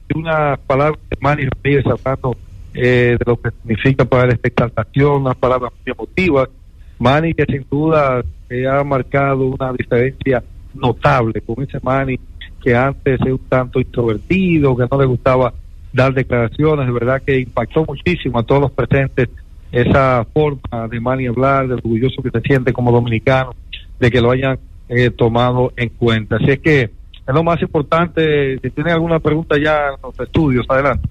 y 0.09 0.17
una 0.17 0.57
palabra 0.65 0.97
de 1.09 1.17
Manny 1.19 1.47
Ramírez 1.47 1.85
hablando 1.85 2.37
eh, 2.73 3.17
de 3.19 3.25
lo 3.25 3.39
que 3.39 3.51
significa 3.51 4.05
para 4.05 4.31
esta 4.31 4.47
exaltación, 4.47 5.21
unas 5.21 5.35
palabras 5.35 5.71
muy 5.73 5.91
emotivas. 5.91 6.49
Manny 6.97 7.33
que 7.33 7.45
sin 7.45 7.65
duda 7.69 8.23
ha 8.71 8.83
marcado 8.83 9.47
una 9.47 9.73
diferencia 9.73 10.41
notable 10.73 11.41
con 11.41 11.61
ese 11.63 11.77
Manny 11.81 12.19
que 12.63 12.75
antes 12.75 13.19
era 13.21 13.33
un 13.33 13.49
tanto 13.49 13.79
introvertido, 13.79 14.75
que 14.75 14.85
no 14.89 14.99
le 14.99 15.05
gustaba 15.05 15.53
dar 15.95 16.13
declaraciones, 16.13 16.85
de 16.85 16.91
verdad 16.91 17.21
que 17.25 17.39
impactó 17.39 17.85
muchísimo 17.85 18.39
a 18.39 18.43
todos 18.43 18.61
los 18.61 18.71
presentes 18.71 19.29
esa 19.71 20.25
forma 20.33 20.87
de 20.89 20.99
Manny 20.99 21.27
hablar, 21.27 21.67
de 21.67 21.75
orgulloso 21.75 22.21
que 22.21 22.29
se 22.29 22.41
siente 22.41 22.73
como 22.73 22.91
dominicano, 22.91 23.55
de 23.99 24.11
que 24.11 24.21
lo 24.21 24.31
hayan 24.31 24.59
eh, 24.89 25.09
tomado 25.09 25.73
en 25.75 25.89
cuenta. 25.89 26.35
Así 26.35 26.51
es 26.51 26.59
que 26.59 26.81
es 26.81 27.33
lo 27.33 27.43
más 27.43 27.61
importante. 27.61 28.57
Si 28.61 28.69
tienen 28.69 28.93
alguna 28.93 29.19
pregunta 29.19 29.57
ya 29.57 29.89
en 29.89 30.01
los 30.03 30.19
estudios, 30.19 30.65
adelante. 30.69 31.07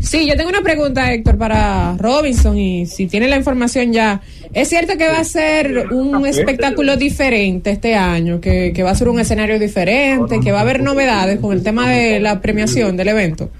Sí, 0.00 0.28
yo 0.28 0.36
tengo 0.36 0.50
una 0.50 0.62
pregunta, 0.62 1.12
Héctor, 1.12 1.38
para 1.38 1.96
Robinson, 1.96 2.56
y 2.56 2.86
si 2.86 3.06
tiene 3.06 3.26
la 3.26 3.36
información 3.36 3.92
ya. 3.92 4.20
¿Es 4.52 4.68
cierto 4.68 4.96
que 4.96 5.08
va 5.08 5.18
a 5.18 5.24
ser 5.24 5.88
un 5.92 6.24
espectáculo 6.26 6.96
diferente 6.96 7.70
este 7.70 7.96
año? 7.96 8.40
Que, 8.40 8.72
que 8.72 8.82
va 8.82 8.90
a 8.90 8.94
ser 8.94 9.08
un 9.08 9.18
escenario 9.18 9.58
diferente, 9.58 10.38
que 10.40 10.52
va 10.52 10.58
a 10.58 10.62
haber 10.62 10.82
novedades 10.82 11.40
con 11.40 11.52
el 11.52 11.62
tema 11.62 11.88
de 11.88 12.20
la 12.20 12.40
premiación 12.40 12.96
del 12.96 13.08
evento. 13.08 13.50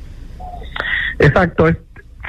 Exacto, 1.18 1.66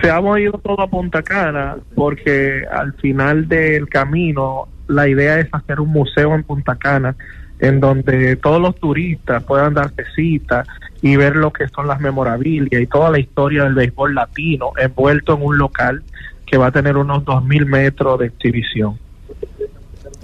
se 0.01 0.09
ha 0.09 0.21
movido 0.21 0.53
todo 0.63 0.81
a 0.81 0.87
Punta 0.87 1.21
Cana 1.21 1.77
porque 1.95 2.63
al 2.71 2.93
final 2.93 3.47
del 3.47 3.87
camino 3.89 4.67
la 4.87 5.07
idea 5.07 5.39
es 5.39 5.47
hacer 5.51 5.79
un 5.79 5.89
museo 5.89 6.33
en 6.35 6.43
Punta 6.43 6.75
Cana 6.75 7.15
en 7.59 7.79
donde 7.79 8.35
todos 8.37 8.61
los 8.61 8.75
turistas 8.75 9.43
puedan 9.43 9.73
darse 9.73 10.05
cita 10.15 10.63
y 11.01 11.15
ver 11.15 11.35
lo 11.35 11.51
que 11.51 11.67
son 11.67 11.87
las 11.87 11.99
memorabilia 11.99 12.79
y 12.79 12.87
toda 12.87 13.09
la 13.09 13.19
historia 13.19 13.63
del 13.63 13.73
béisbol 13.73 14.15
latino 14.15 14.71
envuelto 14.77 15.35
en 15.35 15.43
un 15.43 15.57
local 15.57 16.03
que 16.45 16.57
va 16.57 16.67
a 16.67 16.71
tener 16.71 16.97
unos 16.97 17.23
2.000 17.23 17.65
metros 17.65 18.19
de 18.19 18.27
exhibición. 18.27 18.97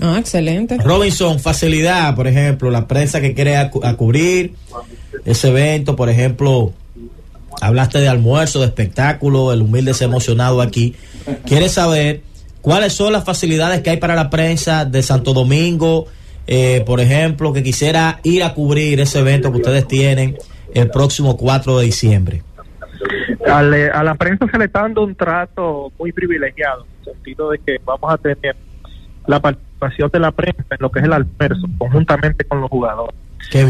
Ah, 0.01 0.17
excelente. 0.19 0.77
Robinson, 0.83 1.39
facilidad, 1.39 2.15
por 2.15 2.27
ejemplo, 2.27 2.71
la 2.71 2.87
prensa 2.87 3.21
que 3.21 3.33
quiere 3.33 3.55
a, 3.57 3.69
cubrir 3.69 4.55
ese 5.23 5.49
evento, 5.49 5.95
por 5.95 6.09
ejemplo, 6.09 6.73
hablaste 7.61 7.99
de 7.99 8.07
almuerzo, 8.07 8.59
de 8.59 8.65
espectáculo, 8.65 9.51
el 9.53 9.61
humilde 9.61 9.93
ha 9.99 10.03
emocionado 10.03 10.61
aquí. 10.61 10.95
Quiere 11.45 11.69
saber 11.69 12.21
cuáles 12.61 12.93
son 12.93 13.13
las 13.13 13.23
facilidades 13.23 13.81
que 13.81 13.91
hay 13.91 13.97
para 13.97 14.15
la 14.15 14.29
prensa 14.29 14.85
de 14.85 15.01
Santo 15.01 15.33
Domingo, 15.33 16.07
eh, 16.47 16.83
por 16.85 16.99
ejemplo, 16.99 17.53
que 17.53 17.63
quisiera 17.63 18.19
ir 18.23 18.43
a 18.43 18.53
cubrir 18.53 18.99
ese 18.99 19.19
evento 19.19 19.51
que 19.51 19.57
ustedes 19.57 19.87
tienen 19.87 20.37
el 20.73 20.89
próximo 20.89 21.37
4 21.37 21.79
de 21.79 21.85
diciembre? 21.85 22.43
A, 23.47 23.61
la 23.61 24.15
prensa 24.15 24.45
se 24.51 24.57
le 24.57 24.65
está 24.65 24.81
dando 24.81 25.03
un 25.03 25.15
trato 25.15 25.91
muy 25.97 26.11
privilegiado, 26.11 26.85
en 26.85 27.09
el 27.09 27.13
sentido 27.13 27.51
de 27.51 27.59
que 27.59 27.77
vamos 27.83 28.11
a 28.11 28.17
tener 28.17 28.55
la 29.27 29.39
participación 29.39 30.09
de 30.11 30.19
la 30.19 30.31
prensa 30.31 30.63
en 30.69 30.77
lo 30.79 30.91
que 30.91 30.99
es 30.99 31.05
el 31.05 31.13
almuerzo, 31.13 31.67
conjuntamente 31.77 32.43
con 32.45 32.61
los 32.61 32.69
jugadores. 32.69 33.15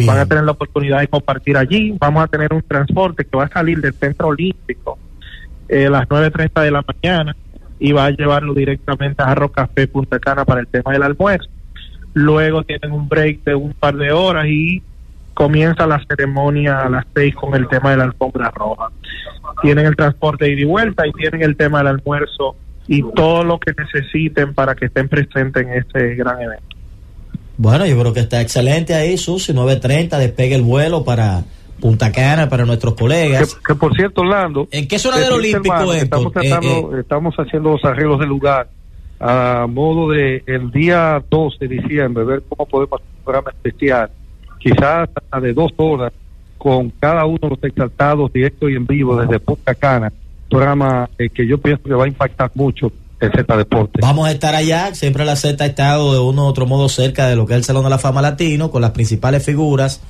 Van 0.05 0.19
a 0.19 0.25
tener 0.25 0.43
la 0.43 0.51
oportunidad 0.51 0.99
de 0.99 1.07
compartir 1.07 1.57
allí, 1.57 1.95
vamos 1.99 2.23
a 2.23 2.27
tener 2.27 2.53
un 2.53 2.61
transporte 2.61 3.25
que 3.25 3.37
va 3.37 3.45
a 3.45 3.49
salir 3.49 3.79
del 3.79 3.93
centro 3.93 4.27
olímpico 4.29 4.97
eh, 5.69 5.87
a 5.87 5.89
las 5.89 6.07
9.30 6.07 6.61
de 6.61 6.71
la 6.71 6.83
mañana 6.83 7.35
y 7.79 7.91
va 7.91 8.05
a 8.05 8.11
llevarlo 8.11 8.53
directamente 8.53 9.21
a 9.21 9.27
Jarro 9.27 9.51
Café 9.51 9.87
Punta 9.87 10.19
Cana 10.19 10.45
para 10.45 10.61
el 10.61 10.67
tema 10.67 10.93
del 10.93 11.03
almuerzo. 11.03 11.49
Luego 12.13 12.63
tienen 12.63 12.91
un 12.91 13.09
break 13.09 13.43
de 13.43 13.55
un 13.55 13.73
par 13.73 13.95
de 13.95 14.11
horas 14.11 14.45
y 14.47 14.81
comienza 15.33 15.85
la 15.85 16.01
ceremonia 16.07 16.81
a 16.81 16.89
las 16.89 17.05
seis 17.13 17.35
con 17.35 17.53
el 17.53 17.67
tema 17.67 17.91
de 17.91 17.97
la 17.97 18.05
alfombra 18.05 18.49
roja. 18.51 18.87
Tienen 19.61 19.85
el 19.85 19.95
transporte 19.95 20.49
ida 20.49 20.61
y 20.61 20.65
vuelta 20.65 21.05
y 21.05 21.11
tienen 21.11 21.43
el 21.43 21.57
tema 21.57 21.79
del 21.79 21.87
almuerzo 21.87 22.55
y 22.87 23.03
todo 23.13 23.43
lo 23.43 23.59
que 23.59 23.73
necesiten 23.77 24.53
para 24.53 24.75
que 24.75 24.85
estén 24.85 25.09
presentes 25.09 25.67
en 25.67 25.73
este 25.73 26.15
gran 26.15 26.41
evento. 26.41 26.74
Bueno, 27.57 27.85
yo 27.85 27.99
creo 27.99 28.13
que 28.13 28.19
está 28.19 28.41
excelente 28.41 28.93
ahí, 28.93 29.17
Susi, 29.17 29.53
9.30, 29.53 30.17
despegue 30.17 30.55
el 30.55 30.61
vuelo 30.61 31.03
para 31.03 31.43
Punta 31.79 32.11
Cana, 32.11 32.49
para 32.49 32.65
nuestros 32.65 32.95
colegas. 32.95 33.55
Que, 33.65 33.75
por 33.75 33.95
cierto, 33.95 34.21
Orlando... 34.21 34.67
¿En 34.71 34.87
qué 34.87 34.99
zona 34.99 35.19
del 35.19 35.33
Olímpico, 35.33 35.93
estamos, 35.93 36.35
eh, 36.41 36.59
eh. 36.61 36.99
estamos 36.99 37.35
haciendo 37.35 37.71
los 37.71 37.85
arreglos 37.85 38.19
del 38.19 38.29
lugar 38.29 38.67
a 39.19 39.65
modo 39.69 40.11
de 40.11 40.43
el 40.45 40.71
día 40.71 41.23
12 41.29 41.57
de 41.59 41.67
diciembre, 41.67 42.23
ver 42.25 42.43
cómo 42.49 42.65
podemos 42.65 43.01
hacer 43.01 43.13
un 43.17 43.23
programa 43.23 43.51
especial 43.51 44.09
quizás 44.59 45.09
hasta 45.15 45.39
de 45.39 45.53
dos 45.53 45.71
horas 45.77 46.11
con 46.57 46.89
cada 46.89 47.25
uno 47.25 47.37
de 47.41 47.49
los 47.49 47.63
exaltados 47.63 48.33
directo 48.33 48.67
y 48.67 48.75
en 48.75 48.85
vivo 48.85 49.15
desde 49.15 49.39
Punta 49.39 49.75
Cana, 49.75 50.11
programa 50.49 51.09
eh, 51.17 51.29
que 51.29 51.45
yo 51.45 51.59
pienso 51.59 51.83
que 51.83 51.93
va 51.93 52.05
a 52.05 52.07
impactar 52.07 52.51
mucho 52.55 52.91
Z 53.19 53.57
Deportes. 53.57 54.01
Vamos 54.01 54.27
a 54.27 54.31
estar 54.31 54.55
allá, 54.55 54.93
siempre 54.93 55.25
la 55.25 55.35
Z 55.35 55.63
ha 55.63 55.67
estado 55.67 56.13
de 56.13 56.19
uno 56.19 56.43
u 56.43 56.47
otro 56.47 56.65
modo 56.65 56.89
cerca 56.89 57.27
de 57.27 57.35
lo 57.35 57.45
que 57.45 57.53
es 57.53 57.57
el 57.57 57.63
Salón 57.63 57.83
de 57.83 57.89
la 57.89 57.97
Fama 57.97 58.21
Latino, 58.21 58.71
con 58.71 58.81
las 58.81 58.91
principales 58.91 59.43
figuras. 59.43 60.01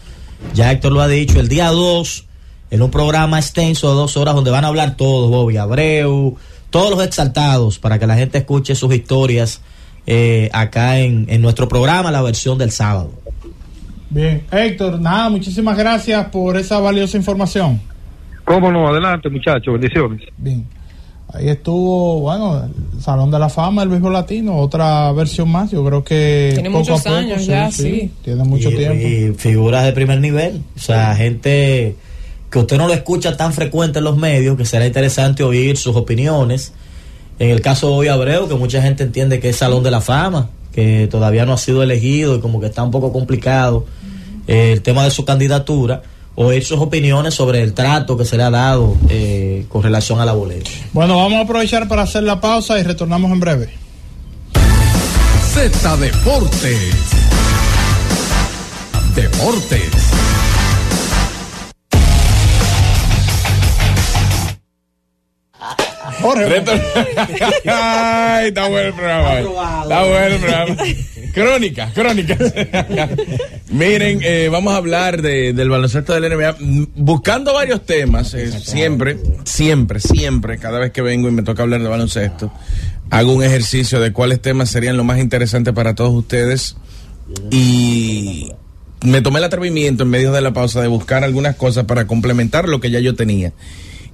Ya 0.53 0.71
Héctor 0.71 0.91
lo 0.91 1.01
ha 1.01 1.07
dicho, 1.07 1.39
el 1.39 1.47
día 1.47 1.69
2, 1.69 2.25
en 2.71 2.81
un 2.81 2.91
programa 2.91 3.39
extenso 3.39 3.89
de 3.89 3.95
dos 3.95 4.17
horas 4.17 4.35
donde 4.35 4.51
van 4.51 4.65
a 4.65 4.67
hablar 4.67 4.97
todos, 4.97 5.29
Bobby 5.29 5.57
Abreu, 5.57 6.35
todos 6.69 6.91
los 6.91 7.03
exaltados, 7.03 7.79
para 7.79 7.99
que 7.99 8.07
la 8.07 8.15
gente 8.15 8.39
escuche 8.39 8.75
sus 8.75 8.93
historias 8.93 9.61
eh, 10.07 10.49
acá 10.53 10.99
en, 10.99 11.25
en 11.29 11.41
nuestro 11.41 11.67
programa, 11.67 12.11
la 12.11 12.21
versión 12.21 12.57
del 12.57 12.71
sábado. 12.71 13.11
Bien, 14.09 14.43
Héctor, 14.51 14.99
nada, 14.99 15.29
muchísimas 15.29 15.77
gracias 15.77 16.27
por 16.27 16.57
esa 16.57 16.79
valiosa 16.79 17.17
información. 17.17 17.81
Cómo 18.43 18.71
no, 18.71 18.87
adelante 18.87 19.29
muchachos, 19.29 19.73
bendiciones. 19.73 20.21
Bien, 20.37 20.65
ahí 21.35 21.49
estuvo, 21.49 22.19
bueno, 22.21 22.63
el 22.63 23.01
Salón 23.01 23.31
de 23.31 23.39
la 23.39 23.49
Fama 23.49 23.81
del 23.81 23.89
Béisbol 23.89 24.13
Latino, 24.13 24.57
otra 24.57 25.11
versión 25.11 25.49
más, 25.49 25.71
yo 25.71 25.83
creo 25.85 26.03
que... 26.03 26.51
Tiene 26.53 26.69
muchos 26.69 27.05
años 27.07 27.45
ya, 27.45 27.71
sí, 27.71 28.11
Tiene 28.23 28.43
mucho 28.43 28.69
tiempo. 28.69 28.95
Y 28.95 29.33
figuras 29.37 29.85
de 29.85 29.93
primer 29.93 30.19
nivel, 30.19 30.61
o 30.75 30.79
sea, 30.79 31.15
gente 31.15 31.95
que 32.49 32.59
usted 32.59 32.77
no 32.77 32.87
lo 32.87 32.93
escucha 32.93 33.35
tan 33.35 33.53
frecuente 33.53 33.99
en 33.99 34.05
los 34.05 34.17
medios, 34.17 34.55
que 34.55 34.65
será 34.65 34.85
interesante 34.85 35.43
oír 35.43 35.77
sus 35.77 35.95
opiniones. 35.95 36.71
En 37.37 37.49
el 37.49 37.59
caso 37.61 37.89
de 37.89 37.93
hoy 37.95 38.07
Abreu, 38.07 38.47
que 38.47 38.55
mucha 38.55 38.81
gente 38.81 39.03
entiende 39.03 39.39
que 39.39 39.49
es 39.49 39.57
Salón 39.57 39.83
de 39.83 39.91
la 39.91 39.99
Fama, 39.99 40.49
que 40.71 41.07
todavía 41.11 41.45
no 41.45 41.53
ha 41.53 41.57
sido 41.57 41.83
elegido 41.83 42.35
y 42.35 42.39
como 42.39 42.61
que 42.61 42.67
está 42.67 42.81
un 42.83 42.91
poco 42.91 43.11
complicado 43.11 43.85
eh, 44.47 44.71
el 44.71 44.81
tema 44.81 45.03
de 45.03 45.11
su 45.11 45.25
candidatura 45.25 46.01
o 46.35 46.51
sus 46.61 46.79
opiniones 46.79 47.33
sobre 47.33 47.61
el 47.61 47.73
trato 47.73 48.17
que 48.17 48.25
se 48.25 48.37
le 48.37 48.43
ha 48.43 48.49
dado 48.49 48.95
eh, 49.09 49.65
con 49.69 49.81
relación 49.81 50.19
a 50.19 50.25
la 50.25 50.33
boleta. 50.33 50.69
Bueno, 50.93 51.17
vamos 51.17 51.39
a 51.39 51.41
aprovechar 51.41 51.87
para 51.87 52.03
hacer 52.03 52.23
la 52.23 52.41
pausa 52.41 52.77
y 52.79 52.83
retornamos 52.83 53.31
en 53.31 53.39
breve. 53.39 53.69
Z 55.53 55.97
Deportes. 55.97 56.93
Deportes. 59.15 60.34
Ay, 67.65 68.47
está 68.47 68.67
bueno 68.67 68.87
el 68.87 68.93
programa. 68.93 69.39
Está 69.39 70.03
bueno 70.03 70.25
el 70.25 70.39
programa. 70.39 70.75
Crónica, 71.33 71.91
crónica. 71.93 72.37
Miren, 73.69 74.19
eh, 74.23 74.47
vamos 74.49 74.73
a 74.73 74.77
hablar 74.77 75.21
de, 75.21 75.53
del 75.53 75.69
baloncesto 75.69 76.13
del 76.13 76.33
NBA. 76.33 76.55
Buscando 76.95 77.53
varios 77.53 77.85
temas, 77.85 78.33
eh, 78.33 78.51
siempre, 78.51 79.17
siempre, 79.43 79.99
siempre, 79.99 80.57
cada 80.57 80.79
vez 80.79 80.91
que 80.91 81.01
vengo 81.01 81.27
y 81.27 81.31
me 81.31 81.43
toca 81.43 81.63
hablar 81.63 81.81
de 81.81 81.89
baloncesto, 81.89 82.51
hago 83.09 83.33
un 83.33 83.43
ejercicio 83.43 83.99
de 83.99 84.13
cuáles 84.13 84.41
temas 84.41 84.69
serían 84.69 84.95
lo 84.95 85.03
más 85.03 85.19
interesantes 85.19 85.73
para 85.73 85.93
todos 85.93 86.13
ustedes. 86.13 86.77
Y 87.51 88.51
me 89.01 89.21
tomé 89.21 89.39
el 89.39 89.45
atrevimiento 89.45 90.03
en 90.03 90.09
medio 90.09 90.31
de 90.31 90.41
la 90.41 90.53
pausa 90.53 90.81
de 90.81 90.87
buscar 90.87 91.23
algunas 91.23 91.55
cosas 91.57 91.83
para 91.83 92.07
complementar 92.07 92.69
lo 92.69 92.79
que 92.79 92.91
ya 92.91 92.99
yo 92.99 93.15
tenía. 93.15 93.51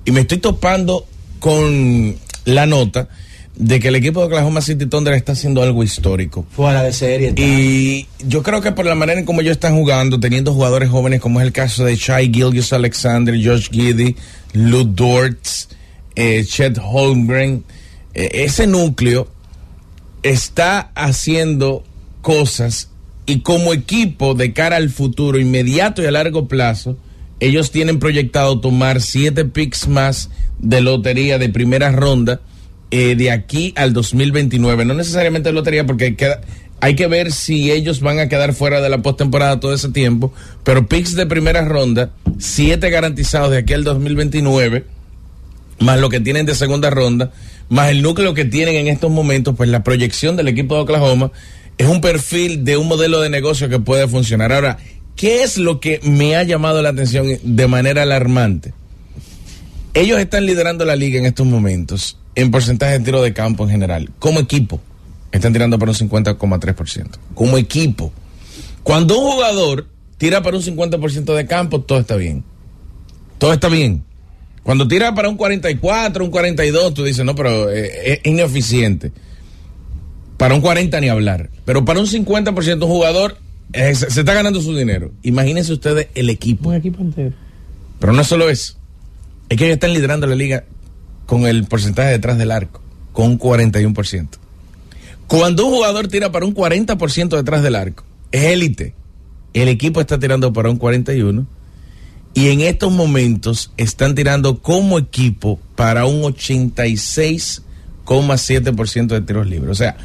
Y 0.06 0.12
me 0.12 0.22
estoy 0.22 0.40
topando 0.40 1.06
con 1.42 2.16
la 2.46 2.66
nota 2.66 3.10
de 3.56 3.80
que 3.80 3.90
el 3.90 3.96
equipo 3.96 4.22
de 4.22 4.28
Oklahoma 4.28 4.62
City 4.62 4.86
Thunder 4.86 5.14
está 5.14 5.34
haciendo 5.34 5.62
algo 5.62 5.84
histórico. 5.84 6.46
Fuera 6.52 6.84
de 6.84 6.94
serie. 6.94 7.34
Y 7.36 8.08
yo 8.26 8.44
creo 8.44 8.62
que 8.62 8.72
por 8.72 8.86
la 8.86 8.96
manera 8.96 9.20
en 9.20 9.26
como 9.26 9.42
ellos 9.42 9.54
están 9.54 9.76
jugando, 9.76 10.20
teniendo 10.20 10.54
jugadores 10.54 10.90
jóvenes 10.90 11.20
como 11.20 11.42
es 11.42 11.48
el 11.48 11.52
caso 11.52 11.84
de 11.84 11.96
Shai 11.96 12.32
Gilgis 12.32 12.72
Alexander, 12.72 13.36
Josh 13.36 13.70
Giddy, 13.70 14.16
Lou 14.54 14.84
Dortz, 14.86 15.68
eh, 16.16 16.46
Chet 16.46 16.80
Holmgren, 16.82 17.64
eh, 18.14 18.30
ese 18.34 18.68
núcleo 18.68 19.28
está 20.24 20.92
haciendo 20.96 21.84
cosas 22.22 22.90
y 23.26 23.40
como 23.40 23.74
equipo 23.74 24.36
de 24.36 24.54
cara 24.54 24.76
al 24.76 24.90
futuro 24.92 25.40
inmediato 25.40 26.02
y 26.02 26.06
a 26.06 26.12
largo 26.12 26.48
plazo, 26.48 26.98
ellos 27.42 27.72
tienen 27.72 28.00
proyectado 28.00 28.62
tomar 28.62 29.02
siete 29.02 29.46
picks 29.46 29.88
más 29.88 30.30
de 30.60 30.80
lotería 30.80 31.40
de 31.40 31.50
primera 31.50 31.92
ronda 31.92 32.40
eh, 32.92 33.16
de 33.16 33.32
aquí 33.32 33.74
al 33.76 33.94
2029. 33.94 34.86
No 34.86 34.94
necesariamente 34.94 35.52
lotería 35.52 35.86
porque 35.86 36.16
hay 36.82 36.96
que 36.96 37.08
ver 37.08 37.32
si 37.32 37.72
ellos 37.72 38.00
van 38.00 38.20
a 38.20 38.30
quedar 38.30 38.54
fuera 38.54 38.80
de 38.80 38.90
la 38.90 39.00
postemporada 39.00 39.60
todo 39.60 39.74
ese 39.74 39.90
tiempo, 39.90 40.32
pero 40.64 40.88
picks 40.88 41.16
de 41.16 41.26
primera 41.26 41.66
ronda, 41.66 42.12
siete 42.38 42.92
garantizados 42.92 43.50
de 43.50 43.58
aquí 43.58 43.74
al 43.74 43.84
2029, 43.84 44.86
más 45.80 46.00
lo 46.00 46.10
que 46.10 46.20
tienen 46.20 46.46
de 46.46 46.54
segunda 46.54 46.92
ronda, 46.92 47.32
más 47.70 47.90
el 47.90 48.04
núcleo 48.04 48.36
que 48.36 48.46
tienen 48.46 48.76
en 48.76 48.88
estos 48.88 49.10
momentos, 49.10 49.56
pues 49.58 49.68
la 49.68 49.84
proyección 49.84 50.36
del 50.36 50.48
equipo 50.48 50.76
de 50.76 50.82
Oklahoma 50.82 51.32
es 51.80 51.88
un 51.88 52.02
perfil 52.02 52.64
de 52.64 52.78
un 52.78 52.88
modelo 52.88 53.20
de 53.20 53.32
negocio 53.32 53.68
que 53.68 53.80
puede 53.80 54.08
funcionar. 54.08 54.52
Ahora, 54.52 54.78
¿qué 55.16 55.44
es 55.44 55.58
lo 55.58 55.80
que 55.80 56.00
me 56.04 56.36
ha 56.36 56.44
llamado 56.44 56.82
la 56.82 56.90
atención 56.90 57.28
de 57.44 57.68
manera 57.68 58.04
alarmante? 58.04 58.74
Ellos 59.94 60.20
están 60.20 60.46
liderando 60.46 60.86
la 60.86 60.96
liga 60.96 61.20
en 61.20 61.26
estos 61.26 61.46
momentos 61.46 62.18
en 62.36 62.52
porcentaje 62.52 63.00
de 63.00 63.06
tiro 63.06 63.22
de 63.22 63.34
campo 63.34 63.64
en 63.64 63.72
general. 63.72 64.10
Como 64.20 64.40
equipo, 64.40 64.80
están 65.32 65.54
tirando 65.54 65.78
para 65.78 65.92
un 65.92 65.98
50,3%. 65.98 67.10
Como 67.34 67.58
equipo. 67.58 68.12
Cuando 68.84 69.20
un 69.20 69.32
jugador 69.32 69.88
tira 70.18 70.42
para 70.42 70.58
un 70.58 70.64
50% 70.64 71.36
de 71.36 71.46
campo, 71.46 71.82
todo 71.82 72.00
está 72.00 72.16
bien. 72.16 72.44
Todo 73.38 73.54
está 73.54 73.70
bien. 73.70 74.04
Cuando 74.64 74.88
tira 74.88 75.16
para 75.16 75.30
un 75.30 75.38
44, 75.38 76.24
un 76.24 76.32
42, 76.32 76.94
tú 76.94 77.04
dices, 77.04 77.26
no, 77.26 77.36
pero 77.36 77.72
eh, 77.72 78.14
es 78.14 78.20
ineficiente. 78.26 79.12
Para 80.38 80.54
un 80.54 80.62
40 80.62 81.00
ni 81.02 81.10
hablar. 81.10 81.50
Pero 81.66 81.84
para 81.86 82.00
un 82.00 82.08
50% 82.08 82.84
un 82.84 82.90
jugador 82.90 83.38
se, 83.74 84.08
está 84.08 84.34
ganando 84.34 84.62
su 84.62 84.76
dinero. 84.76 85.12
Imagínense 85.24 85.74
ustedes 85.74 86.08
el 86.16 86.30
equipo. 86.30 86.70
Un 86.70 86.76
equipo 86.76 87.02
entero. 87.02 87.34
Pero 88.00 88.14
no 88.14 88.24
solo 88.24 88.50
eso. 88.50 88.76
Es 89.50 89.58
que 89.58 89.66
ellos 89.66 89.76
están 89.76 89.94
liderando 89.94 90.28
la 90.28 90.36
liga 90.36 90.64
con 91.26 91.46
el 91.46 91.66
porcentaje 91.66 92.10
detrás 92.10 92.38
del 92.38 92.52
arco, 92.52 92.82
con 93.12 93.32
un 93.32 93.40
41%. 93.40 94.28
Cuando 95.28 95.66
un 95.66 95.74
jugador 95.74 96.08
tira 96.08 96.32
para 96.32 96.46
un 96.46 96.54
40% 96.54 97.38
detrás 97.38 97.64
del 97.64 97.76
arco, 97.76 98.04
es 98.32 98.46
élite. 98.46 98.94
El 99.54 99.68
equipo 99.68 100.02
está 100.02 100.20
tirando 100.20 100.54
para 100.54 100.70
un 100.70 100.80
41% 100.80 101.46
y 102.34 102.48
en 102.50 102.62
estos 102.62 102.94
momentos 102.94 103.72
están 103.78 104.16
tirando 104.16 104.62
como 104.62 104.98
equipo 104.98 105.60
para 105.76 106.06
un 106.06 106.22
86,7% 106.22 109.08
de 109.08 109.22
tiros 109.22 109.48
libres. 109.48 109.72
O 109.72 109.76
sea, 109.76 109.98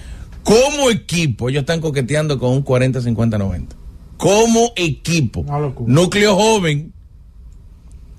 como 0.47 0.91
equipo, 0.91 1.49
ellos 1.49 1.63
están 1.63 1.81
coqueteando 1.81 2.39
con 2.39 2.53
un 2.53 2.63
40, 2.63 3.01
50, 3.01 3.37
90. 3.37 3.77
Como 4.17 4.73
equipo. 4.77 5.45
Núcleo 5.89 6.37
joven. 6.37 6.93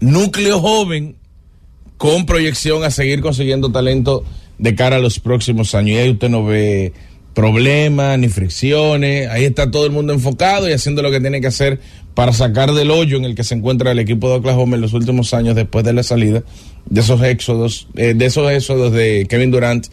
Núcleo 0.02 0.60
joven 0.60 1.16
con 1.96 2.26
proyección 2.26 2.84
a 2.84 2.92
seguir 2.92 3.22
consiguiendo 3.22 3.72
talento 3.72 4.26
de 4.58 4.76
cara 4.76 4.98
a 4.98 5.00
los 5.00 5.22
próximos 5.22 5.74
años. 5.74 5.92
Y 5.92 6.00
ahí 6.00 6.10
usted 6.10 6.28
no 6.28 6.44
ve 6.44 6.92
problemas 7.38 8.18
ni 8.18 8.30
fricciones. 8.30 9.30
Ahí 9.30 9.46
está 9.46 9.70
todo 9.70 9.86
el 9.86 9.92
mundo 9.92 10.12
enfocado 10.12 10.68
y 10.68 10.72
haciendo 10.72 11.04
lo 11.04 11.12
que 11.12 11.20
tiene 11.20 11.40
que 11.40 11.46
hacer 11.46 11.80
para 12.16 12.34
sacar 12.34 12.74
del 12.74 12.90
hoyo 12.90 13.16
en 13.16 13.26
el 13.26 13.36
que 13.36 13.44
se 13.44 13.54
encuentra 13.54 13.92
el 13.92 14.00
equipo 14.00 14.28
de 14.28 14.38
Oklahoma 14.38 14.76
en 14.76 14.82
los 14.82 14.94
últimos 14.94 15.36
años 15.36 15.56
después 15.56 15.86
de 15.86 15.94
la 15.94 16.02
salida 16.02 16.42
de 16.90 17.00
esos 17.00 17.22
éxodos, 17.22 17.90
eh, 17.96 18.16
de 18.16 18.26
esos 18.26 18.52
éxodos 18.52 18.92
de 18.92 19.28
Kevin 19.30 19.52
Durant, 19.52 19.86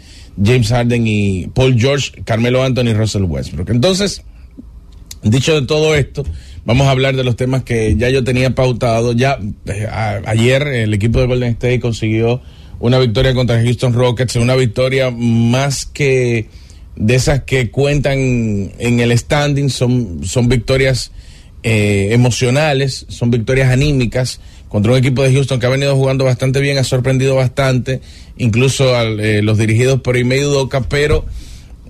James 0.42 0.68
Harden 0.70 1.06
y 1.06 1.48
Paul 1.48 1.78
George, 1.78 2.12
Carmelo 2.24 2.62
Anthony 2.62 2.88
y 2.88 2.94
Russell 2.94 3.24
Westbrook. 3.24 3.68
Entonces, 3.68 4.22
dicho 5.22 5.60
de 5.60 5.66
todo 5.66 5.94
esto, 5.94 6.24
vamos 6.64 6.86
a 6.86 6.92
hablar 6.92 7.14
de 7.14 7.24
los 7.24 7.36
temas 7.36 7.62
que 7.62 7.94
ya 7.98 8.08
yo 8.08 8.24
tenía 8.24 8.54
pautado. 8.54 9.12
Ya 9.12 9.38
eh, 9.66 9.86
ayer 10.24 10.66
el 10.66 10.94
equipo 10.94 11.20
de 11.20 11.26
Golden 11.26 11.50
State 11.50 11.80
consiguió 11.80 12.40
una 12.80 12.98
victoria 12.98 13.34
contra 13.34 13.62
Houston 13.62 13.92
Rockets, 13.92 14.36
una 14.36 14.54
victoria 14.54 15.10
más 15.10 15.84
que 15.84 16.48
de 16.96 17.14
esas 17.14 17.42
que 17.42 17.70
cuentan 17.70 18.18
en 18.18 19.00
el 19.00 19.16
standing, 19.16 19.68
son, 19.68 20.24
son 20.24 20.48
victorias 20.48 21.10
eh, 21.62 22.08
emocionales, 22.12 23.06
son 23.08 23.30
victorias 23.30 23.70
anímicas 23.70 24.40
contra 24.68 24.92
un 24.92 24.98
equipo 24.98 25.22
de 25.22 25.32
Houston 25.32 25.60
que 25.60 25.66
ha 25.66 25.70
venido 25.70 25.94
jugando 25.96 26.24
bastante 26.24 26.60
bien, 26.60 26.78
ha 26.78 26.84
sorprendido 26.84 27.36
bastante, 27.36 28.00
incluso 28.36 28.94
a 28.94 29.04
eh, 29.04 29.40
los 29.42 29.56
dirigidos 29.56 30.00
por 30.00 30.16
Ime 30.16 30.44
Udoka, 30.44 30.82
pero 30.82 31.24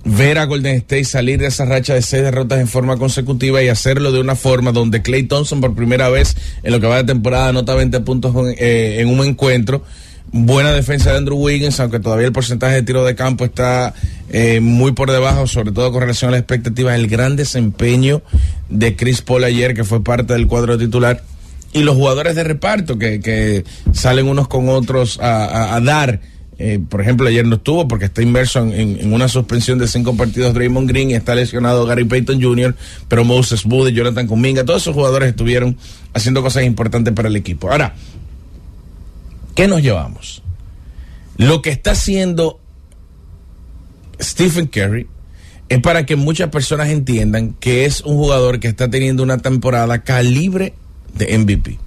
ver 0.05 0.37
a 0.37 0.45
Golden 0.45 0.75
State 0.75 1.03
salir 1.03 1.39
de 1.39 1.47
esa 1.47 1.65
racha 1.65 1.95
de 1.95 2.03
seis 2.03 2.21
derrotas 2.21 2.59
en 2.59 2.67
forma 2.67 2.97
consecutiva 2.97 3.63
y 3.63 3.69
hacerlo 3.69 4.11
de 4.11 4.19
una 4.19 4.35
forma 4.35 4.71
donde 4.71 5.01
Clay 5.01 5.23
Thompson 5.23 5.61
por 5.61 5.73
primera 5.73 6.09
vez 6.09 6.37
en 6.61 6.71
lo 6.71 6.79
que 6.79 6.85
va 6.85 6.97
de 6.97 7.05
temporada 7.05 7.49
anota 7.49 7.73
20 7.73 7.99
puntos 8.01 8.35
eh, 8.59 8.97
en 8.99 9.07
un 9.07 9.25
encuentro 9.25 9.83
buena 10.35 10.73
defensa 10.73 11.11
de 11.11 11.17
Andrew 11.17 11.37
Wiggins, 11.37 11.79
aunque 11.79 12.01
todavía 12.01 12.27
el 12.27 12.33
porcentaje 12.33 12.75
de 12.75 12.83
tiro 12.83 13.05
de 13.05 13.15
campo 13.15 13.45
está 13.45 13.93
eh, 14.29 14.59
muy 14.59 14.91
por 14.91 15.09
debajo, 15.09 15.47
sobre 15.47 15.71
todo 15.71 15.93
con 15.93 16.01
relación 16.01 16.27
a 16.27 16.31
las 16.33 16.41
expectativas, 16.41 16.95
el 16.95 17.07
gran 17.07 17.37
desempeño 17.37 18.21
de 18.69 18.97
Chris 18.97 19.21
Paul 19.21 19.45
ayer, 19.45 19.73
que 19.73 19.85
fue 19.85 20.03
parte 20.03 20.33
del 20.33 20.47
cuadro 20.47 20.77
titular, 20.77 21.23
y 21.71 21.83
los 21.83 21.95
jugadores 21.95 22.35
de 22.35 22.43
reparto 22.43 22.97
que, 22.99 23.21
que 23.21 23.63
salen 23.93 24.27
unos 24.27 24.49
con 24.49 24.67
otros 24.67 25.19
a, 25.21 25.79
dar. 25.81 26.19
Eh, 26.57 26.79
por 26.89 27.01
ejemplo, 27.01 27.27
ayer 27.27 27.45
no 27.45 27.55
estuvo 27.55 27.87
porque 27.87 28.05
está 28.05 28.21
inmerso 28.21 28.59
en, 28.59 29.11
una 29.13 29.27
suspensión 29.27 29.77
de 29.77 29.87
cinco 29.87 30.15
partidos 30.15 30.53
Draymond 30.53 30.87
Green 30.89 31.11
y 31.11 31.15
está 31.15 31.35
lesionado 31.35 31.85
Gary 31.85 32.05
Payton 32.05 32.41
Jr., 32.41 32.75
pero 33.07 33.23
Moses 33.23 33.65
Wood 33.65 33.89
y 33.89 33.93
Jonathan 33.93 34.27
Kuminga, 34.27 34.65
todos 34.65 34.81
esos 34.81 34.93
jugadores 34.93 35.29
estuvieron 35.29 35.77
haciendo 36.13 36.41
cosas 36.41 36.63
importantes 36.63 37.13
para 37.13 37.27
el 37.27 37.35
equipo. 37.35 37.71
Ahora, 37.71 37.93
¿Qué 39.55 39.67
nos 39.67 39.81
llevamos? 39.81 40.43
Lo 41.37 41.61
que 41.61 41.69
está 41.69 41.91
haciendo 41.91 42.59
Stephen 44.21 44.67
Curry 44.67 45.07
es 45.69 45.81
para 45.81 46.05
que 46.05 46.15
muchas 46.15 46.49
personas 46.49 46.89
entiendan 46.89 47.53
que 47.53 47.85
es 47.85 48.01
un 48.01 48.17
jugador 48.17 48.59
que 48.59 48.67
está 48.67 48.89
teniendo 48.89 49.23
una 49.23 49.39
temporada 49.39 50.03
calibre 50.03 50.73
de 51.15 51.37
MVP. 51.37 51.79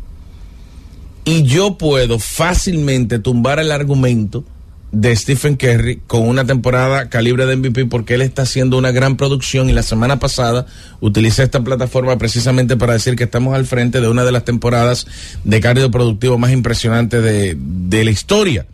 Y 1.25 1.43
yo 1.43 1.77
puedo 1.77 2.19
fácilmente 2.19 3.19
tumbar 3.19 3.59
el 3.59 3.71
argumento 3.71 4.45
de 4.91 5.14
Stephen 5.14 5.57
Curry 5.57 6.01
con 6.07 6.26
una 6.26 6.47
temporada 6.47 7.11
calibre 7.11 7.45
de 7.45 7.57
MVP 7.57 7.86
porque 7.86 8.14
él 8.14 8.22
está 8.22 8.43
haciendo 8.43 8.78
una 8.78 8.91
gran 8.91 9.16
producción 9.16 9.68
y 9.68 9.72
la 9.72 9.82
semana 9.82 10.18
pasada 10.18 10.66
utilicé 11.01 11.43
esta 11.43 11.62
plataforma 11.62 12.16
precisamente 12.16 12.76
para 12.76 12.95
decir 12.95 13.14
que 13.14 13.24
estamos 13.24 13.55
al 13.55 13.66
frente 13.66 14.01
de 14.01 14.09
una 14.09 14.24
de 14.24 14.32
las 14.32 14.45
temporadas 14.45 15.07
de 15.45 15.61
cardio 15.61 15.91
productivo 15.91 16.39
más 16.39 16.53
impresionantes 16.53 17.22
de, 17.22 18.05
la 18.05 18.11
historia. 18.11 18.66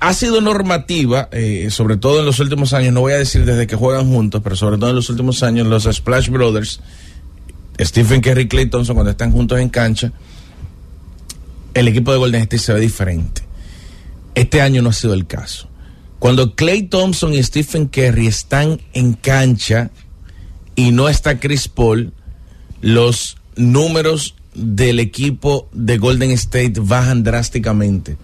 Ha 0.00 0.14
sido 0.14 0.40
normativa, 0.40 1.28
eh, 1.30 1.68
sobre 1.70 1.96
todo 1.96 2.20
en 2.20 2.26
los 2.26 2.40
últimos 2.40 2.72
años, 2.72 2.94
no 2.94 3.00
voy 3.00 3.12
a 3.12 3.18
decir 3.18 3.44
desde 3.44 3.66
que 3.66 3.76
juegan 3.76 4.08
juntos, 4.08 4.40
pero 4.42 4.56
sobre 4.56 4.78
todo 4.78 4.90
en 4.90 4.96
los 4.96 5.10
últimos 5.10 5.42
años, 5.42 5.66
los 5.66 5.84
Splash 5.84 6.30
Brothers, 6.30 6.80
Stephen 7.78 8.22
Curry 8.22 8.42
y 8.42 8.48
Clay 8.48 8.66
Thompson, 8.66 8.94
cuando 8.94 9.10
están 9.10 9.32
juntos 9.32 9.60
en 9.60 9.68
cancha, 9.68 10.12
el 11.74 11.88
equipo 11.88 12.10
de 12.12 12.18
Golden 12.18 12.42
State 12.42 12.58
se 12.58 12.72
ve 12.72 12.80
diferente 12.80 13.44
este 14.34 14.60
año 14.60 14.82
no 14.82 14.90
ha 14.90 14.92
sido 14.92 15.14
el 15.14 15.26
caso. 15.26 15.68
Cuando 16.18 16.54
Clay 16.54 16.84
Thompson 16.84 17.34
y 17.34 17.42
Stephen 17.42 17.86
Curry 17.86 18.26
están 18.26 18.80
en 18.92 19.12
cancha 19.12 19.90
y 20.74 20.90
no 20.90 21.08
está 21.08 21.38
Chris 21.38 21.68
Paul, 21.68 22.12
los 22.80 23.36
números 23.56 24.34
del 24.54 25.00
equipo 25.00 25.68
de 25.72 25.98
Golden 25.98 26.30
State 26.30 26.74
bajan 26.76 27.22
drásticamente. 27.22 28.16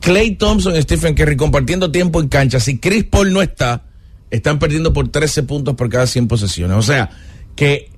Clay 0.00 0.36
Thompson 0.36 0.76
y 0.76 0.82
Stephen 0.82 1.14
Curry 1.14 1.36
compartiendo 1.36 1.90
tiempo 1.90 2.20
en 2.20 2.28
cancha, 2.28 2.60
si 2.60 2.78
Chris 2.78 3.04
Paul 3.04 3.32
no 3.32 3.42
está, 3.42 3.84
están 4.30 4.58
perdiendo 4.58 4.92
por 4.92 5.08
13 5.08 5.42
puntos 5.44 5.74
por 5.74 5.88
cada 5.88 6.06
100 6.06 6.28
posesiones. 6.28 6.76
O 6.76 6.82
sea, 6.82 7.10
que 7.56 7.90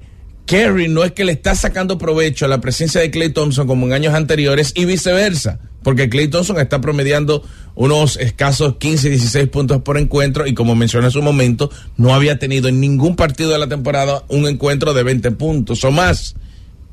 Curry 0.46 0.88
no 0.88 1.04
es 1.04 1.12
que 1.12 1.24
le 1.24 1.32
está 1.32 1.54
sacando 1.54 1.98
provecho 1.98 2.44
a 2.44 2.48
la 2.48 2.60
presencia 2.60 3.00
de 3.00 3.10
Clay 3.10 3.30
Thompson 3.30 3.66
como 3.66 3.86
en 3.86 3.92
años 3.92 4.14
anteriores 4.14 4.72
y 4.74 4.84
viceversa 4.84 5.58
porque 5.86 6.08
Clay 6.08 6.26
Thompson 6.26 6.58
está 6.58 6.80
promediando 6.80 7.44
unos 7.76 8.16
escasos 8.16 8.74
15, 8.78 9.08
16 9.08 9.48
puntos 9.50 9.82
por 9.82 9.98
encuentro 9.98 10.44
y 10.44 10.52
como 10.52 10.74
mencioné 10.74 11.06
en 11.06 11.12
su 11.12 11.22
momento, 11.22 11.70
no 11.96 12.12
había 12.12 12.40
tenido 12.40 12.66
en 12.66 12.80
ningún 12.80 13.14
partido 13.14 13.50
de 13.50 13.58
la 13.60 13.68
temporada 13.68 14.24
un 14.26 14.48
encuentro 14.48 14.94
de 14.94 15.04
20 15.04 15.30
puntos 15.30 15.84
o 15.84 15.92
más. 15.92 16.34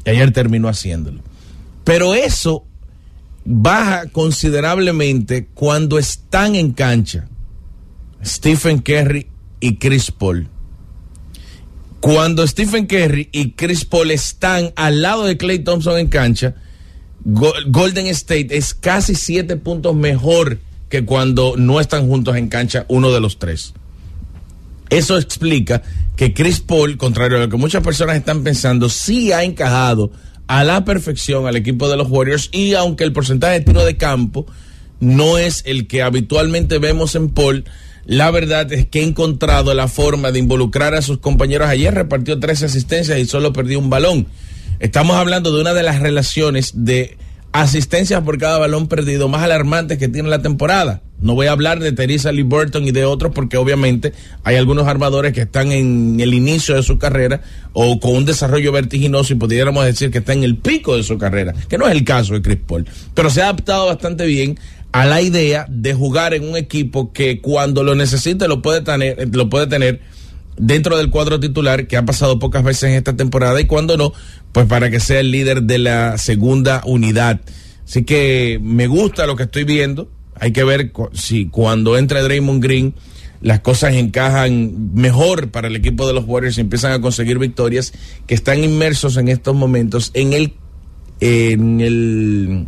Y 0.05 0.11
ayer 0.11 0.31
terminó 0.31 0.67
haciéndolo. 0.69 1.23
Pero 1.83 2.13
eso 2.13 2.67
baja 3.45 4.09
considerablemente 4.11 5.47
cuando 5.55 5.97
están 5.97 6.53
en 6.53 6.71
cancha 6.71 7.27
Stephen 8.23 8.77
Curry 8.77 9.25
y 9.59 9.77
Chris 9.77 10.11
Paul. 10.11 10.49
Cuando 11.99 12.45
Stephen 12.45 12.85
Curry 12.85 13.29
y 13.31 13.53
Chris 13.53 13.85
Paul 13.85 14.11
están 14.11 14.71
al 14.75 15.01
lado 15.01 15.23
de 15.23 15.35
Clay 15.35 15.63
Thompson 15.63 15.97
en 15.97 16.09
cancha, 16.09 16.53
Golden 17.25 18.07
State 18.07 18.47
es 18.51 18.73
casi 18.73 19.15
siete 19.15 19.55
puntos 19.55 19.95
mejor 19.95 20.59
que 20.89 21.05
cuando 21.05 21.55
no 21.57 21.79
están 21.79 22.07
juntos 22.07 22.35
en 22.35 22.49
cancha 22.49 22.85
uno 22.89 23.11
de 23.11 23.21
los 23.21 23.39
tres. 23.39 23.73
Eso 24.89 25.17
explica 25.17 25.81
que 26.15 26.33
Chris 26.33 26.59
Paul, 26.59 26.97
contrario 26.97 27.37
a 27.37 27.41
lo 27.41 27.49
que 27.49 27.57
muchas 27.57 27.83
personas 27.83 28.17
están 28.17 28.43
pensando, 28.43 28.89
sí 28.89 29.31
ha 29.31 29.43
encajado 29.43 30.11
a 30.47 30.63
la 30.63 30.85
perfección 30.85 31.47
al 31.47 31.55
equipo 31.55 31.89
de 31.89 31.97
los 31.97 32.09
Warriors 32.09 32.49
y 32.51 32.73
aunque 32.73 33.03
el 33.03 33.13
porcentaje 33.13 33.59
de 33.59 33.65
tiro 33.65 33.85
de 33.85 33.97
campo 33.97 34.45
no 34.99 35.37
es 35.37 35.63
el 35.65 35.87
que 35.87 36.01
habitualmente 36.01 36.77
vemos 36.77 37.15
en 37.15 37.29
Paul, 37.29 37.65
la 38.05 38.31
verdad 38.31 38.71
es 38.73 38.85
que 38.85 38.99
ha 38.99 39.03
encontrado 39.03 39.73
la 39.73 39.87
forma 39.87 40.31
de 40.31 40.39
involucrar 40.39 40.93
a 40.93 41.01
sus 41.01 41.19
compañeros. 41.19 41.69
Ayer 41.69 41.93
repartió 41.93 42.39
tres 42.39 42.61
asistencias 42.63 43.17
y 43.17 43.25
solo 43.25 43.53
perdió 43.53 43.79
un 43.79 43.89
balón. 43.89 44.27
Estamos 44.79 45.15
hablando 45.15 45.53
de 45.53 45.61
una 45.61 45.73
de 45.73 45.83
las 45.83 45.99
relaciones 45.99 46.71
de 46.75 47.17
asistencias 47.53 48.21
por 48.23 48.37
cada 48.37 48.57
balón 48.57 48.87
perdido 48.87 49.29
más 49.29 49.43
alarmantes 49.43 49.97
que 49.97 50.09
tiene 50.09 50.29
la 50.29 50.41
temporada. 50.41 51.01
No 51.21 51.35
voy 51.35 51.47
a 51.47 51.51
hablar 51.51 51.79
de 51.79 51.93
Teresa 51.93 52.31
Lee 52.33 52.41
Burton 52.41 52.85
y 52.85 52.91
de 52.91 53.05
otros 53.05 53.31
porque 53.33 53.55
obviamente 53.55 54.11
hay 54.43 54.57
algunos 54.57 54.87
armadores 54.87 55.31
que 55.31 55.41
están 55.41 55.71
en 55.71 56.19
el 56.19 56.33
inicio 56.33 56.75
de 56.75 56.83
su 56.83 56.97
carrera 56.97 57.41
o 57.71 57.99
con 57.99 58.15
un 58.15 58.25
desarrollo 58.25 58.71
vertiginoso 58.73 59.31
y 59.31 59.37
pudiéramos 59.37 59.85
decir 59.85 60.11
que 60.11 60.17
está 60.17 60.33
en 60.33 60.43
el 60.43 60.57
pico 60.57 60.97
de 60.97 61.03
su 61.03 61.17
carrera, 61.17 61.53
que 61.69 61.77
no 61.77 61.87
es 61.87 61.93
el 61.93 62.03
caso 62.03 62.33
de 62.33 62.41
Chris 62.41 62.59
Paul. 62.67 62.85
Pero 63.13 63.29
se 63.29 63.41
ha 63.41 63.45
adaptado 63.45 63.85
bastante 63.85 64.25
bien 64.25 64.59
a 64.91 65.05
la 65.05 65.21
idea 65.21 65.65
de 65.69 65.93
jugar 65.93 66.33
en 66.33 66.43
un 66.47 66.57
equipo 66.57 67.13
que 67.13 67.39
cuando 67.39 67.83
lo 67.83 67.95
necesite 67.95 68.47
lo 68.47 68.61
puede 68.61 68.81
tener, 68.81 69.29
lo 69.33 69.49
puede 69.49 69.67
tener 69.67 70.01
dentro 70.57 70.97
del 70.97 71.09
cuadro 71.09 71.39
titular 71.39 71.87
que 71.87 71.97
ha 71.97 72.05
pasado 72.05 72.39
pocas 72.39 72.63
veces 72.63 72.83
en 72.83 72.95
esta 72.95 73.15
temporada 73.15 73.59
y 73.59 73.65
cuando 73.65 73.97
no, 73.97 74.13
pues 74.51 74.67
para 74.67 74.89
que 74.89 74.99
sea 74.99 75.19
el 75.19 75.31
líder 75.31 75.63
de 75.63 75.77
la 75.77 76.17
segunda 76.17 76.81
unidad. 76.85 77.41
Así 77.85 78.03
que 78.03 78.59
me 78.61 78.87
gusta 78.87 79.27
lo 79.27 79.35
que 79.35 79.43
estoy 79.43 79.63
viendo. 79.63 80.09
Hay 80.35 80.51
que 80.51 80.63
ver 80.63 80.91
si 81.13 81.47
cuando 81.47 81.97
entra 81.97 82.23
Draymond 82.23 82.63
Green 82.63 82.93
las 83.41 83.59
cosas 83.59 83.93
encajan 83.95 84.93
mejor 84.95 85.51
para 85.51 85.67
el 85.67 85.75
equipo 85.75 86.07
de 86.07 86.13
los 86.13 86.23
Warriors 86.25 86.57
y 86.57 86.61
empiezan 86.61 86.93
a 86.93 87.01
conseguir 87.01 87.39
victorias 87.39 87.93
que 88.25 88.35
están 88.35 88.63
inmersos 88.63 89.17
en 89.17 89.27
estos 89.27 89.53
momentos 89.53 90.11
en 90.13 90.31
el 90.31 90.53
en 91.19 91.81
el 91.81 92.67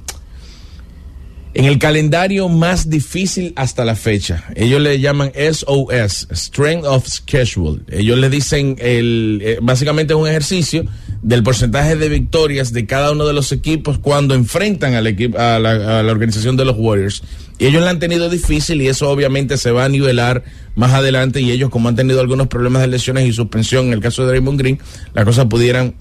en 1.56 1.64
el 1.64 1.80
calendario 1.80 2.50
más 2.50 2.90
difícil 2.90 3.54
hasta 3.56 3.86
la 3.86 3.96
fecha. 3.96 4.44
Ellos 4.56 4.82
le 4.82 5.00
llaman 5.00 5.32
SOS, 5.34 6.28
Strength 6.30 6.86
of 6.86 7.08
Schedule. 7.08 7.82
Ellos 7.90 8.18
le 8.18 8.30
dicen, 8.30 8.76
el, 8.78 9.40
eh, 9.42 9.58
básicamente 9.62 10.14
es 10.14 10.20
un 10.20 10.28
ejercicio 10.28 10.86
del 11.22 11.44
porcentaje 11.44 11.96
de 11.96 12.10
victorias 12.10 12.74
de 12.74 12.86
cada 12.86 13.14
uno 13.14 13.26
de 13.26 13.32
los 13.32 13.54
equipos 13.54 14.00
cuando 14.00 14.36
enfrentan 14.36 14.96
al 14.96 15.08
equipo, 15.08 15.40
a, 15.40 15.58
la, 15.58 16.12
organización 16.12 16.58
de 16.58 16.66
los 16.66 16.76
Warriors. 16.78 17.24
Y 17.58 17.68
ellos 17.68 17.82
la 17.84 17.92
han 17.92 18.00
tenido 18.00 18.30
difícil 18.30 18.82
y 18.82 18.90
eso 18.90 19.10
obviamente 19.10 19.56
se 19.56 19.72
va 19.72 19.86
a 19.86 19.90
nivelar 19.90 20.44
más 20.76 20.92
adelante 20.92 21.40
y 21.40 21.52
ellos 21.52 21.70
como 21.70 21.88
han 21.88 21.96
tenido 21.96 22.20
algunos 22.20 22.48
problemas 22.48 22.82
de 22.82 22.90
lesiones 22.90 23.26
y 23.26 23.32
suspensión 23.32 23.88
en 23.88 23.94
el 23.94 24.02
caso 24.02 24.26
de 24.26 24.34
Raymond 24.34 24.60
Green, 24.60 24.80
las 25.14 25.24
cosas 25.24 25.46
pudieran 25.46 25.96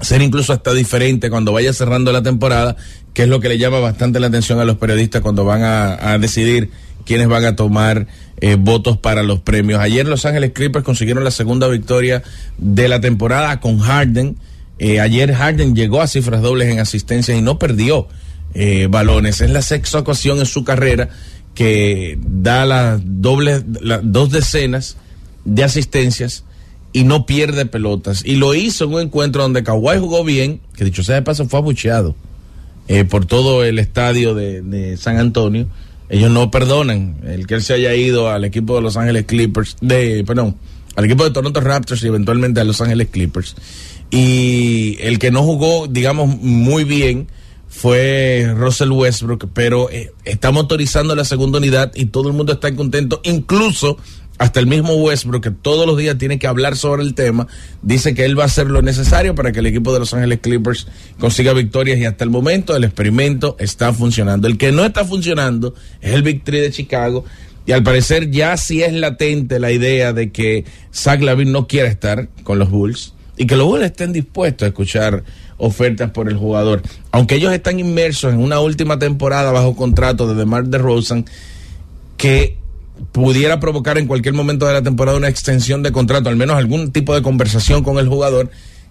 ser 0.00 0.22
incluso 0.22 0.52
hasta 0.52 0.72
diferente 0.74 1.30
cuando 1.30 1.52
vaya 1.52 1.72
cerrando 1.72 2.12
la 2.12 2.22
temporada, 2.22 2.76
que 3.14 3.22
es 3.22 3.28
lo 3.28 3.40
que 3.40 3.48
le 3.48 3.58
llama 3.58 3.80
bastante 3.80 4.20
la 4.20 4.26
atención 4.26 4.60
a 4.60 4.64
los 4.64 4.76
periodistas 4.76 5.22
cuando 5.22 5.44
van 5.44 5.62
a, 5.62 6.18
decidir 6.18 6.70
quiénes 7.04 7.28
van 7.28 7.44
a 7.44 7.56
tomar 7.56 8.06
eh, 8.40 8.56
votos 8.58 8.98
para 8.98 9.22
los 9.22 9.40
premios. 9.40 9.80
Ayer 9.80 10.06
Los 10.06 10.26
Ángeles 10.26 10.52
Clippers 10.52 10.84
consiguieron 10.84 11.24
la 11.24 11.30
segunda 11.30 11.68
victoria 11.68 12.22
de 12.58 12.88
la 12.88 13.00
temporada 13.00 13.60
con 13.60 13.78
Harden. 13.78 14.36
Eh, 14.78 15.00
ayer 15.00 15.32
Harden 15.32 15.74
llegó 15.74 16.02
a 16.02 16.06
cifras 16.06 16.42
dobles 16.42 16.68
en 16.68 16.80
asistencias 16.80 17.38
y 17.38 17.40
no 17.40 17.58
perdió 17.58 18.08
eh, 18.54 18.88
balones. 18.90 19.40
Es 19.40 19.50
la 19.50 19.62
sexta 19.62 19.98
ocasión 19.98 20.38
en 20.38 20.46
su 20.46 20.64
carrera 20.64 21.08
que 21.54 22.18
da 22.20 22.66
las 22.66 23.00
dobles, 23.02 23.64
las 23.80 24.00
dos 24.02 24.30
decenas 24.30 24.98
de 25.46 25.64
asistencias 25.64 26.44
y 26.96 27.04
no 27.04 27.26
pierde 27.26 27.66
pelotas. 27.66 28.24
Y 28.24 28.36
lo 28.36 28.54
hizo 28.54 28.84
en 28.84 28.94
un 28.94 29.00
encuentro 29.02 29.42
donde 29.42 29.62
Kawhi 29.62 29.98
jugó 29.98 30.24
bien, 30.24 30.62
que 30.74 30.82
dicho 30.82 31.04
sea 31.04 31.16
de 31.16 31.20
paso 31.20 31.46
fue 31.46 31.58
abucheado 31.58 32.14
eh, 32.88 33.04
por 33.04 33.26
todo 33.26 33.64
el 33.64 33.78
estadio 33.78 34.34
de, 34.34 34.96
San 34.96 35.18
Antonio. 35.18 35.66
Ellos 36.08 36.30
no 36.30 36.50
perdonan 36.50 37.18
el 37.26 37.46
que 37.46 37.52
él 37.52 37.62
se 37.62 37.74
haya 37.74 37.94
ido 37.94 38.30
al 38.30 38.46
equipo 38.46 38.76
de 38.76 38.80
Los 38.80 38.96
Ángeles 38.96 39.26
Clippers, 39.26 39.76
de, 39.82 40.24
perdón, 40.26 40.56
al 40.94 41.04
equipo 41.04 41.24
de 41.24 41.32
Toronto 41.32 41.60
Raptors 41.60 42.02
y 42.02 42.06
eventualmente 42.06 42.62
a 42.62 42.64
Los 42.64 42.80
Ángeles 42.80 43.08
Clippers. 43.10 43.56
Y 44.10 44.96
el 45.00 45.18
que 45.18 45.30
no 45.30 45.42
jugó, 45.42 45.88
digamos, 45.88 46.34
muy 46.40 46.84
bien 46.84 47.28
fue 47.68 48.54
Russell 48.56 48.92
Westbrook, 48.92 49.50
pero 49.52 49.90
eh, 49.90 50.12
está 50.24 50.50
motorizando 50.50 51.14
la 51.14 51.26
segunda 51.26 51.58
unidad 51.58 51.92
y 51.94 52.06
todo 52.06 52.28
el 52.28 52.34
mundo 52.34 52.54
está 52.54 52.74
contento, 52.74 53.20
incluso 53.22 53.98
hasta 54.38 54.60
el 54.60 54.66
mismo 54.66 54.94
Westbrook, 54.94 55.42
que 55.42 55.50
todos 55.50 55.86
los 55.86 55.96
días 55.96 56.18
tiene 56.18 56.38
que 56.38 56.46
hablar 56.46 56.76
sobre 56.76 57.02
el 57.02 57.14
tema, 57.14 57.46
dice 57.82 58.14
que 58.14 58.24
él 58.24 58.38
va 58.38 58.44
a 58.44 58.46
hacer 58.46 58.66
lo 58.66 58.82
necesario 58.82 59.34
para 59.34 59.52
que 59.52 59.60
el 59.60 59.66
equipo 59.66 59.92
de 59.92 60.00
Los 60.00 60.12
Ángeles 60.14 60.40
Clippers 60.40 60.86
consiga 61.18 61.52
victorias 61.52 61.98
y 61.98 62.04
hasta 62.04 62.24
el 62.24 62.30
momento 62.30 62.76
el 62.76 62.84
experimento 62.84 63.56
está 63.58 63.92
funcionando. 63.92 64.46
El 64.46 64.58
que 64.58 64.72
no 64.72 64.84
está 64.84 65.04
funcionando 65.04 65.74
es 66.00 66.12
el 66.12 66.22
Victory 66.22 66.60
de 66.60 66.70
Chicago 66.70 67.24
y 67.64 67.72
al 67.72 67.82
parecer 67.82 68.30
ya 68.30 68.56
sí 68.56 68.82
es 68.82 68.92
latente 68.92 69.58
la 69.58 69.72
idea 69.72 70.12
de 70.12 70.30
que 70.30 70.64
Zach 70.94 71.20
Lavin 71.20 71.50
no 71.50 71.66
quiere 71.66 71.88
estar 71.88 72.28
con 72.44 72.58
los 72.58 72.70
Bulls 72.70 73.14
y 73.36 73.46
que 73.46 73.56
los 73.56 73.66
Bulls 73.66 73.84
estén 73.84 74.12
dispuestos 74.12 74.66
a 74.66 74.68
escuchar 74.68 75.24
ofertas 75.58 76.10
por 76.10 76.28
el 76.28 76.36
jugador. 76.36 76.82
Aunque 77.10 77.36
ellos 77.36 77.52
están 77.52 77.80
inmersos 77.80 78.32
en 78.32 78.40
una 78.40 78.60
última 78.60 78.98
temporada 78.98 79.50
bajo 79.50 79.74
contrato 79.74 80.28
de 80.28 80.34
DeMar 80.34 80.66
DeRozan 80.66 81.24
que 82.16 82.56
pudiera 83.12 83.60
provocar 83.60 83.98
en 83.98 84.06
cualquier 84.06 84.34
momento 84.34 84.66
de 84.66 84.72
la 84.72 84.82
temporada 84.82 85.16
una 85.16 85.28
extensión 85.28 85.82
de 85.82 85.92
contrato, 85.92 86.28
al 86.28 86.36
menos 86.36 86.56
algún 86.56 86.92
tipo 86.92 87.14
de 87.14 87.22
conversación 87.22 87.82
con 87.82 87.98
el 87.98 88.08
jugador. 88.08 88.50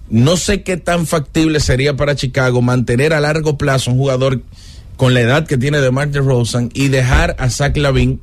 No 0.10 0.38
sé 0.38 0.64
qué 0.64 0.78
tan 0.78 1.08
factible 1.08 1.60
sería 1.60 1.96
para 1.96 2.16
Chicago 2.16 2.62
mantener 2.62 3.14
a 3.14 3.20
largo 3.20 3.58
plazo 3.58 3.92
un 3.92 3.98
jugador 3.98 4.42
con 4.98 5.14
la 5.14 5.22
edad 5.22 5.48
que 5.48 5.58
tiene 5.58 5.82
de 5.82 5.92
Mark 5.92 6.12
DeRozan 6.12 6.70
y 6.74 6.90
dejar 6.90 7.36
a 7.40 7.50
Zach 7.50 7.76
Lavin 7.76 8.20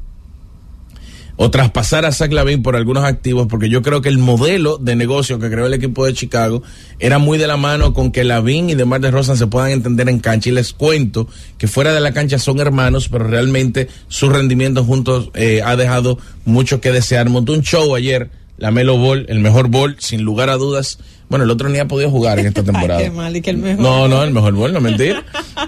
o 1.44 1.50
traspasar 1.50 2.04
a 2.04 2.12
Zach 2.12 2.30
Lavin 2.30 2.62
por 2.62 2.76
algunos 2.76 3.02
activos, 3.02 3.48
porque 3.48 3.68
yo 3.68 3.82
creo 3.82 4.00
que 4.00 4.08
el 4.08 4.18
modelo 4.18 4.78
de 4.78 4.94
negocio 4.94 5.40
que 5.40 5.50
creó 5.50 5.66
el 5.66 5.74
equipo 5.74 6.06
de 6.06 6.14
Chicago 6.14 6.62
era 7.00 7.18
muy 7.18 7.36
de 7.36 7.48
la 7.48 7.56
mano 7.56 7.94
con 7.94 8.12
que 8.12 8.22
Lavin 8.22 8.70
y 8.70 8.76
Demar 8.76 9.00
de 9.00 9.10
Rosa 9.10 9.36
se 9.36 9.48
puedan 9.48 9.72
entender 9.72 10.08
en 10.08 10.20
cancha. 10.20 10.50
Y 10.50 10.52
les 10.52 10.72
cuento 10.72 11.26
que 11.58 11.66
fuera 11.66 11.92
de 11.92 11.98
la 11.98 12.12
cancha 12.12 12.38
son 12.38 12.60
hermanos, 12.60 13.08
pero 13.08 13.26
realmente 13.26 13.88
su 14.06 14.30
rendimiento 14.30 14.84
juntos 14.84 15.30
eh, 15.34 15.62
ha 15.64 15.74
dejado 15.74 16.16
mucho 16.44 16.80
que 16.80 16.92
desear. 16.92 17.28
Montó 17.28 17.54
un 17.54 17.62
show 17.62 17.92
ayer, 17.96 18.30
la 18.56 18.70
Melo 18.70 18.96
Ball, 18.96 19.26
el 19.28 19.40
mejor 19.40 19.66
ball, 19.66 19.96
sin 19.98 20.22
lugar 20.22 20.48
a 20.48 20.54
dudas. 20.54 21.00
Bueno, 21.28 21.44
el 21.44 21.50
otro 21.50 21.68
ni 21.68 21.80
ha 21.80 21.88
podido 21.88 22.08
jugar 22.08 22.38
en 22.38 22.46
esta 22.46 22.62
temporada. 22.62 23.02
qué 23.02 23.10
mal, 23.10 23.34
y 23.34 23.40
que 23.40 23.50
el 23.50 23.56
mejor. 23.56 23.82
No, 23.82 24.06
no, 24.06 24.22
el 24.22 24.30
mejor 24.30 24.54
ball, 24.54 24.72
no 24.72 24.80
mentir. 24.80 25.16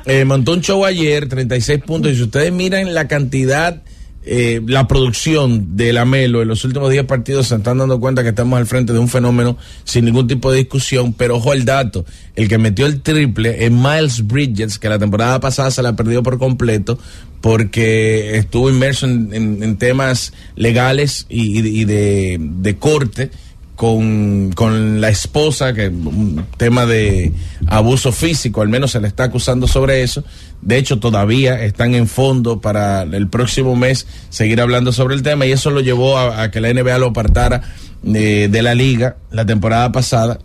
Eh, 0.07 0.25
montó 0.25 0.53
un 0.53 0.61
show 0.61 0.85
ayer, 0.85 1.29
36 1.29 1.81
puntos, 1.81 2.13
y 2.13 2.17
si 2.17 2.23
ustedes 2.23 2.53
miran 2.53 2.93
la 2.95 3.09
cantidad 3.09 3.83
eh, 4.27 4.63
la 4.67 4.89
producción 4.89 5.77
de 5.77 5.93
la 5.93 6.05
Melo 6.05 6.41
en 6.41 6.49
los 6.49 6.65
últimos 6.65 6.91
10 6.91 7.05
partidos 7.05 7.49
se 7.49 7.57
están 7.57 7.79
dando 7.79 8.01
cuenta 8.01 8.23
que 8.23 8.31
estamos 8.31 8.59
al 8.59 8.67
frente 8.67 8.93
de 8.93 8.99
un 8.99 9.09
fenómeno 9.09 9.59
sin 9.85 10.07
ningún 10.07 10.27
tipo 10.27 10.51
de 10.51 10.59
discusión, 10.59 11.13
pero 11.13 11.37
ojo 11.37 11.53
el 11.53 11.65
dato, 11.65 12.07
el 12.35 12.49
que 12.49 12.57
metió 12.57 12.87
el 12.87 13.03
triple 13.03 13.65
es 13.65 13.71
Miles 13.71 14.27
Bridges, 14.27 14.79
que 14.79 14.89
la 14.89 14.99
temporada 14.99 15.41
pasada 15.41 15.71
se 15.71 15.83
la 15.83 15.95
perdió 15.95 16.23
por 16.23 16.39
completo 16.39 16.99
porque 17.41 18.39
estuvo 18.39 18.71
inmerso 18.71 19.05
en, 19.07 19.77
temas 19.77 20.33
legales 20.57 21.27
y, 21.29 21.85
de, 21.85 22.39
de 22.41 22.77
corte 22.77 23.31
con, 23.77 24.53
con 24.55 25.01
la 25.01 25.09
esposa, 25.09 25.75
que 25.75 25.89
un 25.89 26.47
tema 26.57 26.87
de 26.87 27.33
abuso 27.67 28.13
físico, 28.13 28.63
al 28.63 28.69
menos 28.69 28.93
se 28.93 29.01
le 29.01 29.09
está 29.09 29.25
acusando 29.25 29.67
sobre 29.67 30.03
eso. 30.03 30.25
De 30.65 30.79
hecho, 30.79 30.99
todavía 30.99 31.63
están 31.63 31.95
en 31.95 32.09
fondo 32.09 32.61
para 32.61 33.03
el 33.03 33.29
próximo 33.29 33.77
mes 33.77 34.07
seguir 34.31 34.63
hablando 34.63 34.93
sobre 34.93 35.15
el 35.15 35.23
tema 35.23 35.45
y 35.45 35.53
eso 35.53 35.71
lo 35.71 35.81
llevó 35.81 36.19
a, 36.19 36.51
que 36.51 36.61
la 36.61 36.73
NBA 36.73 36.97
lo 36.99 37.09
apartara 37.09 37.61
de, 38.03 38.49
de 38.49 38.63
la 38.63 38.75
liga 38.75 39.17
la 39.31 39.45
temporada 39.45 39.93
pasada. 39.93 40.39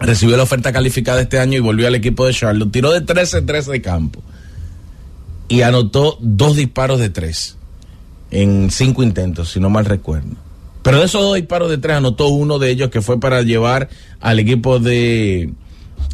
Recibió 0.00 0.38
la 0.38 0.44
oferta 0.44 0.72
calificada 0.72 1.20
este 1.20 1.38
año 1.38 1.58
y 1.58 1.60
volvió 1.60 1.86
al 1.86 1.94
equipo 1.94 2.26
de 2.26 2.32
Charlotte. 2.32 2.72
Tiró 2.72 2.92
de 2.92 3.04
13-13 3.04 3.64
de 3.72 3.82
campo 3.82 4.22
y 5.48 5.60
anotó 5.60 6.16
dos 6.20 6.56
disparos 6.56 6.98
de 6.98 7.10
tres 7.10 7.56
en 8.30 8.70
cinco 8.70 9.02
intentos, 9.02 9.52
si 9.52 9.60
no 9.60 9.70
mal 9.70 9.84
recuerdo. 9.84 10.34
Pero 10.82 11.00
de 11.00 11.06
esos 11.06 11.20
dos 11.20 11.34
disparos 11.34 11.68
de 11.68 11.78
tres 11.78 11.96
anotó 11.96 12.28
uno 12.28 12.58
de 12.58 12.70
ellos 12.70 12.90
que 12.90 13.02
fue 13.02 13.20
para 13.20 13.42
llevar 13.42 13.88
al 14.20 14.38
equipo 14.38 14.78
de 14.78 15.50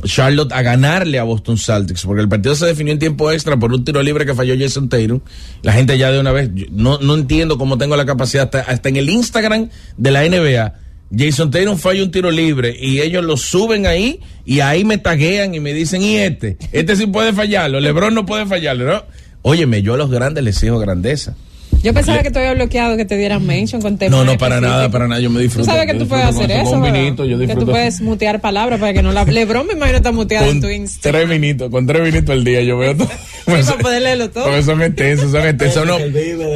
Charlotte 0.05 0.53
a 0.53 0.62
ganarle 0.62 1.18
a 1.18 1.24
Boston 1.24 1.59
Celtics, 1.59 2.05
porque 2.05 2.22
el 2.22 2.28
partido 2.28 2.55
se 2.55 2.66
definió 2.66 2.92
en 2.92 2.98
tiempo 2.98 3.30
extra 3.30 3.57
por 3.57 3.72
un 3.72 3.84
tiro 3.84 4.03
libre 4.03 4.26
que 4.26 4.34
falló 4.34 4.55
Jason 4.59 4.88
Tatum. 4.88 5.20
La 5.62 5.72
gente 5.72 5.96
ya 5.98 6.11
de 6.11 6.20
una 6.20 6.32
vez, 6.32 6.50
no, 6.70 6.98
no 6.98 7.14
entiendo 7.14 7.59
cómo 7.59 7.78
tengo 7.78 7.96
la 7.96 8.07
capacidad, 8.07 8.44
hasta, 8.44 8.61
hasta 8.61 8.88
en 8.88 8.96
el 8.96 9.11
Instagram 9.11 9.68
de 9.96 10.11
la 10.11 10.28
NBA, 10.28 10.74
Jason 11.16 11.50
Tatum 11.50 11.76
falla 11.76 12.03
un 12.03 12.11
tiro 12.11 12.30
libre 12.30 12.74
y 12.78 13.00
ellos 13.00 13.24
lo 13.24 13.36
suben 13.36 13.86
ahí 13.86 14.20
y 14.44 14.61
ahí 14.61 14.84
me 14.84 14.98
taguean 14.98 15.55
y 15.55 15.61
me 15.61 15.72
dicen, 15.74 16.03
y 16.03 16.16
este, 16.16 16.57
este 16.72 16.96
sí 16.96 17.07
puede 17.07 17.32
fallarlo, 17.32 17.80
Lebron 17.80 18.14
no 18.14 18.24
puede 18.24 18.46
fallarlo, 18.46 18.86
¿no? 18.86 19.05
Óyeme, 19.42 19.82
yo 19.82 19.94
a 19.94 19.96
los 19.96 20.11
grandes 20.11 20.42
les 20.44 20.57
exijo 20.57 20.78
grandeza. 20.78 21.36
Yo 21.83 21.93
pensaba 21.93 22.22
que 22.22 22.30
te 22.30 22.39
había 22.39 22.55
bloqueado 22.55 22.97
que 22.97 23.05
te 23.05 23.16
dieran 23.16 23.45
mention 23.45 23.83
con 23.83 23.99
temas. 23.99 24.18
No, 24.18 24.24
no, 24.24 24.39
para 24.39 24.61
nada, 24.61 24.89
para 24.91 25.09
nada. 25.09 25.20
Yo 25.20 25.30
me 25.30 25.41
disfruto. 25.41 25.66
Tú 25.66 25.72
sabes 25.72 25.93
que 25.93 25.99
tú 25.99 26.07
puedes 26.07 26.26
hacer 26.26 26.51
eso. 26.51 26.70
Un 26.70 26.83
vinito, 26.83 27.24
yo 27.24 27.39
disfruto. 27.39 27.61
Que 27.61 27.66
tú 27.66 27.70
puedes 27.70 28.01
mutear 28.01 28.41
palabras 28.41 28.78
para 28.78 28.93
que 28.93 29.03
no 29.03 29.12
la. 29.12 29.24
Lebron 29.24 29.66
me 29.66 29.72
imagino 29.72 29.97
está 29.97 30.12
muteado 30.12 30.51
en 30.51 30.61
tu 30.61 30.68
Instagram. 30.68 31.28
Tres 31.28 31.41
minutos, 31.41 31.70
con 31.70 31.87
tres 31.87 32.03
minutos 32.03 32.30
al 32.30 32.45
día 32.45 32.62
yo 32.62 32.78
veo 32.78 32.97
todo. 32.97 33.09
sí, 33.09 33.45
para 33.47 33.78
poder 33.78 34.03
leerlo 34.03 34.30
todo. 34.30 34.62
Son 34.62 34.83
intensos, 34.83 35.33
son 35.33 35.49
intensos. 35.49 35.87
No, 35.87 35.97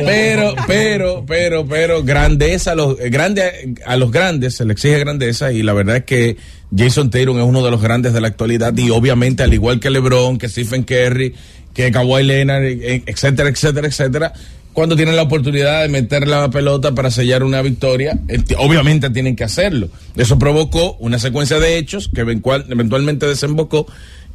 pero, 0.05 0.55
pero, 0.67 1.25
pero, 1.27 1.67
pero, 1.67 2.05
grandeza, 2.05 2.73
a 2.73 2.75
los, 2.75 2.97
grande, 2.97 3.75
a 3.85 3.97
los 3.97 4.11
grandes 4.13 4.55
se 4.55 4.65
le 4.65 4.75
exige 4.75 4.99
grandeza 4.99 5.53
y 5.53 5.63
la 5.63 5.73
verdad 5.73 5.97
es 5.97 6.05
que 6.05 6.37
Jason 6.77 7.11
Taylor 7.11 7.37
es 7.37 7.45
uno 7.45 7.65
de 7.65 7.71
los 7.71 7.83
grandes 7.83 8.13
de 8.13 8.21
la 8.21 8.29
actualidad 8.29 8.77
y 8.77 8.91
obviamente 8.91 9.43
al 9.43 9.53
igual 9.53 9.81
que 9.81 9.91
LeBron, 9.91 10.39
que 10.39 10.49
Stephen 10.49 10.85
Curry, 10.85 11.35
que 11.75 11.91
Kawhi 11.91 12.23
Leonard, 12.23 12.65
e, 12.65 13.03
etcétera, 13.07 13.49
etcétera, 13.49 13.87
etcétera, 13.87 14.33
cuando 14.77 14.95
tienen 14.95 15.17
la 15.17 15.23
oportunidad 15.23 15.81
de 15.81 15.89
meter 15.89 16.29
la 16.29 16.51
pelota 16.51 16.93
para 16.93 17.11
sellar 17.11 17.43
una 17.43 17.63
victoria, 17.63 18.19
obviamente 18.59 19.09
tienen 19.09 19.35
que 19.35 19.43
hacerlo. 19.43 19.89
Eso 20.15 20.39
provocó 20.39 20.99
una 21.01 21.19
secuencia 21.19 21.59
de 21.59 21.79
hechos 21.79 22.11
que 22.15 22.21
eventualmente 22.21 23.27
desembocó 23.27 23.87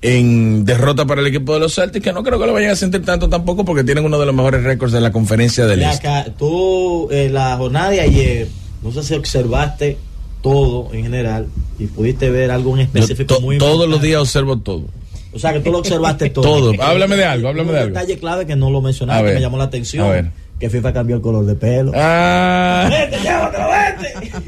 en 0.02 0.66
derrota 0.66 1.06
para 1.06 1.22
el 1.22 1.28
equipo 1.28 1.54
de 1.54 1.60
los 1.60 1.76
Celtics, 1.76 2.04
que 2.04 2.12
no 2.12 2.24
creo 2.24 2.40
que 2.40 2.48
lo 2.48 2.54
vayan 2.54 2.72
a 2.72 2.76
sentir 2.76 3.06
tanto 3.06 3.30
tampoco 3.30 3.64
porque 3.64 3.84
tienen 3.84 4.04
uno 4.04 4.18
de 4.18 4.26
los 4.26 4.34
mejores 4.34 4.64
récords 4.64 4.92
de 4.92 5.00
la 5.00 5.12
conferencia 5.12 5.68
del 5.68 5.84
Este. 5.84 6.10
Tú, 6.40 7.08
en 7.12 7.18
eh, 7.20 7.30
la 7.30 7.56
jornada 7.58 7.92
de 7.92 8.02
ayer, 8.02 8.48
no 8.82 8.92
sé 8.92 9.04
si 9.04 9.14
observaste 9.14 10.00
todo 10.42 10.92
en 10.92 11.04
general 11.04 11.50
y 11.78 11.86
pudiste 11.86 12.32
ver 12.32 12.50
algo 12.50 12.74
en 12.74 12.82
específico 12.82 13.40
muy 13.42 13.60
Todos 13.60 13.88
los 13.88 14.02
días 14.02 14.20
observo 14.20 14.58
todo. 14.58 14.86
O 15.34 15.40
sea, 15.40 15.54
que 15.54 15.60
tú 15.62 15.72
lo 15.72 15.80
observaste 15.80 16.30
todo. 16.32 16.72
todo. 16.74 16.84
Háblame 16.84 17.16
de 17.16 17.26
algo, 17.26 17.48
háblame 17.50 17.72
de 17.72 17.78
algo. 17.80 17.88
Un 17.90 17.94
detalle 17.94 18.20
clave 18.20 18.46
que 18.46 18.56
no 18.56 18.70
lo 18.70 18.82
mencionaste, 18.82 19.26
que 19.28 19.34
me 19.34 19.42
llamó 19.42 19.58
la 19.58 19.66
atención. 19.66 20.06
A 20.06 20.10
ver. 20.10 20.32
Que 20.60 20.70
FIFA 20.70 20.94
cambió 20.94 21.16
el 21.16 21.22
color 21.22 21.46
de 21.46 21.56
pelo. 21.56 21.92
Ah. 21.96 22.88
¡Vete, 22.90 23.20
llévatelo, 23.22 23.68
vete! 23.68 24.32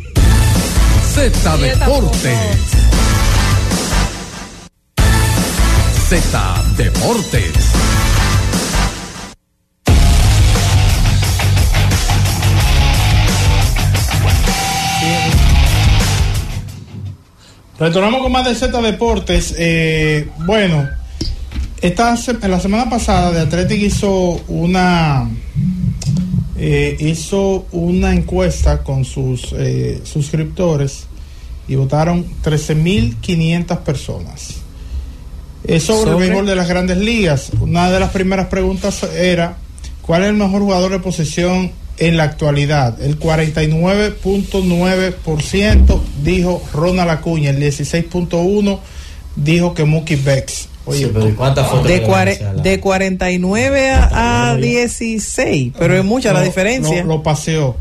Z 1.13 1.57
Deportes. 1.57 2.37
Z 6.09 6.63
Deportes. 6.77 7.53
Retornamos 17.83 18.21
con 18.21 18.31
más 18.31 18.45
de 18.45 18.55
Z 18.55 18.81
Deportes. 18.81 19.55
Eh, 19.57 20.29
bueno, 20.45 20.87
esta, 21.81 22.15
la 22.47 22.57
semana 22.61 22.89
pasada 22.89 23.31
de 23.33 23.41
Athletic 23.41 23.81
hizo 23.81 24.41
una 24.47 25.29
eh, 26.57 26.95
hizo 26.97 27.65
una 27.73 28.13
encuesta 28.13 28.83
con 28.83 29.03
sus 29.03 29.53
eh, 29.57 29.99
suscriptores 30.05 31.07
y 31.67 31.75
votaron 31.75 32.25
13.500 32.41 33.77
personas. 33.79 34.61
Es 35.65 35.83
sobre, 35.83 36.11
el 36.11 36.17
béisbol 36.19 36.45
de 36.45 36.55
las 36.55 36.69
grandes 36.69 36.99
ligas. 36.99 37.51
Una 37.59 37.91
de 37.91 37.99
las 37.99 38.11
primeras 38.11 38.47
preguntas 38.47 39.03
era, 39.13 39.57
¿cuál 40.01 40.23
es 40.23 40.29
el 40.29 40.35
mejor 40.35 40.61
jugador 40.61 40.93
de 40.93 40.99
posición 40.99 41.82
en 41.97 42.17
la 42.17 42.23
actualidad. 42.23 43.01
El 43.01 43.17
49.9% 43.19 46.01
dijo 46.23 46.61
Ronald 46.73 47.11
Acuña, 47.11 47.51
el 47.51 47.61
16.1% 47.61 48.79
dijo 49.35 49.73
que 49.73 49.85
Mookie 49.85 50.17
Becks. 50.17 50.67
Oye, 50.85 51.09
¿cuántas 51.37 51.69
fotos 51.69 51.87
de, 51.87 52.01
de 52.61 52.81
49 52.81 53.91
a, 53.91 54.57
16, 54.59 55.71
pero 55.79 55.97
es 55.97 56.03
mucha 56.03 56.33
la 56.33 56.41
diferencia. 56.41 57.05
lo 57.05 57.23
paseó. 57.23 57.77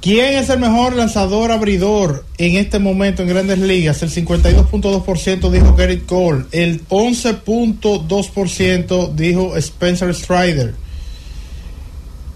¿Quién 0.00 0.34
es 0.34 0.48
el 0.48 0.58
mejor 0.58 0.94
lanzador 0.96 1.52
abridor 1.52 2.24
en 2.38 2.56
este 2.56 2.78
momento 2.80 3.22
en 3.22 3.28
grandes 3.28 3.58
ligas? 3.58 4.02
El 4.02 4.10
52.2% 4.10 5.50
dijo 5.50 5.76
Gerrit 5.76 6.06
Cole. 6.06 6.46
El 6.50 6.84
11.2% 6.88 9.14
dijo 9.14 9.56
Spencer 9.56 10.12
Strider. 10.12 10.74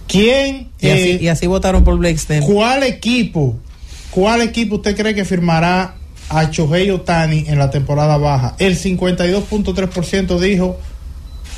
¿Quién? 0.09 0.69
Eh, 0.81 1.19
y 1.21 1.29
así, 1.29 1.47
votaron 1.47 1.85
por 1.85 1.99
Blake 1.99 2.19
¿Cuál 2.41 2.83
equipo? 2.85 3.57
¿Cuál 4.11 4.43
equipo 4.43 4.77
usted 4.77 4.97
cree 4.97 5.15
que 5.15 5.25
firmará 5.25 5.95
a 6.29 6.51
Chohei 6.51 6.91
Otani 6.91 7.45
en 7.49 7.59
la 7.59 7.71
temporada 7.71 8.17
baja? 8.17 8.55
El 8.59 8.79
52.3% 8.79 10.39
dijo 10.39 10.79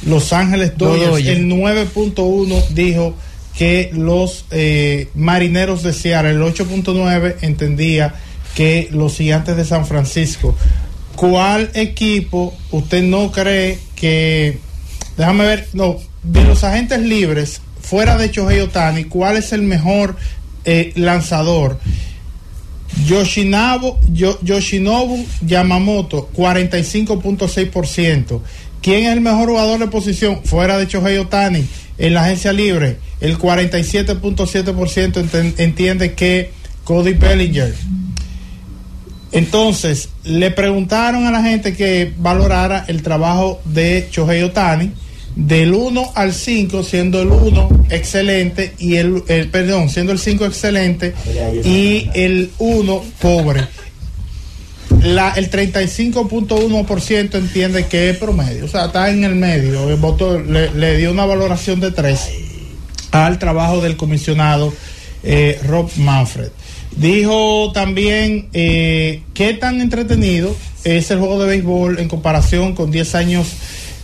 Los 0.06 0.32
Ángeles 0.32 0.76
Dodgers. 0.76 1.26
El 1.26 1.46
9.1% 1.46 2.68
dijo 2.70 3.14
que 3.56 3.90
los 3.92 4.44
eh, 4.50 5.08
Marineros 5.14 5.82
de 5.82 5.92
Seattle. 5.92 6.30
El 6.30 6.40
8.9% 6.40 7.36
entendía 7.42 8.14
que 8.54 8.88
los 8.90 9.16
Gigantes 9.16 9.56
de 9.56 9.64
San 9.64 9.86
Francisco. 9.86 10.54
¿Cuál 11.16 11.70
equipo 11.74 12.54
usted 12.70 13.02
no 13.02 13.30
cree 13.30 13.78
que... 13.94 14.58
Déjame 15.16 15.44
ver, 15.44 15.68
no, 15.72 15.96
de 16.22 16.44
los 16.44 16.62
agentes 16.62 17.00
libres, 17.00 17.60
fuera 17.88 18.18
de 18.18 18.30
Chohei 18.30 18.60
Otani, 18.60 19.04
¿cuál 19.04 19.38
es 19.38 19.52
el 19.52 19.62
mejor 19.62 20.14
eh, 20.66 20.92
lanzador? 20.94 21.80
Yoshinobu, 23.06 23.96
Yoshinobu 24.12 25.24
Yamamoto, 25.40 26.28
45.6%. 26.34 28.42
¿Quién 28.82 29.04
es 29.04 29.12
el 29.12 29.22
mejor 29.22 29.48
jugador 29.48 29.80
de 29.80 29.86
posición 29.86 30.44
fuera 30.44 30.76
de 30.76 30.86
Chohei 30.86 31.16
Otani 31.16 31.64
en 31.96 32.12
la 32.12 32.24
agencia 32.24 32.52
libre? 32.52 32.98
El 33.20 33.38
47.7% 33.38 35.54
entiende 35.58 36.12
que 36.12 36.50
Cody 36.84 37.14
Bellinger. 37.14 37.74
Entonces, 39.32 40.10
le 40.24 40.50
preguntaron 40.50 41.26
a 41.26 41.30
la 41.30 41.42
gente 41.42 41.74
que 41.74 42.12
valorara 42.18 42.84
el 42.88 43.02
trabajo 43.02 43.62
de 43.64 44.08
Chohei 44.10 44.42
Otani 44.42 44.92
del 45.38 45.72
1 45.72 46.12
al 46.16 46.34
5, 46.34 46.82
siendo 46.82 47.22
el 47.22 47.28
1 47.28 47.86
excelente 47.90 48.74
y 48.76 48.96
el, 48.96 49.22
perdón, 49.52 49.88
siendo 49.88 50.12
el 50.12 50.18
5 50.18 50.44
excelente 50.44 51.14
y 51.64 52.10
el 52.14 52.50
1 52.58 53.04
pobre. 53.20 53.66
La, 55.00 55.30
el 55.34 55.48
35.1% 55.48 57.34
entiende 57.36 57.86
que 57.86 58.10
es 58.10 58.16
promedio, 58.18 58.64
o 58.64 58.68
sea, 58.68 58.86
está 58.86 59.10
en 59.10 59.22
el 59.22 59.36
medio. 59.36 59.88
El 59.88 59.96
voto 59.96 60.40
le, 60.40 60.96
dio 60.96 61.12
una 61.12 61.24
valoración 61.24 61.78
de 61.78 61.92
3 61.92 62.30
al 63.12 63.38
trabajo 63.38 63.80
del 63.80 63.96
comisionado 63.96 64.74
eh, 65.22 65.60
Rob 65.64 65.88
Manfred. 65.98 66.50
Dijo 66.96 67.70
también 67.72 68.48
eh, 68.54 69.22
qué 69.34 69.54
tan 69.54 69.80
entretenido 69.80 70.56
es 70.82 71.12
el 71.12 71.20
juego 71.20 71.40
de 71.40 71.46
béisbol 71.46 72.00
en 72.00 72.08
comparación 72.08 72.74
con 72.74 72.90
10 72.90 73.14
años 73.14 73.46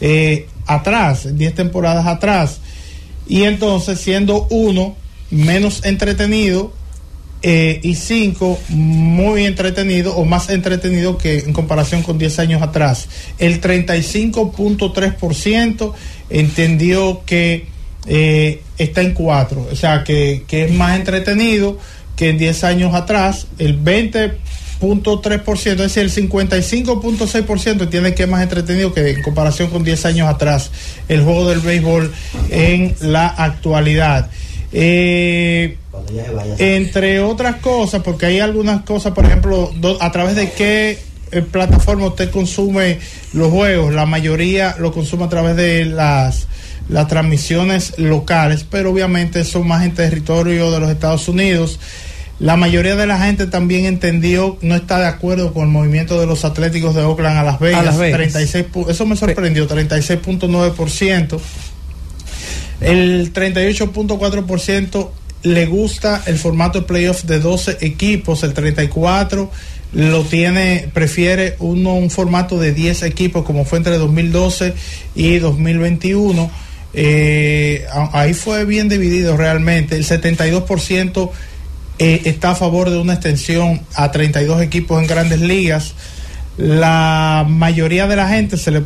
eh, 0.00 0.46
atrás, 0.66 1.36
10 1.36 1.54
temporadas 1.54 2.06
atrás. 2.06 2.60
Y 3.26 3.44
entonces 3.44 4.00
siendo 4.00 4.46
uno 4.50 4.96
menos 5.30 5.82
entretenido 5.84 6.74
eh, 7.42 7.80
y 7.82 7.94
cinco 7.96 8.58
muy 8.70 9.44
entretenido 9.44 10.16
o 10.16 10.24
más 10.24 10.48
entretenido 10.48 11.18
que 11.18 11.40
en 11.40 11.52
comparación 11.52 12.02
con 12.02 12.16
10 12.16 12.38
años 12.38 12.62
atrás. 12.62 13.06
El 13.38 13.60
35.3% 13.60 15.92
entendió 16.30 17.22
que 17.26 17.66
eh, 18.06 18.62
está 18.78 19.02
en 19.02 19.12
cuatro, 19.12 19.68
o 19.70 19.76
sea 19.76 20.02
que, 20.04 20.44
que 20.46 20.64
es 20.64 20.72
más 20.72 20.96
entretenido 20.96 21.78
que 22.16 22.30
en 22.30 22.38
10 22.38 22.64
años 22.64 22.94
atrás. 22.94 23.46
El 23.58 23.76
20 23.76 24.38
.3%, 24.80 25.70
es 25.70 25.78
decir, 25.78 26.02
el 26.02 26.12
55.6% 26.12 27.88
tiene 27.88 28.14
que 28.14 28.24
es 28.24 28.28
más 28.28 28.42
entretenido 28.42 28.92
que 28.92 29.10
en 29.10 29.22
comparación 29.22 29.70
con 29.70 29.84
10 29.84 30.06
años 30.06 30.28
atrás 30.28 30.70
el 31.08 31.22
juego 31.22 31.48
del 31.48 31.60
béisbol 31.60 32.12
en 32.50 32.94
la 33.00 33.28
actualidad. 33.28 34.30
Eh, 34.72 35.78
entre 36.58 37.20
otras 37.20 37.56
cosas, 37.56 38.02
porque 38.02 38.26
hay 38.26 38.40
algunas 38.40 38.82
cosas, 38.82 39.12
por 39.12 39.24
ejemplo, 39.24 39.72
a 40.00 40.12
través 40.12 40.34
de 40.34 40.50
qué 40.52 40.98
eh, 41.30 41.42
plataforma 41.42 42.06
usted 42.06 42.30
consume 42.30 42.98
los 43.32 43.50
juegos, 43.50 43.94
la 43.94 44.06
mayoría 44.06 44.76
lo 44.78 44.92
consume 44.92 45.24
a 45.24 45.28
través 45.28 45.56
de 45.56 45.84
las 45.84 46.48
las 46.88 47.08
transmisiones 47.08 47.98
locales, 47.98 48.66
pero 48.68 48.90
obviamente 48.90 49.44
son 49.44 49.66
más 49.66 49.84
en 49.84 49.94
territorio 49.94 50.70
de 50.70 50.80
los 50.80 50.90
Estados 50.90 51.28
Unidos. 51.28 51.78
La 52.40 52.56
mayoría 52.56 52.96
de 52.96 53.06
la 53.06 53.18
gente 53.18 53.46
también 53.46 53.84
entendió, 53.84 54.58
no 54.60 54.74
está 54.74 54.98
de 54.98 55.06
acuerdo 55.06 55.52
con 55.52 55.64
el 55.64 55.68
movimiento 55.68 56.18
de 56.18 56.26
los 56.26 56.44
Atléticos 56.44 56.94
de 56.94 57.02
Oakland 57.02 57.38
a 57.38 57.42
Las 57.44 57.60
Vegas. 57.60 57.96
36, 57.96 58.66
eso 58.88 59.06
me 59.06 59.16
sorprendió, 59.16 59.68
36.9%. 59.68 61.40
El 62.80 63.32
38.4% 63.32 65.10
le 65.44 65.66
gusta 65.66 66.22
el 66.26 66.38
formato 66.38 66.80
de 66.80 66.86
playoff 66.86 67.22
de 67.24 67.38
12 67.38 67.78
equipos, 67.82 68.42
el 68.42 68.52
34 68.52 69.50
lo 69.94 70.24
tiene, 70.24 70.88
prefiere 70.92 71.54
uno 71.60 71.94
un 71.94 72.10
formato 72.10 72.58
de 72.58 72.72
10 72.72 73.04
equipos 73.04 73.44
como 73.44 73.64
fue 73.64 73.78
entre 73.78 73.96
2012 73.96 74.74
y 75.14 75.38
2021. 75.38 76.50
Eh, 76.94 77.86
ahí 78.12 78.34
fue 78.34 78.64
bien 78.64 78.88
dividido 78.88 79.36
realmente. 79.36 79.94
El 79.94 80.04
72% 80.04 81.30
eh, 81.98 82.22
está 82.24 82.52
a 82.52 82.54
favor 82.54 82.90
de 82.90 82.98
una 82.98 83.14
extensión 83.14 83.80
a 83.94 84.10
32 84.10 84.62
equipos 84.62 85.00
en 85.00 85.06
grandes 85.06 85.40
ligas. 85.40 85.94
La 86.56 87.44
mayoría 87.48 88.06
de 88.06 88.16
la 88.16 88.28
gente 88.28 88.56
se 88.56 88.70
le, 88.70 88.82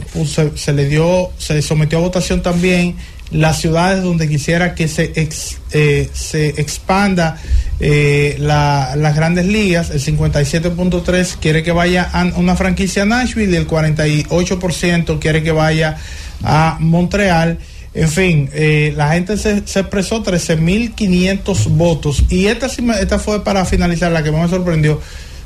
se 0.54 0.72
le 0.72 0.88
dio, 0.88 1.30
se 1.38 1.60
sometió 1.60 1.98
a 1.98 2.00
votación 2.00 2.42
también 2.42 2.96
las 3.30 3.60
ciudades 3.60 4.02
donde 4.02 4.28
quisiera 4.28 4.74
que 4.74 4.88
se, 4.88 5.12
eh, 5.14 6.10
se 6.12 6.48
expanda 6.48 7.38
eh, 7.80 8.36
las 8.38 9.14
grandes 9.14 9.46
ligas, 9.46 9.90
el 9.90 10.00
57.3 10.00 11.36
quiere 11.40 11.62
que 11.62 11.72
vaya 11.72 12.08
a 12.10 12.24
una 12.36 12.56
franquicia 12.56 13.02
a 13.02 13.06
Nashville 13.06 13.52
y 13.52 13.56
el 13.56 13.68
48% 13.68 15.18
quiere 15.18 15.42
que 15.42 15.52
vaya 15.52 15.96
a 16.42 16.78
Montreal. 16.80 17.58
En 17.98 18.08
fin, 18.08 18.48
eh, 18.52 18.92
la 18.96 19.12
gente 19.14 19.36
se, 19.36 19.66
se 19.66 19.80
expresó 19.80 20.22
13.500 20.22 21.66
votos 21.70 22.22
y 22.28 22.46
esta, 22.46 22.66
esta 22.66 23.18
fue 23.18 23.42
para 23.42 23.64
finalizar 23.64 24.12
la 24.12 24.22
que 24.22 24.30
me 24.30 24.48
sorprendió. 24.48 25.00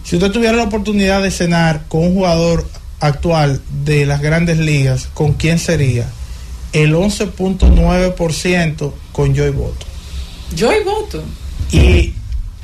Si 0.05 0.17
usted 0.17 0.31
tuviera 0.31 0.55
la 0.55 0.65
oportunidad 0.65 1.23
de 1.23 1.31
cenar 1.31 1.85
con 1.89 2.03
un 2.03 2.13
jugador 2.13 2.69
actual 3.01 3.63
de 3.87 4.05
las 4.05 4.21
grandes 4.21 4.59
ligas, 4.59 5.09
¿con 5.15 5.33
quién 5.33 5.59
sería? 5.59 6.07
El 6.75 6.95
11.9% 6.95 8.93
con 9.13 9.35
Joy 9.35 9.51
Voto. 9.51 9.87
Joy 10.55 10.85
Voto. 10.85 11.25
Y 11.71 12.13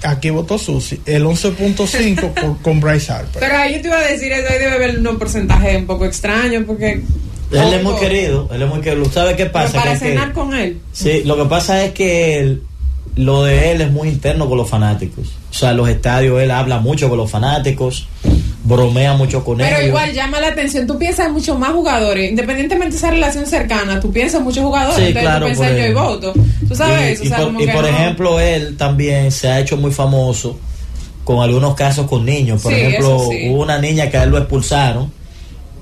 aquí 0.03 0.29
votó 0.29 0.59
Susi, 0.59 1.01
el 1.07 1.25
11.5 1.25 2.59
con 2.63 2.79
Bryce 2.79 3.11
Harper. 3.11 3.41
Pero 3.41 3.57
ahí 3.57 3.77
yo 3.77 3.81
te 3.81 3.89
iba 3.89 3.97
a 3.97 4.07
decir, 4.07 4.35
ahí 4.35 4.43
debe 4.43 4.71
haber 4.71 4.99
un 4.99 5.19
porcentaje 5.19 5.79
un 5.79 5.87
poco 5.87 6.05
extraño 6.05 6.63
porque... 6.67 7.03
Él 7.51 7.75
es 7.75 7.83
muy 7.83 7.95
querido, 7.97 8.49
él 8.53 8.63
es 8.63 8.69
muy 8.69 8.81
querido. 8.81 9.11
¿Sabe 9.11 9.37
qué 9.37 9.47
pasa? 9.47 9.79
para 9.79 9.97
cenar 9.97 10.33
con 10.33 10.55
él. 10.55 10.81
Sí, 10.93 11.23
lo 11.25 11.37
que 11.37 11.45
pasa 11.45 11.85
es 11.85 11.93
que 11.93 12.59
lo 13.17 13.43
de 13.45 13.73
él 13.73 13.81
es 13.81 13.91
muy 13.91 14.09
interno 14.09 14.49
con 14.49 14.59
los 14.59 14.69
fanáticos. 14.69 15.29
O 15.51 15.55
sea, 15.55 15.73
los 15.73 15.89
estadios, 15.89 16.41
él 16.41 16.51
habla 16.51 16.79
mucho 16.79 17.09
con 17.09 17.19
los 17.19 17.31
fanáticos 17.31 18.07
bromea 18.69 19.15
mucho 19.15 19.43
con 19.43 19.61
ellos. 19.61 19.73
Pero 19.75 19.89
igual 19.89 20.13
llama 20.13 20.41
la 20.41 20.49
atención, 20.49 20.87
tú 20.87 20.99
piensas 20.99 21.27
en 21.27 21.33
muchos 21.33 21.59
más 21.59 21.71
jugadores, 21.71 22.31
independientemente 22.31 22.93
de 22.93 22.97
esa 22.99 23.11
relación 23.11 23.47
cercana, 23.47 23.99
tú 23.99 24.13
piensas 24.13 24.41
en 24.41 24.45
muchos 24.45 24.63
jugadores, 24.63 25.09
sí, 25.09 25.13
claro, 25.13 25.47
tú 25.47 25.53
piensas 25.53 25.71
en 25.71 25.77
yo 25.79 25.87
y 25.87 25.95
voto. 25.95 26.35
Tú 26.69 26.75
sabes 26.75 27.21
y, 27.25 27.67
por, 27.67 27.87
ejemplo, 27.87 28.39
él 28.39 28.77
también 28.77 29.33
se 29.33 29.49
ha 29.49 29.61
hecho 29.61 29.77
muy 29.77 29.91
famoso 29.91 30.59
con 31.25 31.43
algunos 31.43 31.75
casos 31.75 32.07
con 32.07 32.25
niños. 32.25 32.63
Por 32.63 32.73
ejemplo, 32.73 33.17
hubo 33.17 33.63
una 33.63 33.79
niña 33.79 34.11
que 34.11 34.19
a 34.19 34.25
él 34.25 34.31
lo 34.31 34.39
expulsaron 34.39 35.11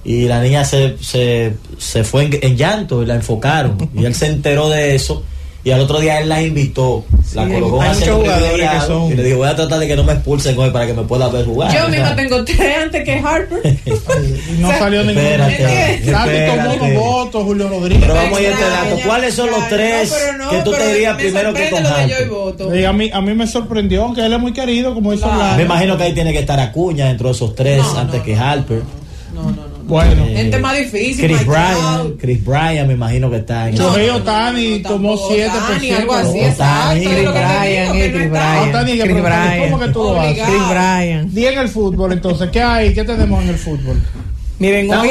y 0.06 0.28
la 0.28 0.40
niña 0.40 0.64
se, 0.64 0.96
se, 1.00 1.56
se 1.78 2.04
fue 2.04 2.30
en 2.40 2.56
llanto 2.56 3.02
y 3.02 3.06
la 3.06 3.16
enfocaron 3.16 3.90
y 3.92 4.04
él 4.04 4.14
se 4.14 4.28
enteró 4.28 4.68
de 4.68 4.94
eso 4.94 5.24
y 5.66 5.72
al 5.72 5.80
otro 5.80 5.98
día 5.98 6.20
él 6.20 6.28
la 6.28 6.40
invitó, 6.40 7.04
la 7.34 7.44
colocó 7.48 7.82
en 7.82 9.10
y 9.10 9.14
le 9.16 9.22
dijo, 9.24 9.38
voy 9.38 9.48
a 9.48 9.56
tratar 9.56 9.80
de 9.80 9.88
que 9.88 9.96
no 9.96 10.04
me 10.04 10.12
expulsen 10.12 10.56
hoy 10.56 10.70
para 10.70 10.86
que 10.86 10.94
me 10.94 11.02
pueda 11.02 11.28
ver 11.28 11.44
jugar. 11.44 11.74
Yo 11.74 11.88
misma 11.88 12.14
tengo 12.14 12.44
tres 12.44 12.78
antes 12.84 13.02
que 13.02 13.14
Harper. 13.14 13.76
no 14.60 14.68
salió 14.78 15.02
ningún 15.02 15.24
tomó 16.78 17.00
votos, 17.00 17.42
Julio 17.42 17.68
Rodríguez. 17.68 18.00
Pero 18.00 18.14
vamos 18.14 18.38
a 18.38 18.42
ir 18.42 18.46
a 18.46 18.50
este 18.52 18.64
dato. 18.64 18.96
¿Cuáles 19.04 19.34
son 19.34 19.50
los 19.50 19.68
tres 19.68 20.14
que 20.50 20.58
tú 20.62 20.70
te 20.70 20.92
dirías 20.92 21.16
primero 21.16 21.52
que 21.52 21.68
con 21.68 21.84
Harper? 21.84 22.86
a, 22.86 22.92
mí, 22.92 23.10
a 23.12 23.20
mí 23.20 23.34
me 23.34 23.48
sorprendió, 23.48 24.04
aunque 24.04 24.24
él 24.24 24.32
es 24.32 24.38
muy 24.38 24.52
querido, 24.52 24.94
como 24.94 25.12
hizo 25.14 25.28
Me 25.56 25.64
imagino 25.64 25.98
que 25.98 26.04
ahí 26.04 26.14
tiene 26.14 26.32
que 26.32 26.38
estar 26.38 26.60
Acuña 26.60 27.08
dentro 27.08 27.26
de 27.26 27.34
esos 27.34 27.56
tres 27.56 27.82
antes 27.96 28.22
que 28.22 28.36
Harper. 28.36 28.82
No, 29.86 30.04
no, 30.04 30.14
no. 30.14 30.26
Bueno, 30.26 30.26
gente 30.26 30.58
más 30.58 30.76
difícil. 30.76 31.26
Chris 31.26 31.46
Bryan, 31.46 32.12
Chris 32.18 32.44
Bryan 32.44 32.88
me 32.88 32.94
imagino 32.94 33.30
que 33.30 33.36
está 33.36 33.68
en. 33.68 33.76
Chojeo 33.76 34.22
Tani 34.22 34.80
tomó 34.80 35.16
7%. 35.16 35.96
algo 35.96 36.14
así, 36.14 36.40
exacto. 36.40 36.98
Chris 36.98 37.30
Bryan, 37.30 37.92
Chris 37.92 38.30
Bryan. 38.30 38.98
Chris 39.00 39.22
Bryan. 39.22 39.70
¿Cómo 39.70 39.78
que 39.78 39.88
tú 39.88 40.02
lo 40.02 40.14
vas? 40.14 40.32
Chris 40.32 40.68
Bryan. 40.68 41.34
Di 41.34 41.46
en 41.46 41.58
el 41.58 41.68
fútbol, 41.68 42.12
entonces, 42.12 42.50
¿qué 42.50 42.62
hay? 42.62 42.94
¿Qué 42.94 43.04
tenemos 43.04 43.42
en 43.42 43.48
el 43.50 43.58
fútbol? 43.58 44.00
Miren, 44.58 44.90
hoy, 44.90 45.10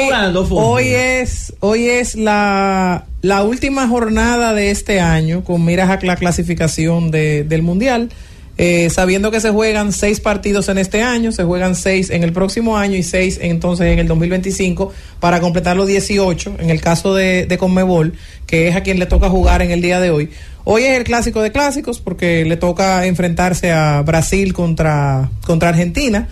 hoy 0.50 0.88
es 0.88 1.54
hoy 1.60 1.86
es 1.86 2.16
la, 2.16 3.04
la 3.22 3.44
última 3.44 3.86
jornada 3.86 4.52
de 4.54 4.72
este 4.72 5.00
año 5.00 5.44
con 5.44 5.64
miras 5.64 5.88
a 5.88 6.04
la 6.04 6.16
clasificación 6.16 7.12
de, 7.12 7.44
del 7.44 7.62
mundial. 7.62 8.10
Eh, 8.58 8.88
sabiendo 8.88 9.30
que 9.30 9.40
se 9.40 9.50
juegan 9.50 9.92
seis 9.92 10.20
partidos 10.20 10.68
en 10.68 10.78
este 10.78 11.02
año, 11.02 11.30
se 11.30 11.44
juegan 11.44 11.74
seis 11.74 12.08
en 12.08 12.22
el 12.22 12.32
próximo 12.32 12.78
año 12.78 12.96
y 12.96 13.02
seis 13.02 13.38
entonces 13.42 13.88
en 13.88 13.98
el 13.98 14.08
2025 14.08 14.92
para 15.20 15.40
completar 15.40 15.76
los 15.76 15.86
18 15.86 16.56
en 16.58 16.70
el 16.70 16.80
caso 16.80 17.14
de, 17.14 17.44
de 17.44 17.58
Conmebol, 17.58 18.14
que 18.46 18.68
es 18.68 18.76
a 18.76 18.82
quien 18.82 18.98
le 18.98 19.04
toca 19.04 19.28
jugar 19.28 19.60
en 19.60 19.72
el 19.72 19.82
día 19.82 20.00
de 20.00 20.10
hoy. 20.10 20.30
Hoy 20.64 20.84
es 20.84 20.96
el 20.96 21.04
clásico 21.04 21.42
de 21.42 21.52
clásicos 21.52 22.00
porque 22.00 22.44
le 22.44 22.56
toca 22.56 23.06
enfrentarse 23.06 23.72
a 23.72 24.02
Brasil 24.02 24.54
contra, 24.54 25.30
contra 25.46 25.68
Argentina. 25.68 26.26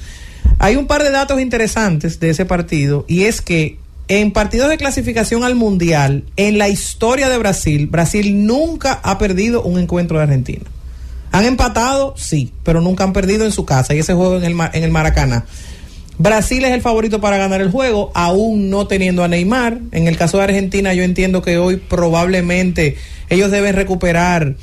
Hay 0.59 0.77
un 0.77 0.87
par 0.87 1.03
de 1.03 1.11
datos 1.11 1.41
interesantes 1.41 2.21
de 2.21 2.31
ese 2.31 2.47
partido 2.47 3.05
y 3.07 3.25
es 3.25 3.43
que 3.43 3.79
en 4.09 4.33
partidos 4.33 4.71
de 4.71 4.77
clasificación 4.77 5.45
al 5.45 5.55
Mundial, 5.55 6.25
en 6.37 6.59
la 6.59 6.69
historia 6.69 7.29
de 7.29 7.39
Brasil, 7.39 7.87
Brasil 7.87 8.47
nunca 8.47 9.01
ha 9.03 9.19
perdido 9.19 9.63
un 9.63 9.79
encuentro 9.79 10.19
de 10.19 10.25
Argentina. 10.25 10.65
¿Han 11.35 11.47
empatado? 11.47 12.15
Sí, 12.17 12.53
pero 12.63 12.81
nunca 12.81 13.03
han 13.03 13.13
perdido 13.13 13.45
en 13.45 13.51
su 13.51 13.65
casa 13.65 13.93
y 13.93 13.99
ese 13.99 14.15
juego 14.15 14.37
en 14.37 14.45
el, 14.45 14.57
en 14.73 14.85
el 14.85 14.93
Maracaná. 14.93 15.45
Brasil 16.17 16.65
es 16.65 16.71
el 16.71 16.81
favorito 16.81 17.21
para 17.21 17.39
ganar 17.39 17.61
el 17.61 17.73
juego, 17.73 18.13
aún 18.15 18.71
no 18.71 18.87
teniendo 18.87 19.25
a 19.25 19.27
Neymar. 19.27 19.81
En 19.91 20.07
el 20.07 20.17
caso 20.17 20.39
de 20.39 20.45
Argentina, 20.45 20.95
yo 20.95 21.03
entiendo 21.03 21.43
que 21.43 21.59
hoy 21.59 21.79
probablemente 21.79 22.97
ellos 23.31 23.51
deben 23.51 23.75
recuperar 23.75 24.55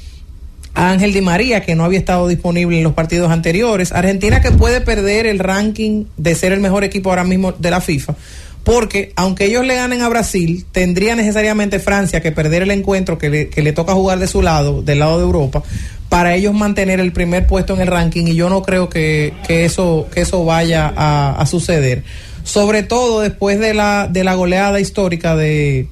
a 0.73 0.91
Ángel 0.91 1.11
Di 1.11 1.19
María, 1.19 1.59
que 1.59 1.75
no 1.75 1.83
había 1.83 1.99
estado 1.99 2.29
disponible 2.29 2.77
en 2.77 2.85
los 2.85 2.93
partidos 2.93 3.31
anteriores. 3.31 3.91
Argentina 3.91 4.39
que 4.39 4.51
puede 4.51 4.79
perder 4.79 5.25
el 5.25 5.39
ranking 5.39 6.05
de 6.15 6.35
ser 6.35 6.53
el 6.53 6.61
mejor 6.61 6.85
equipo 6.85 7.09
ahora 7.09 7.25
mismo 7.25 7.51
de 7.51 7.69
la 7.69 7.81
FIFA. 7.81 8.15
Porque 8.63 9.11
aunque 9.17 9.45
ellos 9.45 9.65
le 9.65 9.75
ganen 9.75 10.03
a 10.03 10.07
Brasil, 10.07 10.65
tendría 10.71 11.15
necesariamente 11.15 11.79
Francia 11.79 12.21
que 12.21 12.31
perder 12.31 12.61
el 12.61 12.71
encuentro 12.71 13.17
que 13.17 13.29
le, 13.29 13.49
que 13.49 13.61
le 13.61 13.73
toca 13.73 13.93
jugar 13.93 14.19
de 14.19 14.27
su 14.27 14.41
lado, 14.41 14.81
del 14.83 14.99
lado 14.99 15.17
de 15.17 15.23
Europa, 15.23 15.63
para 16.11 16.35
ellos 16.35 16.53
mantener 16.53 16.99
el 16.99 17.13
primer 17.13 17.47
puesto 17.47 17.73
en 17.73 17.79
el 17.79 17.87
ranking 17.87 18.25
y 18.27 18.35
yo 18.35 18.49
no 18.49 18.63
creo 18.63 18.89
que, 18.89 19.33
que 19.47 19.63
eso, 19.63 20.09
que 20.13 20.19
eso 20.19 20.43
vaya 20.43 20.93
a, 20.93 21.45
suceder. 21.45 22.03
Sobre 22.43 22.83
todo 22.83 23.21
después 23.21 23.61
de 23.61 23.73
la, 23.73 24.09
de 24.11 24.25
la 24.25 24.33
goleada 24.33 24.81
histórica 24.81 25.37
de, 25.37 25.87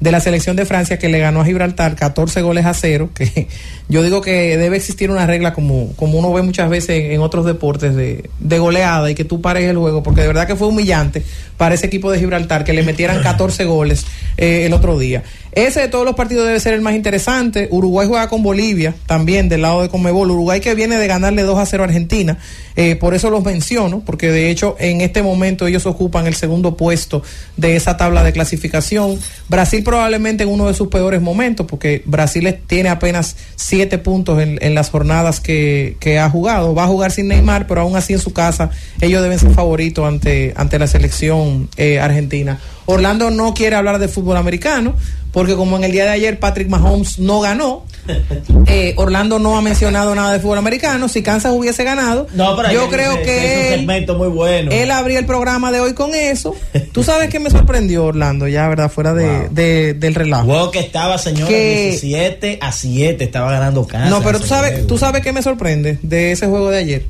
de 0.00 0.10
la 0.10 0.18
selección 0.18 0.56
de 0.56 0.64
Francia 0.64 0.98
que 0.98 1.08
le 1.08 1.20
ganó 1.20 1.42
a 1.42 1.44
Gibraltar 1.44 1.94
14 1.94 2.42
goles 2.42 2.66
a 2.66 2.74
cero, 2.74 3.10
que 3.14 3.46
yo 3.88 4.02
digo 4.02 4.22
que 4.22 4.56
debe 4.56 4.76
existir 4.76 5.08
una 5.08 5.24
regla 5.26 5.52
como, 5.52 5.92
como 5.94 6.18
uno 6.18 6.32
ve 6.32 6.42
muchas 6.42 6.68
veces 6.68 7.12
en, 7.12 7.20
otros 7.20 7.46
deportes 7.46 7.94
de, 7.94 8.28
de, 8.40 8.58
goleada 8.58 9.08
y 9.08 9.14
que 9.14 9.24
tú 9.24 9.40
pares 9.40 9.70
el 9.70 9.76
juego, 9.76 10.02
porque 10.02 10.22
de 10.22 10.26
verdad 10.26 10.48
que 10.48 10.56
fue 10.56 10.66
humillante 10.66 11.22
para 11.56 11.76
ese 11.76 11.86
equipo 11.86 12.10
de 12.10 12.18
Gibraltar 12.18 12.64
que 12.64 12.72
le 12.72 12.82
metieran 12.82 13.22
14 13.22 13.66
goles 13.66 14.04
eh, 14.36 14.64
el 14.66 14.72
otro 14.72 14.98
día. 14.98 15.22
Ese 15.52 15.80
de 15.80 15.88
todos 15.88 16.04
los 16.04 16.14
partidos 16.14 16.46
debe 16.46 16.60
ser 16.60 16.74
el 16.74 16.80
más 16.80 16.94
interesante. 16.94 17.68
Uruguay 17.72 18.06
juega 18.06 18.28
con 18.28 18.42
Bolivia, 18.42 18.94
también 19.06 19.48
del 19.48 19.62
lado 19.62 19.82
de 19.82 19.88
Conmebol. 19.88 20.30
Uruguay 20.30 20.60
que 20.60 20.74
viene 20.74 20.96
de 20.96 21.06
ganarle 21.08 21.42
2 21.42 21.58
a 21.58 21.66
0 21.66 21.82
a 21.82 21.86
Argentina. 21.86 22.38
Eh, 22.76 22.94
por 22.94 23.14
eso 23.14 23.30
los 23.30 23.44
menciono, 23.44 24.00
porque 24.06 24.30
de 24.30 24.48
hecho 24.48 24.76
en 24.78 25.00
este 25.00 25.22
momento 25.22 25.66
ellos 25.66 25.86
ocupan 25.86 26.26
el 26.26 26.34
segundo 26.34 26.76
puesto 26.76 27.22
de 27.56 27.74
esa 27.74 27.96
tabla 27.96 28.22
de 28.22 28.32
clasificación. 28.32 29.18
Brasil 29.48 29.82
probablemente 29.82 30.44
en 30.44 30.50
uno 30.50 30.68
de 30.68 30.74
sus 30.74 30.88
peores 30.88 31.20
momentos, 31.20 31.66
porque 31.66 32.02
Brasil 32.04 32.56
tiene 32.68 32.88
apenas 32.88 33.36
7 33.56 33.98
puntos 33.98 34.40
en, 34.40 34.74
las 34.74 34.90
jornadas 34.90 35.40
que, 35.40 35.96
que, 35.98 36.20
ha 36.20 36.30
jugado. 36.30 36.74
Va 36.74 36.84
a 36.84 36.86
jugar 36.86 37.10
sin 37.10 37.26
Neymar, 37.26 37.66
pero 37.66 37.80
aún 37.80 37.96
así 37.96 38.12
en 38.12 38.20
su 38.20 38.32
casa 38.32 38.70
ellos 39.00 39.20
deben 39.20 39.38
ser 39.38 39.50
favoritos 39.50 40.06
ante, 40.06 40.52
ante 40.56 40.78
la 40.78 40.86
selección 40.86 41.68
eh, 41.76 41.98
argentina. 41.98 42.60
Orlando 42.90 43.30
no 43.30 43.54
quiere 43.54 43.76
hablar 43.76 43.98
de 43.98 44.08
fútbol 44.08 44.36
americano, 44.36 44.94
porque 45.32 45.54
como 45.54 45.76
en 45.76 45.84
el 45.84 45.92
día 45.92 46.04
de 46.04 46.10
ayer 46.10 46.38
Patrick 46.38 46.68
Mahomes 46.68 47.18
no 47.18 47.40
ganó, 47.40 47.84
eh, 48.66 48.94
Orlando 48.96 49.38
no 49.38 49.56
ha 49.56 49.62
mencionado 49.62 50.14
nada 50.14 50.32
de 50.32 50.40
fútbol 50.40 50.58
americano. 50.58 51.08
Si 51.08 51.22
Kansas 51.22 51.52
hubiese 51.52 51.84
ganado, 51.84 52.26
yo 52.72 52.88
creo 52.88 53.22
que, 53.22 53.74
él, 53.74 53.86
muy 54.16 54.28
bueno. 54.28 54.70
él 54.72 54.90
abría 54.90 55.18
el 55.18 55.26
programa 55.26 55.70
de 55.70 55.80
hoy 55.80 55.94
con 55.94 56.14
eso. 56.14 56.56
Tú 56.92 57.04
sabes 57.04 57.30
que 57.30 57.38
me 57.38 57.50
sorprendió 57.50 58.06
Orlando, 58.06 58.48
ya, 58.48 58.68
¿verdad? 58.68 58.90
Fuera 58.90 59.14
de, 59.14 59.94
del 59.94 60.14
relajo. 60.14 60.46
Juego 60.46 60.70
que 60.70 60.80
estaba, 60.80 61.18
señor, 61.18 61.48
17 61.48 62.58
a 62.60 62.72
7, 62.72 63.22
estaba 63.22 63.52
ganando 63.52 63.86
Kansas. 63.86 64.10
No, 64.10 64.22
pero 64.22 64.40
tú 64.40 64.46
sabes, 64.46 64.86
tú 64.86 64.98
sabes 64.98 65.22
que 65.22 65.32
me 65.32 65.42
sorprende 65.42 65.98
de 66.02 66.32
ese 66.32 66.46
juego 66.46 66.70
de 66.70 66.78
ayer. 66.78 67.06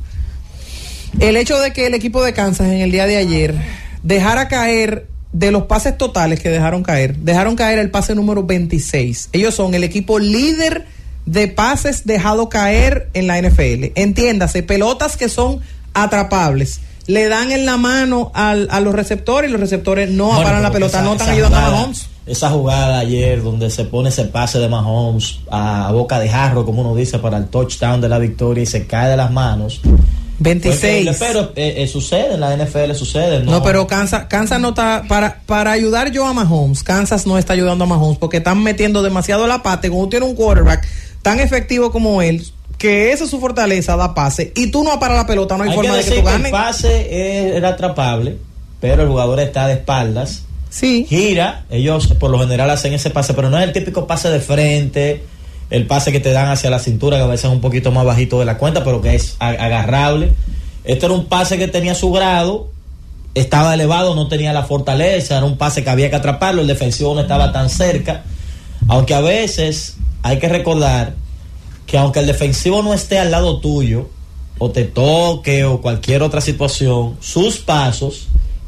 El 1.19 1.35
hecho 1.35 1.59
de 1.59 1.73
que 1.73 1.87
el 1.87 1.93
equipo 1.93 2.23
de 2.23 2.33
Kansas 2.33 2.67
en 2.67 2.81
el 2.81 2.91
día 2.91 3.05
de 3.05 3.17
ayer 3.17 3.55
dejara 4.03 4.47
caer 4.47 5.10
de 5.33 5.51
los 5.51 5.63
pases 5.63 5.97
totales 5.97 6.39
que 6.39 6.49
dejaron 6.49 6.83
caer, 6.83 7.17
dejaron 7.17 7.55
caer 7.55 7.79
el 7.79 7.89
pase 7.89 8.15
número 8.15 8.43
26. 8.43 9.29
Ellos 9.31 9.55
son 9.55 9.73
el 9.73 9.83
equipo 9.83 10.19
líder 10.19 10.85
de 11.25 11.47
pases 11.47 12.05
dejado 12.05 12.49
caer 12.49 13.09
en 13.13 13.27
la 13.27 13.41
NFL. 13.41 13.91
Entiéndase, 13.95 14.63
pelotas 14.63 15.17
que 15.17 15.29
son 15.29 15.61
atrapables. 15.93 16.81
Le 17.07 17.27
dan 17.27 17.51
en 17.51 17.65
la 17.65 17.77
mano 17.77 18.31
al, 18.33 18.67
a 18.71 18.79
los 18.79 18.93
receptores 18.93 19.49
y 19.49 19.51
los 19.51 19.61
receptores 19.61 20.09
no 20.09 20.33
aparan 20.33 20.61
la 20.61 20.71
pelota, 20.71 21.01
no 21.01 21.13
están 21.13 21.29
ayudando 21.29 21.57
a 21.57 21.61
Mahomes. 21.61 22.07
Esa 22.25 22.49
jugada 22.51 22.99
ayer 22.99 23.41
donde 23.41 23.69
se 23.69 23.85
pone 23.85 24.09
ese 24.09 24.25
pase 24.25 24.59
de 24.59 24.69
Mahomes 24.69 25.39
a 25.49 25.91
boca 25.91 26.19
de 26.19 26.29
jarro, 26.29 26.65
como 26.65 26.81
uno 26.81 26.95
dice, 26.95 27.17
para 27.19 27.37
el 27.37 27.47
touchdown 27.47 27.99
de 27.99 28.09
la 28.09 28.19
victoria 28.19 28.63
y 28.63 28.67
se 28.67 28.85
cae 28.85 29.09
de 29.09 29.17
las 29.17 29.31
manos 29.31 29.81
26. 30.41 31.17
pero 31.19 31.51
eh, 31.55 31.75
eh, 31.77 31.87
sucede, 31.87 32.33
en 32.33 32.39
la 32.39 32.55
NFL 32.55 32.93
sucede. 32.93 33.43
No, 33.43 33.61
pero 33.61 33.85
Kansas, 33.85 34.25
Kansas 34.25 34.59
no 34.59 34.69
está. 34.69 35.03
Para, 35.07 35.41
para 35.45 35.71
ayudar 35.71 36.11
yo 36.11 36.25
a 36.25 36.33
Mahomes, 36.33 36.83
Kansas 36.83 37.27
no 37.27 37.37
está 37.37 37.53
ayudando 37.53 37.83
a 37.83 37.87
Mahomes 37.87 38.17
porque 38.17 38.37
están 38.37 38.61
metiendo 38.63 39.03
demasiado 39.03 39.45
la 39.45 39.61
pata. 39.61 39.89
Como 39.89 40.09
tiene 40.09 40.25
un 40.25 40.35
quarterback 40.35 40.87
tan 41.21 41.39
efectivo 41.39 41.91
como 41.91 42.21
él, 42.21 42.43
que 42.77 43.11
esa 43.11 43.25
es 43.25 43.29
su 43.29 43.39
fortaleza, 43.39 43.95
da 43.95 44.15
pase, 44.15 44.51
y 44.55 44.71
tú 44.71 44.83
no 44.83 44.99
paras 44.99 45.17
la 45.17 45.27
pelota, 45.27 45.57
no 45.57 45.63
hay, 45.63 45.73
forma 45.73 45.95
de 45.95 46.03
que 46.03 46.11
tú 46.19 46.23
ganes. 46.23 46.47
el 46.47 46.51
pase 46.51 47.55
era 47.55 47.69
atrapable, 47.69 48.37
pero 48.79 49.03
el 49.03 49.09
jugador 49.09 49.39
está 49.39 49.67
de 49.67 49.73
espaldas. 49.73 50.45
Sí. 50.71 51.05
Gira, 51.07 51.65
ellos 51.69 52.07
por 52.19 52.31
lo 52.31 52.39
general 52.39 52.71
hacen 52.71 52.93
ese 52.93 53.11
pase, 53.11 53.35
pero 53.35 53.51
no 53.51 53.59
es 53.59 53.63
el 53.65 53.73
típico 53.73 54.07
pase 54.07 54.29
de 54.29 54.39
frente 54.39 55.21
el 55.71 55.87
pase 55.87 56.11
que 56.11 56.19
te 56.19 56.31
dan 56.31 56.49
hacia 56.49 56.69
la 56.69 56.79
cintura, 56.79 57.17
que 57.17 57.23
a 57.23 57.27
veces 57.27 57.45
es 57.45 57.51
un 57.51 57.61
poquito 57.61 57.91
más 57.91 58.05
bajito 58.05 58.37
de 58.39 58.45
la 58.45 58.57
cuenta, 58.57 58.83
pero 58.83 59.01
que 59.01 59.15
es 59.15 59.37
agarrable. 59.39 60.33
Este 60.83 61.05
era 61.05 61.15
un 61.15 61.25
pase 61.25 61.57
que 61.57 61.69
tenía 61.69 61.95
su 61.95 62.11
grado, 62.11 62.67
estaba 63.33 63.73
elevado, 63.73 64.13
no 64.13 64.27
tenía 64.27 64.51
la 64.51 64.63
fortaleza, 64.63 65.37
era 65.37 65.45
un 65.45 65.57
pase 65.57 65.83
que 65.83 65.89
había 65.89 66.09
que 66.09 66.17
atraparlo, 66.17 66.61
el 66.61 66.67
defensivo 66.67 67.15
no 67.15 67.21
estaba 67.21 67.53
tan 67.53 67.69
cerca. 67.69 68.25
Aunque 68.89 69.13
a 69.13 69.21
veces 69.21 69.95
hay 70.23 70.39
que 70.39 70.49
recordar 70.49 71.13
que 71.85 71.97
aunque 71.97 72.19
el 72.19 72.27
defensivo 72.27 72.83
no 72.83 72.93
esté 72.93 73.17
al 73.17 73.31
lado 73.31 73.61
tuyo, 73.61 74.09
o 74.57 74.71
te 74.71 74.83
toque, 74.83 75.63
o 75.63 75.81
cualquier 75.81 76.21
otra 76.21 76.41
situación, 76.41 77.15
sus 77.21 77.59
pasos 77.59 78.27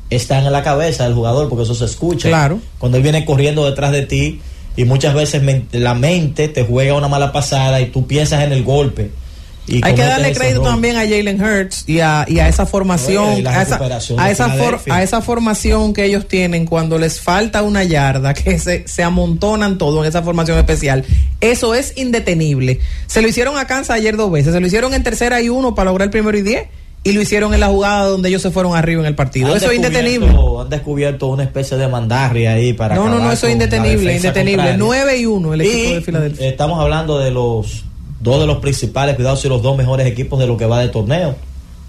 están 0.10 0.46
en 0.46 0.52
la 0.52 0.64
cabeza 0.64 1.06
del 1.06 1.14
jugador, 1.14 1.50
porque 1.50 1.64
eso 1.64 1.76
se 1.76 1.86
escucha. 1.86 2.30
Claro. 2.30 2.60
Cuando 2.78 2.98
él 2.98 3.04
viene 3.04 3.26
corriendo 3.26 3.66
detrás 3.66 3.92
de 3.92 4.04
ti, 4.04 4.42
y 4.76 4.86
muchas 4.86 5.14
veces 5.14 5.42
la 5.72 5.94
mente 5.94 6.48
te 6.48 6.64
juega 6.64 6.96
una 6.96 7.08
mala 7.08 7.32
pasada 7.32 7.80
y 7.82 7.88
tú 7.88 8.08
piensas 8.08 8.44
en 8.44 8.52
el 8.52 8.64
golpe. 8.64 9.12
Y 9.66 9.80
Hay 9.86 9.96
que 9.96 10.02
darle 10.02 10.34
crédito 10.34 10.62
también 10.62 10.98
a 10.98 11.02
Jalen 11.02 11.42
Hurts 11.42 11.86
y 11.88 12.02
a, 12.02 12.26
y 12.28 12.40
a 12.40 12.50
esa 12.50 12.66
formación, 12.66 13.48
a, 13.48 13.62
esa, 13.62 13.80
a, 14.18 14.30
esa 14.30 14.82
a 14.90 15.04
esa 15.04 15.22
formación 15.22 15.94
que 15.94 16.04
ellos 16.04 16.28
tienen 16.28 16.66
cuando 16.66 16.98
les 16.98 17.22
falta 17.22 17.62
una 17.62 17.86
yarda, 17.86 18.34
que 18.34 18.60
se, 18.60 18.86
se 18.90 19.04
amontonan 19.04 19.78
todo 19.78 20.04
en 20.04 20.10
esa 20.10 20.22
formación 20.22 20.58
especial. 20.58 21.06
Eso 21.40 21.76
es 21.76 21.94
indetenible. 21.96 22.82
Se 23.08 23.22
lo 23.22 23.30
hicieron 23.30 23.58
a 23.58 23.66
Kansas 23.66 23.96
ayer 23.96 24.18
dos 24.18 24.32
veces, 24.32 24.54
se 24.54 24.60
lo 24.60 24.68
hicieron 24.68 24.94
en 24.94 25.04
tercera 25.04 25.42
y 25.42 25.48
uno 25.48 25.76
para 25.76 25.92
lograr 25.92 26.08
el 26.08 26.12
primero 26.12 26.38
y 26.38 26.42
diez 26.42 26.68
y 27.06 27.12
lo 27.12 27.22
hicieron 27.22 27.54
en 27.54 27.60
la 27.60 27.68
jugada 27.68 28.08
donde 28.08 28.30
ellos 28.30 28.42
se 28.42 28.50
fueron 28.50 28.76
arriba 28.76 29.02
en 29.02 29.08
el 29.08 29.16
partido. 29.16 29.54
eso 29.56 29.70
es 29.70 29.76
indetenible. 29.76 30.28
Han 30.30 30.70
descubierto 30.70 31.28
una 31.28 31.44
especie 31.44 31.78
de 31.78 31.88
mandarria 31.88 32.54
ahí 32.54 32.74
para. 32.74 32.96
No, 32.96 33.10
no, 33.10 33.20
no, 33.20 33.32
eso 33.32 33.48
es 33.48 33.54
indetenible, 33.54 34.16
indetenible. 34.16 34.78
9 34.78 35.18
y 35.18 35.26
1 35.26 35.54
el 35.54 35.62
equipo 35.62 35.94
de 35.96 36.02
Filadelfia. 36.02 36.48
Estamos 36.48 36.80
hablando 36.80 37.20
de 37.20 37.32
los 37.32 37.84
dos 38.22 38.40
de 38.40 38.48
los 38.48 38.58
principales, 38.60 39.16
cuidado 39.16 39.36
si 39.36 39.50
los 39.50 39.62
dos 39.62 39.76
mejores 39.78 40.08
equipos 40.08 40.40
de 40.40 40.48
lo 40.48 40.56
que 40.56 40.66
va 40.66 40.80
de 40.80 40.90
torneo. 40.90 41.36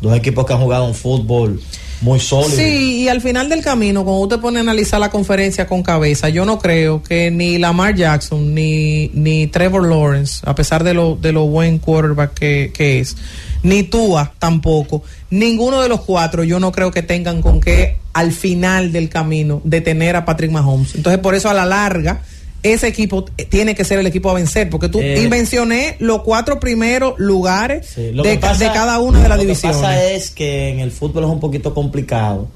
Dos 0.01 0.17
equipos 0.17 0.45
que 0.45 0.53
han 0.53 0.61
jugado 0.61 0.85
un 0.85 0.95
fútbol 0.95 1.61
muy 2.01 2.19
sólido. 2.19 2.57
Sí, 2.57 3.03
y 3.03 3.09
al 3.09 3.21
final 3.21 3.49
del 3.49 3.63
camino, 3.63 4.05
cuando 4.05 4.23
usted 4.23 4.41
pone 4.41 4.59
a 4.59 4.63
analizar 4.63 5.01
la 5.01 5.11
conferencia 5.11 5.67
con 5.67 5.83
cabeza, 5.83 6.29
yo 6.29 6.45
no 6.45 6.59
creo 6.59 7.03
que 7.03 7.31
ni 7.31 7.57
Lamar 7.59 7.95
Jackson 7.95 8.53
ni, 8.53 9.09
ni 9.15 9.47
Trevor 9.47 9.89
Lawrence, 9.89 10.43
a 10.45 10.55
pesar 10.55 10.85
de 10.85 10.93
lo, 10.93 11.17
de 11.17 11.33
lo 11.33 11.47
buen 11.47 11.79
quarterback 11.79 12.35
que, 12.35 12.73
que 12.75 13.01
es, 13.01 13.17
ni 13.65 13.83
Tua 13.83 14.33
tampoco. 14.39 15.03
Ninguno 15.31 15.83
de 15.83 15.89
los 15.89 16.03
cuatro 16.03 16.45
yo 16.45 16.61
no 16.61 16.71
creo 16.71 16.93
que 16.93 17.03
tengan 17.03 17.43
con 17.43 17.61
qué 17.61 17.97
al 18.13 18.31
final 18.31 18.93
del 18.93 19.09
camino 19.09 19.61
detener 19.65 20.15
a 20.15 20.25
Patrick 20.25 20.53
Mahomes. 20.53 20.95
Entonces 20.95 21.21
por 21.21 21.35
eso 21.35 21.51
a 21.51 21.55
la 21.55 21.67
larga 21.67 22.23
ese 22.65 22.89
equipo 22.89 23.25
tiene 23.25 23.75
que 23.75 23.85
ser 23.85 23.99
el 23.99 24.07
equipo 24.07 24.31
a 24.31 24.35
vencer, 24.35 24.71
porque 24.71 24.89
tú 24.89 24.99
eh, 25.01 25.27
mencioné 25.29 25.97
los 25.99 26.23
cuatro 26.23 26.59
primeros 26.59 27.15
lugares 27.19 27.95
de, 27.95 28.39
cada 28.73 29.01
una 29.01 29.23
de 29.23 29.29
las 29.29 29.39
divisiones. 29.39 29.77
Lo 29.77 29.83
que 29.83 29.87
pasa 29.87 30.11
es 30.11 30.31
que 30.31 30.71
en 30.71 30.81
el 30.81 30.91
fútbol 30.91 31.25
es 31.25 31.31
un 31.31 31.41
poquito 31.41 31.75
complicado. 31.75 32.49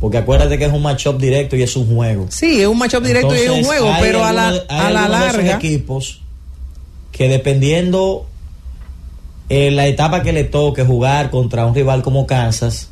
Porque 0.00 0.16
acuérdate 0.16 0.58
que 0.58 0.64
es 0.64 0.72
un 0.72 0.82
matchup 0.82 1.20
directo 1.20 1.56
y 1.56 1.62
es 1.62 1.76
un 1.76 1.94
juego. 1.94 2.26
Sí, 2.30 2.60
es 2.60 2.66
un 2.66 2.78
matchup 2.78 3.04
directo 3.04 3.34
y 3.34 3.38
es 3.38 3.50
un 3.50 3.62
juego, 3.62 3.92
pero 4.00 4.24
a 4.24 4.32
la, 4.32 4.48
a 4.68 4.90
la 4.90 5.08
larga. 5.08 5.56
equipos 5.56 6.22
que 7.12 7.28
dependiendo 7.28 8.26
en 9.50 9.74
la 9.74 9.86
etapa 9.88 10.22
que 10.22 10.32
le 10.32 10.44
toque 10.44 10.84
jugar 10.84 11.30
contra 11.30 11.66
un 11.66 11.74
rival 11.74 12.02
como 12.02 12.24
Kansas, 12.24 12.88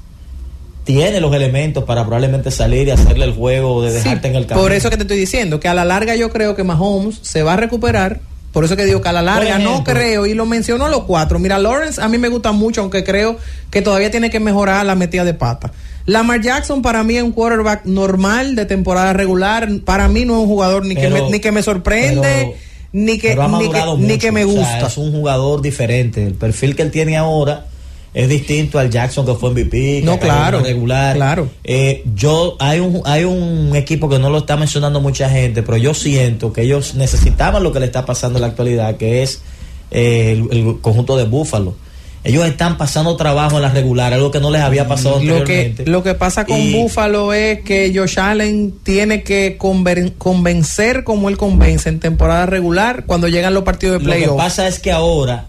tiene 0.82 1.20
los 1.20 1.32
elementos 1.32 1.84
para 1.84 2.02
probablemente 2.02 2.50
salir 2.50 2.88
y 2.88 2.90
hacerle 2.90 3.26
el 3.26 3.32
juego 3.32 3.82
de 3.82 3.92
dejarte 3.92 4.28
en 4.28 4.34
el 4.34 4.46
campo. 4.46 4.62
Por 4.62 4.72
eso 4.72 4.90
que 4.90 4.96
te 4.96 5.02
estoy 5.02 5.18
diciendo, 5.18 5.60
que 5.60 5.68
a 5.68 5.74
la 5.74 5.84
larga 5.84 6.16
yo 6.16 6.30
creo 6.30 6.56
que 6.56 6.64
Mahomes 6.64 7.20
se 7.22 7.42
va 7.42 7.54
a 7.54 7.56
recuperar. 7.56 8.20
Por 8.52 8.64
eso 8.64 8.76
que 8.76 8.86
digo 8.86 9.00
que 9.00 9.08
a 9.08 9.12
la 9.12 9.22
larga 9.22 9.58
no 9.58 9.84
creo, 9.84 10.26
y 10.26 10.34
lo 10.34 10.46
menciono 10.46 10.88
los 10.88 11.04
cuatro. 11.04 11.38
Mira, 11.38 11.58
Lawrence 11.58 12.02
a 12.02 12.08
mí 12.08 12.18
me 12.18 12.28
gusta 12.28 12.50
mucho, 12.50 12.80
aunque 12.80 13.04
creo 13.04 13.36
que 13.70 13.82
todavía 13.82 14.10
tiene 14.10 14.30
que 14.30 14.40
mejorar 14.40 14.84
la 14.84 14.96
metida 14.96 15.24
de 15.24 15.34
pata. 15.34 15.70
Lamar 16.06 16.40
Jackson 16.40 16.82
para 16.82 17.04
mí 17.04 17.18
es 17.18 17.22
un 17.22 17.32
quarterback 17.32 17.84
normal 17.84 18.56
de 18.56 18.64
temporada 18.64 19.12
regular. 19.12 19.68
Para 19.84 20.08
mí 20.08 20.24
no 20.24 20.34
es 20.34 20.40
un 20.40 20.48
jugador 20.48 20.84
ni, 20.86 20.96
que, 20.96 21.08
me, 21.08 21.30
ni 21.30 21.38
que 21.38 21.52
me 21.52 21.62
sorprende 21.62 22.56
ni 22.98 23.18
que, 23.18 23.36
ni 23.98 24.18
que, 24.18 24.32
me 24.32 24.44
gusta. 24.44 24.86
es 24.86 24.98
un 24.98 25.12
jugador 25.12 25.62
diferente. 25.62 26.24
El 26.26 26.34
perfil 26.34 26.74
que 26.74 26.82
él 26.82 26.90
tiene 26.90 27.16
ahora 27.16 27.66
es 28.12 28.28
distinto 28.28 28.78
al 28.78 28.90
Jackson 28.90 29.24
que 29.24 29.34
fue 29.34 29.50
MVP. 29.50 30.02
No, 30.04 30.18
claro. 30.18 30.60
Regular. 30.60 31.14
Claro. 31.14 31.48
Eh, 31.62 32.02
yo, 32.14 32.56
hay 32.58 32.80
un, 32.80 33.02
hay 33.04 33.24
un 33.24 33.76
equipo 33.76 34.08
que 34.08 34.18
no 34.18 34.30
lo 34.30 34.38
está 34.38 34.56
mencionando 34.56 35.00
mucha 35.00 35.28
gente, 35.30 35.62
pero 35.62 35.76
yo 35.76 35.94
siento 35.94 36.52
que 36.52 36.62
ellos 36.62 36.94
necesitaban 36.94 37.62
lo 37.62 37.72
que 37.72 37.80
le 37.80 37.86
está 37.86 38.04
pasando 38.04 38.38
en 38.38 38.42
la 38.42 38.48
actualidad, 38.48 38.96
que 38.96 39.22
es 39.22 39.42
eh, 39.90 40.44
el, 40.50 40.80
conjunto 40.80 41.16
de 41.16 41.24
Búfalo 41.24 41.76
ellos 42.24 42.46
están 42.46 42.76
pasando 42.76 43.16
trabajo 43.16 43.56
en 43.56 43.62
la 43.62 43.70
regular, 43.70 44.12
algo 44.12 44.30
que 44.30 44.40
no 44.40 44.50
les 44.50 44.62
había 44.62 44.88
pasado 44.88 45.16
anteriormente. 45.16 45.82
Lo 45.82 45.84
que, 45.84 45.90
lo 45.90 46.02
que 46.02 46.14
pasa 46.14 46.44
con 46.44 46.72
Búfalo 46.72 47.32
es 47.32 47.60
que 47.60 47.92
Josh 47.94 48.18
Allen 48.18 48.74
tiene 48.82 49.22
que 49.22 49.56
convencer 49.56 51.04
como 51.04 51.28
él 51.28 51.36
convence 51.36 51.88
en 51.88 52.00
temporada 52.00 52.46
regular 52.46 53.04
cuando 53.06 53.28
llegan 53.28 53.54
los 53.54 53.62
partidos 53.62 53.98
de 53.98 54.04
playoff. 54.04 54.26
Lo 54.26 54.32
que 54.34 54.38
pasa 54.38 54.66
es 54.66 54.78
que 54.78 54.92
ahora 54.92 55.46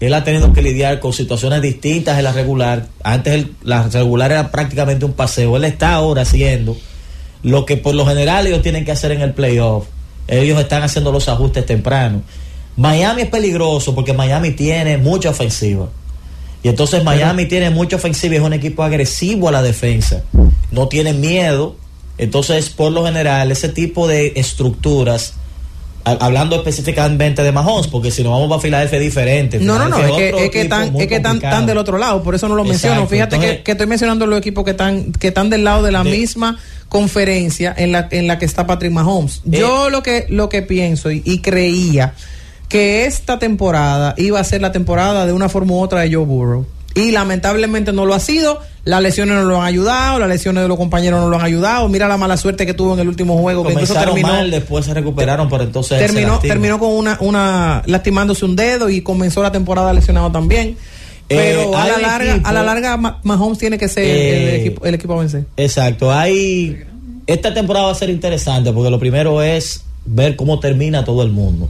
él 0.00 0.14
ha 0.14 0.24
tenido 0.24 0.52
que 0.52 0.62
lidiar 0.62 1.00
con 1.00 1.12
situaciones 1.12 1.62
distintas 1.62 2.18
en 2.18 2.24
la 2.24 2.32
regular. 2.32 2.86
Antes 3.04 3.46
la 3.62 3.84
regular 3.88 4.32
era 4.32 4.50
prácticamente 4.50 5.04
un 5.04 5.12
paseo. 5.12 5.56
Él 5.56 5.64
está 5.64 5.94
ahora 5.94 6.22
haciendo 6.22 6.76
lo 7.42 7.66
que 7.66 7.76
por 7.76 7.94
lo 7.94 8.06
general 8.06 8.46
ellos 8.46 8.62
tienen 8.62 8.84
que 8.84 8.92
hacer 8.92 9.12
en 9.12 9.20
el 9.20 9.32
playoff. 9.32 9.86
Ellos 10.28 10.58
están 10.60 10.82
haciendo 10.82 11.12
los 11.12 11.28
ajustes 11.28 11.66
tempranos. 11.66 12.22
Miami 12.76 13.22
es 13.22 13.28
peligroso 13.28 13.94
porque 13.94 14.12
Miami 14.12 14.52
tiene 14.52 14.96
mucha 14.96 15.30
ofensiva. 15.30 15.88
Y 16.62 16.68
entonces 16.68 17.02
Miami 17.02 17.46
tiene 17.46 17.70
mucha 17.70 17.96
ofensiva 17.96 18.34
y 18.34 18.36
es 18.38 18.42
un 18.42 18.52
equipo 18.52 18.82
agresivo 18.82 19.48
a 19.48 19.52
la 19.52 19.62
defensa. 19.62 20.22
No 20.70 20.88
tiene 20.88 21.12
miedo. 21.12 21.76
Entonces, 22.18 22.70
por 22.70 22.92
lo 22.92 23.04
general, 23.04 23.50
ese 23.50 23.68
tipo 23.68 24.06
de 24.06 24.34
estructuras, 24.36 25.34
hablando 26.04 26.54
específicamente 26.54 27.42
de 27.42 27.50
Mahomes, 27.50 27.88
porque 27.88 28.12
si 28.12 28.22
no 28.22 28.30
vamos 28.30 28.56
a 28.56 28.60
Filadelfia 28.60 28.98
es 28.98 29.04
diferente. 29.04 29.58
No, 29.58 29.76
no, 29.76 29.88
no, 29.88 29.98
es 29.98 30.12
que, 30.12 30.44
es 30.44 30.50
que, 30.50 30.62
están, 30.62 30.94
es 30.96 31.06
que 31.08 31.16
están, 31.16 31.66
del 31.66 31.78
otro 31.78 31.98
lado, 31.98 32.22
por 32.22 32.36
eso 32.36 32.48
no 32.48 32.54
lo 32.54 32.64
menciono. 32.64 33.08
Fíjate 33.08 33.40
que, 33.40 33.62
que, 33.64 33.72
estoy 33.72 33.88
mencionando 33.88 34.26
los 34.26 34.38
equipos 34.38 34.64
que 34.64 34.70
están, 34.70 35.10
que 35.12 35.28
están 35.28 35.50
del 35.50 35.64
lado 35.64 35.82
de 35.82 35.90
la 35.90 36.04
misma 36.04 36.58
conferencia 36.88 37.74
en 37.76 37.90
la, 37.90 38.06
en 38.12 38.28
la 38.28 38.38
que 38.38 38.44
está 38.44 38.68
Patrick 38.68 38.92
Mahomes. 38.92 39.38
Eh, 39.50 39.58
Yo 39.58 39.90
lo 39.90 40.04
que, 40.04 40.26
lo 40.28 40.48
que 40.48 40.62
pienso 40.62 41.10
y 41.10 41.40
creía 41.40 42.14
que 42.72 43.04
esta 43.04 43.38
temporada 43.38 44.14
iba 44.16 44.40
a 44.40 44.44
ser 44.44 44.62
la 44.62 44.72
temporada 44.72 45.26
de 45.26 45.34
una 45.34 45.50
forma 45.50 45.74
u 45.74 45.80
otra 45.82 46.00
de 46.00 46.14
Joe 46.14 46.24
Burrow. 46.24 46.64
Y 46.94 47.10
lamentablemente 47.10 47.92
no 47.92 48.06
lo 48.06 48.14
ha 48.14 48.18
sido. 48.18 48.60
Las 48.86 49.02
lesiones 49.02 49.34
no 49.34 49.42
lo 49.42 49.60
han 49.60 49.66
ayudado, 49.66 50.18
las 50.18 50.30
lesiones 50.30 50.62
de 50.62 50.68
los 50.68 50.78
compañeros 50.78 51.20
no 51.20 51.28
lo 51.28 51.36
han 51.36 51.44
ayudado. 51.44 51.86
Mira 51.90 52.08
la 52.08 52.16
mala 52.16 52.38
suerte 52.38 52.64
que 52.64 52.72
tuvo 52.72 52.94
en 52.94 53.00
el 53.00 53.08
último 53.08 53.36
juego. 53.36 53.62
que 53.62 53.74
incluso 53.74 53.92
terminó, 53.92 54.28
mal, 54.28 54.50
después 54.50 54.86
se 54.86 54.94
recuperaron, 54.94 55.50
pero 55.50 55.64
entonces. 55.64 55.98
Terminó, 55.98 56.38
terminó 56.38 56.78
con 56.78 56.92
una, 56.92 57.18
una 57.20 57.82
lastimándose 57.84 58.46
un 58.46 58.56
dedo 58.56 58.88
y 58.88 59.02
comenzó 59.02 59.42
la 59.42 59.52
temporada 59.52 59.92
lesionado 59.92 60.32
también. 60.32 60.68
Eh, 60.70 60.76
pero 61.28 61.76
a, 61.76 61.86
la 61.86 61.98
larga, 61.98 62.40
a 62.42 62.52
la 62.54 62.62
larga, 62.62 62.96
Mahomes 63.22 63.58
tiene 63.58 63.76
que 63.76 63.88
ser 63.88 64.04
el, 64.04 64.10
eh, 64.10 64.60
equipo, 64.60 64.86
el 64.86 64.94
equipo 64.94 65.12
a 65.12 65.18
vencer. 65.18 65.44
Exacto. 65.58 66.10
Hay. 66.10 66.84
Esta 67.26 67.52
temporada 67.52 67.84
va 67.84 67.92
a 67.92 67.96
ser 67.96 68.08
interesante 68.08 68.72
porque 68.72 68.88
lo 68.88 68.98
primero 68.98 69.42
es 69.42 69.84
ver 70.06 70.36
cómo 70.36 70.58
termina 70.58 71.04
todo 71.04 71.22
el 71.22 71.30
mundo. 71.30 71.68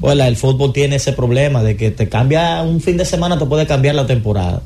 Bueno, 0.00 0.24
el 0.24 0.36
fútbol 0.36 0.72
tiene 0.72 0.96
ese 0.96 1.12
problema 1.12 1.62
de 1.62 1.76
que 1.76 1.90
te 1.90 2.08
cambia 2.08 2.62
un 2.62 2.80
fin 2.80 2.96
de 2.96 3.04
semana, 3.04 3.38
te 3.38 3.46
puede 3.46 3.66
cambiar 3.66 3.94
la 3.94 4.06
temporada. 4.06 4.62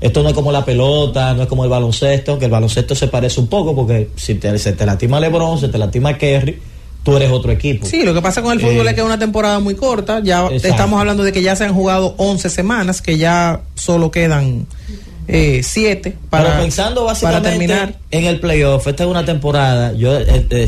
Esto 0.00 0.22
no 0.22 0.30
es 0.30 0.34
como 0.34 0.50
la 0.50 0.64
pelota, 0.64 1.34
no 1.34 1.42
es 1.42 1.48
como 1.48 1.64
el 1.64 1.70
baloncesto, 1.70 2.38
que 2.38 2.46
el 2.46 2.50
baloncesto 2.50 2.94
se 2.94 3.08
parece 3.08 3.40
un 3.40 3.48
poco 3.48 3.74
porque 3.74 4.10
si 4.16 4.36
te, 4.36 4.56
se 4.58 4.72
te 4.72 4.86
lastima 4.86 5.20
LeBron, 5.20 5.58
se 5.58 5.68
te 5.68 5.76
lastima 5.76 6.16
Kerry, 6.16 6.58
tú 7.02 7.16
eres 7.16 7.30
otro 7.30 7.52
equipo. 7.52 7.86
Sí, 7.86 8.02
lo 8.02 8.14
que 8.14 8.22
pasa 8.22 8.42
con 8.42 8.52
el 8.52 8.60
fútbol 8.60 8.88
es 8.88 8.94
que 8.94 9.00
es 9.00 9.06
una 9.06 9.18
temporada 9.18 9.58
muy 9.58 9.74
corta. 9.74 10.20
Ya 10.22 10.46
estamos 10.48 10.98
hablando 10.98 11.22
de 11.22 11.32
que 11.32 11.42
ya 11.42 11.54
se 11.54 11.64
han 11.64 11.74
jugado 11.74 12.14
11 12.16 12.48
semanas, 12.48 13.02
que 13.02 13.18
ya 13.18 13.60
solo 13.74 14.10
quedan 14.10 14.66
7 15.26 16.08
eh, 16.08 16.16
para, 16.30 16.44
Pero 16.44 16.60
pensando 16.62 17.04
básicamente 17.04 17.50
terminar. 17.50 17.94
en 18.10 18.24
el 18.24 18.40
playoff, 18.40 18.86
esta 18.86 19.04
es 19.04 19.10
una 19.10 19.24
temporada, 19.24 19.92
yo 19.92 20.18
eh, 20.18 20.46
eh, 20.48 20.66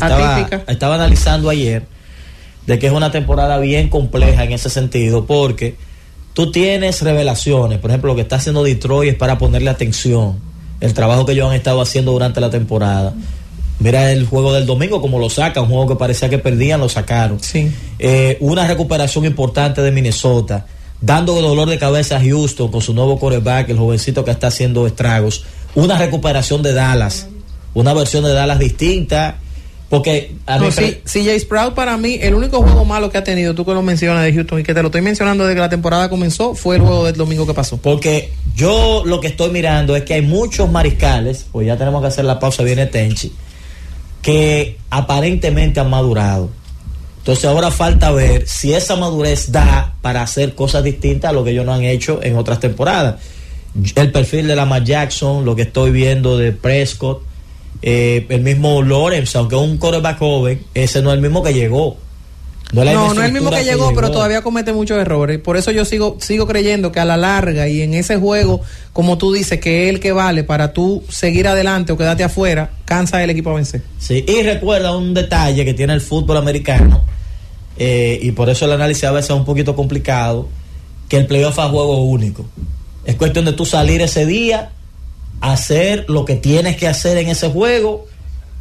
estaba 0.66 0.94
analizando 0.94 1.48
ayer 1.48 1.84
de 2.66 2.78
que 2.78 2.86
es 2.86 2.92
una 2.92 3.10
temporada 3.10 3.58
bien 3.58 3.88
compleja 3.88 4.44
en 4.44 4.52
ese 4.52 4.70
sentido, 4.70 5.26
porque 5.26 5.76
tú 6.34 6.50
tienes 6.50 7.02
revelaciones, 7.02 7.78
por 7.78 7.90
ejemplo, 7.90 8.10
lo 8.10 8.16
que 8.16 8.22
está 8.22 8.36
haciendo 8.36 8.62
Detroit 8.62 9.12
es 9.12 9.16
para 9.16 9.38
ponerle 9.38 9.70
atención, 9.70 10.38
el 10.80 10.94
trabajo 10.94 11.26
que 11.26 11.32
ellos 11.32 11.48
han 11.48 11.54
estado 11.54 11.80
haciendo 11.80 12.12
durante 12.12 12.40
la 12.40 12.50
temporada. 12.50 13.14
Mira 13.78 14.12
el 14.12 14.26
juego 14.26 14.52
del 14.52 14.64
domingo, 14.64 15.00
como 15.00 15.18
lo 15.18 15.28
sacan, 15.28 15.64
un 15.64 15.70
juego 15.70 15.88
que 15.88 15.96
parecía 15.96 16.28
que 16.28 16.38
perdían, 16.38 16.80
lo 16.80 16.88
sacaron. 16.88 17.40
Sí. 17.40 17.70
Eh, 17.98 18.36
una 18.40 18.66
recuperación 18.66 19.24
importante 19.24 19.82
de 19.82 19.90
Minnesota, 19.90 20.66
dando 21.00 21.34
dolor 21.40 21.68
de 21.68 21.78
cabeza 21.78 22.16
a 22.16 22.20
Houston 22.20 22.70
con 22.70 22.80
su 22.80 22.94
nuevo 22.94 23.18
coreback, 23.18 23.70
el 23.70 23.78
jovencito 23.78 24.24
que 24.24 24.30
está 24.30 24.48
haciendo 24.48 24.86
estragos. 24.86 25.44
Una 25.74 25.98
recuperación 25.98 26.62
de 26.62 26.74
Dallas, 26.74 27.26
una 27.74 27.92
versión 27.92 28.22
de 28.22 28.32
Dallas 28.32 28.58
distinta 28.58 29.38
porque 29.92 30.36
a 30.46 30.56
no, 30.56 30.72
sí, 30.72 31.02
CJ 31.04 31.38
Sprout 31.40 31.74
para 31.74 31.98
mí, 31.98 32.18
el 32.22 32.32
único 32.32 32.62
juego 32.62 32.82
malo 32.86 33.10
que 33.10 33.18
ha 33.18 33.24
tenido, 33.24 33.54
tú 33.54 33.66
que 33.66 33.74
lo 33.74 33.82
mencionas 33.82 34.24
de 34.24 34.32
Houston 34.32 34.60
y 34.60 34.62
que 34.62 34.72
te 34.72 34.80
lo 34.80 34.88
estoy 34.88 35.02
mencionando 35.02 35.44
desde 35.44 35.54
que 35.54 35.60
la 35.60 35.68
temporada 35.68 36.08
comenzó, 36.08 36.54
fue 36.54 36.76
el 36.76 36.80
juego 36.80 37.04
del 37.04 37.14
domingo 37.14 37.46
que 37.46 37.52
pasó. 37.52 37.76
Porque 37.76 38.32
yo 38.54 39.02
lo 39.04 39.20
que 39.20 39.26
estoy 39.26 39.50
mirando 39.50 39.94
es 39.94 40.04
que 40.04 40.14
hay 40.14 40.22
muchos 40.22 40.70
mariscales, 40.70 41.44
pues 41.52 41.66
ya 41.66 41.76
tenemos 41.76 42.00
que 42.00 42.08
hacer 42.08 42.24
la 42.24 42.40
pausa, 42.40 42.62
viene 42.62 42.86
Tenchi, 42.86 43.34
que 44.22 44.78
aparentemente 44.88 45.78
han 45.78 45.90
madurado. 45.90 46.48
Entonces 47.18 47.44
ahora 47.44 47.70
falta 47.70 48.10
ver 48.12 48.48
si 48.48 48.72
esa 48.72 48.96
madurez 48.96 49.52
da 49.52 49.92
para 50.00 50.22
hacer 50.22 50.54
cosas 50.54 50.84
distintas 50.84 51.28
a 51.28 51.32
lo 51.34 51.44
que 51.44 51.50
ellos 51.50 51.66
no 51.66 51.74
han 51.74 51.84
hecho 51.84 52.18
en 52.22 52.38
otras 52.38 52.60
temporadas. 52.60 53.16
El 53.94 54.10
perfil 54.10 54.46
de 54.46 54.56
Lamar 54.56 54.84
Jackson, 54.84 55.44
lo 55.44 55.54
que 55.54 55.62
estoy 55.62 55.90
viendo 55.90 56.38
de 56.38 56.52
Prescott, 56.52 57.24
eh, 57.80 58.26
el 58.28 58.42
mismo 58.42 58.82
Lawrence, 58.82 59.36
aunque 59.38 59.56
es 59.56 59.62
un 59.62 59.78
coreback 59.78 60.18
joven, 60.18 60.62
ese 60.74 61.02
no 61.02 61.10
es 61.10 61.16
el 61.16 61.22
mismo 61.22 61.42
que 61.42 61.54
llegó. 61.54 61.96
No, 62.72 62.84
no, 62.84 63.12
es 63.12 63.26
el 63.26 63.32
mismo 63.32 63.50
que, 63.50 63.64
llegó, 63.64 63.92
pero 63.94 64.10
todavía 64.10 64.40
comete 64.40 64.72
muchos 64.72 64.98
errores. 64.98 65.38
Por 65.38 65.58
eso 65.58 65.70
yo 65.72 65.84
sigo 65.84 66.16
sigo 66.20 66.46
creyendo 66.46 66.90
que 66.90 67.00
a 67.00 67.04
la 67.04 67.18
larga 67.18 67.68
y 67.68 67.82
en 67.82 67.92
ese 67.92 68.16
juego, 68.16 68.62
como 68.94 69.18
tú 69.18 69.30
dices, 69.30 69.60
que 69.60 69.84
es 69.84 69.90
el 69.94 70.00
que 70.00 70.12
vale 70.12 70.42
para 70.42 70.72
tú 70.72 71.04
seguir 71.10 71.48
adelante 71.48 71.92
o 71.92 71.98
quedarte 71.98 72.24
afuera, 72.24 72.70
cansa 72.86 73.22
el 73.22 73.28
equipo 73.28 73.50
a 73.50 73.54
vencer. 73.54 73.82
Sí, 73.98 74.24
y 74.26 74.42
recuerda 74.42 74.96
un 74.96 75.12
detalle 75.12 75.66
que 75.66 75.74
tiene 75.74 75.92
el 75.92 76.00
fútbol 76.00 76.38
americano, 76.38 77.04
eh, 77.76 78.18
y 78.22 78.32
por 78.32 78.48
eso 78.48 78.64
el 78.64 78.72
análisis 78.72 79.04
a 79.04 79.12
veces 79.12 79.30
es 79.30 79.36
un 79.36 79.44
poquito 79.44 79.76
complicado, 79.76 80.48
que 81.10 81.18
el 81.18 81.26
playoff 81.26 81.58
es 81.58 81.64
juego 81.66 82.02
único. 82.04 82.46
Es 83.04 83.16
cuestión 83.16 83.44
de 83.44 83.52
tú 83.52 83.66
salir 83.66 84.00
ese 84.00 84.24
día 84.24 84.70
hacer 85.42 86.06
lo 86.08 86.24
que 86.24 86.36
tienes 86.36 86.76
que 86.76 86.88
hacer 86.88 87.18
en 87.18 87.28
ese 87.28 87.50
juego 87.50 88.06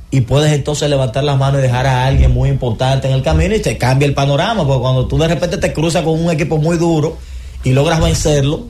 y 0.10 0.22
puedes 0.22 0.52
entonces 0.52 0.90
levantar 0.90 1.24
las 1.24 1.38
manos 1.38 1.60
y 1.60 1.62
dejar 1.62 1.88
a 1.88 2.06
alguien 2.06 2.32
muy 2.32 2.50
importante 2.50 3.08
en 3.08 3.14
el 3.14 3.22
camino 3.22 3.56
y 3.56 3.60
te 3.60 3.78
cambia 3.78 4.06
el 4.06 4.14
panorama, 4.14 4.66
porque 4.66 4.82
cuando 4.82 5.08
tú 5.08 5.18
de 5.18 5.30
repente 5.30 5.58
te 5.58 5.72
cruzas 5.72 6.04
con 6.04 6.20
un 6.20 6.30
equipo 6.30 6.58
muy 6.58 6.78
duro 6.78 7.18
y 7.64 7.72
logras 7.72 8.02
vencerlo, 8.02 8.66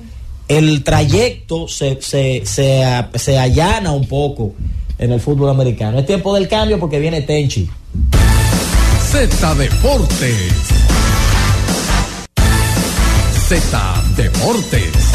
el 0.48 0.84
trayecto 0.84 1.68
se, 1.68 2.00
se, 2.02 2.44
se, 2.46 2.84
se 3.16 3.40
allana 3.40 3.92
un 3.92 4.06
poco 4.08 4.54
en 5.00 5.12
el 5.14 5.20
fútbol 5.20 5.50
americano. 5.50 5.98
Es 5.98 6.06
tiempo 6.06 6.36
del 6.36 6.48
cambio 6.48 6.80
porque 6.80 7.00
viene 7.00 7.22
Tenchi. 7.22 7.70
Z 9.12 9.56
Deportes. 9.56 10.54
Z 13.48 14.04
Deportes. 14.16 15.11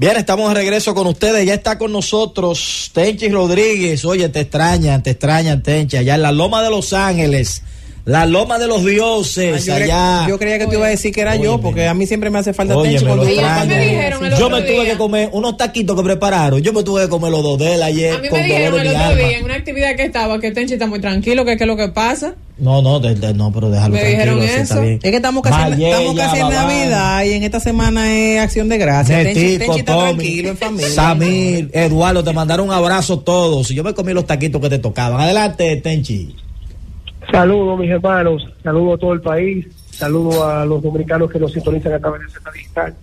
Bien, 0.00 0.16
estamos 0.16 0.48
de 0.50 0.54
regreso 0.54 0.94
con 0.94 1.08
ustedes. 1.08 1.44
Ya 1.44 1.54
está 1.54 1.76
con 1.76 1.90
nosotros 1.90 2.88
Tenchi 2.94 3.28
Rodríguez. 3.30 4.04
Oye, 4.04 4.28
te 4.28 4.42
extrañan, 4.42 5.02
te 5.02 5.10
extrañan, 5.10 5.60
Tenchi. 5.60 5.96
Allá 5.96 6.14
en 6.14 6.22
la 6.22 6.30
Loma 6.30 6.62
de 6.62 6.70
Los 6.70 6.92
Ángeles. 6.92 7.62
La 8.08 8.24
Loma 8.24 8.58
de 8.58 8.66
los 8.66 8.82
Dioses, 8.86 9.66
yo 9.66 9.74
allá. 9.74 10.26
yo 10.26 10.38
creía 10.38 10.58
que 10.58 10.66
te 10.66 10.76
iba 10.76 10.86
a 10.86 10.88
decir 10.88 11.12
que 11.12 11.20
era 11.20 11.36
yo, 11.36 11.60
porque 11.60 11.86
a 11.86 11.92
mí 11.92 12.06
siempre 12.06 12.30
me 12.30 12.38
hace 12.38 12.54
falta 12.54 12.74
Tenchi 12.82 13.04
cuando 13.04 13.22
me 13.22 13.34
Yo 14.38 14.48
me 14.48 14.62
tuve 14.62 14.86
que 14.86 14.96
comer 14.96 15.28
unos 15.32 15.58
taquitos 15.58 15.94
que 15.94 16.02
prepararon. 16.02 16.62
Yo 16.62 16.72
me 16.72 16.82
tuve 16.82 17.02
que 17.02 17.08
comer 17.10 17.30
los 17.30 17.42
dos 17.42 17.58
de 17.58 17.74
él 17.74 17.82
ayer. 17.82 18.14
A 18.14 18.18
mí 18.18 18.28
me 18.32 18.42
dijeron 18.42 18.80
el 18.80 18.86
otro 18.88 19.14
día 19.14 19.36
en 19.36 19.44
una 19.44 19.56
actividad 19.56 19.94
que 19.94 20.04
estaba 20.04 20.40
que 20.40 20.52
Tenchi 20.52 20.72
está 20.72 20.86
muy 20.86 21.00
tranquilo, 21.02 21.44
que 21.44 21.58
qué 21.58 21.64
es 21.64 21.68
lo 21.68 21.76
que 21.76 21.88
pasa. 21.88 22.34
No, 22.56 22.80
no, 22.80 22.98
no, 22.98 23.52
pero 23.52 23.70
déjalo 23.70 23.92
Me 23.92 24.00
tranquilo. 24.00 24.40
Dijeron 24.40 24.42
eso. 24.42 24.82
Es 24.82 25.00
que 25.00 25.16
estamos 25.16 25.42
casi, 25.42 25.84
estamos 25.84 26.16
casi 26.16 26.40
en 26.40 26.48
Navidad 26.48 27.24
y 27.24 27.32
en 27.34 27.42
esta 27.42 27.60
semana 27.60 28.10
es 28.10 28.40
acción 28.40 28.70
de 28.70 28.78
gracias. 28.78 29.22
Tenchi, 29.22 29.58
Tenchi 29.58 29.80
está 29.80 29.98
tranquilo 29.98 30.48
en 30.48 30.56
familia. 30.56 30.88
Samir, 30.88 31.70
Eduardo, 31.74 32.24
te 32.24 32.32
mandaron 32.32 32.68
un 32.68 32.72
abrazo 32.72 33.18
todos. 33.18 33.68
Yo 33.68 33.84
me 33.84 33.92
comí 33.92 34.14
los 34.14 34.26
taquitos 34.26 34.62
que 34.62 34.70
te 34.70 34.78
tocaban. 34.78 35.20
Adelante, 35.20 35.76
Tenchi. 35.76 36.34
Saludos, 37.30 37.78
mis 37.78 37.90
hermanos. 37.90 38.46
Saludos 38.62 38.94
a 38.94 38.98
todo 38.98 39.12
el 39.12 39.20
país. 39.20 39.66
Saludos 39.90 40.40
a 40.42 40.64
los 40.64 40.82
dominicanos 40.82 41.30
que 41.30 41.38
nos 41.38 41.52
sintonizan 41.52 41.94
a 41.94 41.98
través 41.98 42.22
de 42.22 42.28
Z 42.28 42.50
Digital. 42.52 42.94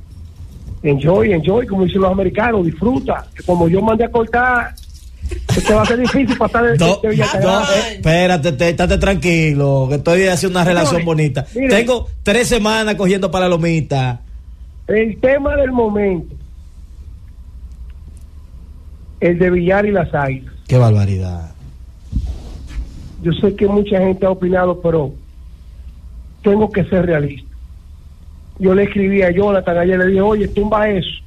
Enjoy, 0.84 1.34
enjoy, 1.34 1.68
como 1.68 1.84
dicen 1.84 2.02
los 2.02 2.12
americanos. 2.12 2.66
Disfruta. 2.66 3.26
como 3.46 3.68
yo 3.68 3.82
mandé 3.82 4.06
a 4.06 4.10
cortar 4.10 4.74
te 5.66 5.74
va 5.74 5.82
a 5.82 5.86
ser 5.86 6.00
difícil 6.00 6.38
pasar 6.38 6.66
el 6.66 6.78
no, 6.78 7.00
no, 7.42 7.62
espérate, 7.92 8.70
estate 8.70 8.98
tranquilo, 8.98 9.88
que 9.90 9.96
estoy 9.96 10.28
haciendo 10.28 10.60
una 10.60 10.68
relación 10.68 11.04
bonita. 11.04 11.46
Tengo 11.54 12.08
tres 12.24 12.48
semanas 12.48 12.96
cogiendo 12.96 13.32
para 13.32 13.48
lomita. 13.48 14.22
El 14.88 15.20
tema 15.20 15.56
del 15.56 15.72
momento, 15.72 16.36
el 19.20 19.40
de 19.40 19.50
Villar 19.50 19.86
y 19.86 19.92
las 19.92 20.14
Águilas. 20.14 20.54
Qué 20.68 20.78
barbaridad. 20.78 21.55
Yo 23.26 23.34
sé 23.34 23.56
que 23.56 23.68
mucha 23.68 24.00
gente 24.00 24.26
ha 24.26 24.30
opinado, 24.30 24.80
pero 24.82 25.12
tengo 26.42 26.72
que 26.72 26.86
ser 26.86 27.06
realista. 27.06 27.54
Yo 28.60 28.74
le 28.74 28.84
escribí 28.84 29.22
a 29.22 29.32
Jonathan 29.32 29.78
ayer, 29.78 30.00
le 30.00 30.06
dije, 30.06 30.22
oye, 30.22 30.48
tumba 30.48 30.88
eso 30.88 31.26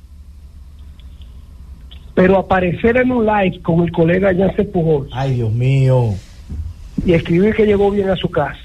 pero 2.18 2.36
aparecer 2.36 2.96
en 2.96 3.12
un 3.12 3.24
live 3.24 3.62
con 3.62 3.84
el 3.84 3.92
colega 3.92 4.34
Jansen 4.34 4.72
Pujol. 4.72 5.08
Ay, 5.12 5.34
Dios 5.34 5.52
mío. 5.52 6.14
Y 7.06 7.12
escribir 7.12 7.54
que 7.54 7.64
llegó 7.64 7.92
bien 7.92 8.10
a 8.10 8.16
su 8.16 8.28
casa. 8.28 8.58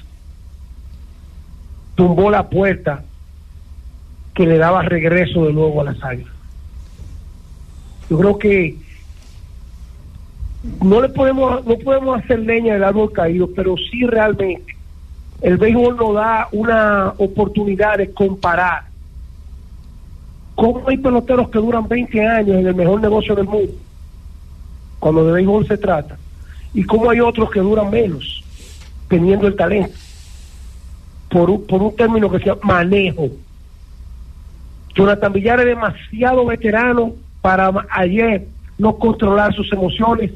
Tumbó 1.94 2.32
la 2.32 2.48
puerta 2.50 3.04
que 4.34 4.44
le 4.44 4.58
daba 4.58 4.82
regreso 4.82 5.46
de 5.46 5.52
nuevo 5.52 5.80
a 5.80 5.84
la 5.84 5.96
águilas. 6.02 6.34
Yo 8.10 8.18
creo 8.18 8.38
que 8.40 8.76
no 10.82 11.00
le 11.00 11.08
podemos 11.08 11.64
no 11.66 11.76
podemos 11.78 12.18
hacer 12.18 12.40
leña 12.40 12.74
del 12.74 12.84
árbol 12.84 13.12
caído, 13.12 13.48
pero 13.54 13.74
sí 13.76 14.06
realmente 14.06 14.74
el 15.42 15.56
béisbol 15.56 15.96
nos 15.96 16.14
da 16.14 16.48
una 16.52 17.14
oportunidad 17.18 17.98
de 17.98 18.12
comparar 18.12 18.84
¿Cómo 20.54 20.88
hay 20.88 20.96
peloteros 20.98 21.48
que 21.50 21.58
duran 21.58 21.88
20 21.88 22.26
años 22.26 22.56
en 22.56 22.66
el 22.66 22.74
mejor 22.74 23.00
negocio 23.00 23.34
del 23.34 23.46
mundo? 23.46 23.72
Cuando 25.00 25.26
de 25.26 25.32
béisbol 25.32 25.66
se 25.66 25.76
trata. 25.76 26.16
Y 26.72 26.84
cómo 26.84 27.10
hay 27.10 27.20
otros 27.20 27.50
que 27.50 27.60
duran 27.60 27.90
menos, 27.90 28.42
teniendo 29.08 29.46
el 29.46 29.56
talento. 29.56 29.96
Por 31.28 31.50
un, 31.50 31.66
por 31.66 31.82
un 31.82 31.96
término 31.96 32.30
que 32.30 32.38
se 32.38 32.46
llama 32.46 32.60
manejo. 32.62 33.28
Jonathan 34.94 35.32
Villar 35.32 35.60
es 35.60 35.66
demasiado 35.66 36.46
veterano 36.46 37.14
para 37.40 37.72
ayer 37.90 38.46
no 38.78 38.96
controlar 38.96 39.52
sus 39.54 39.72
emociones 39.72 40.30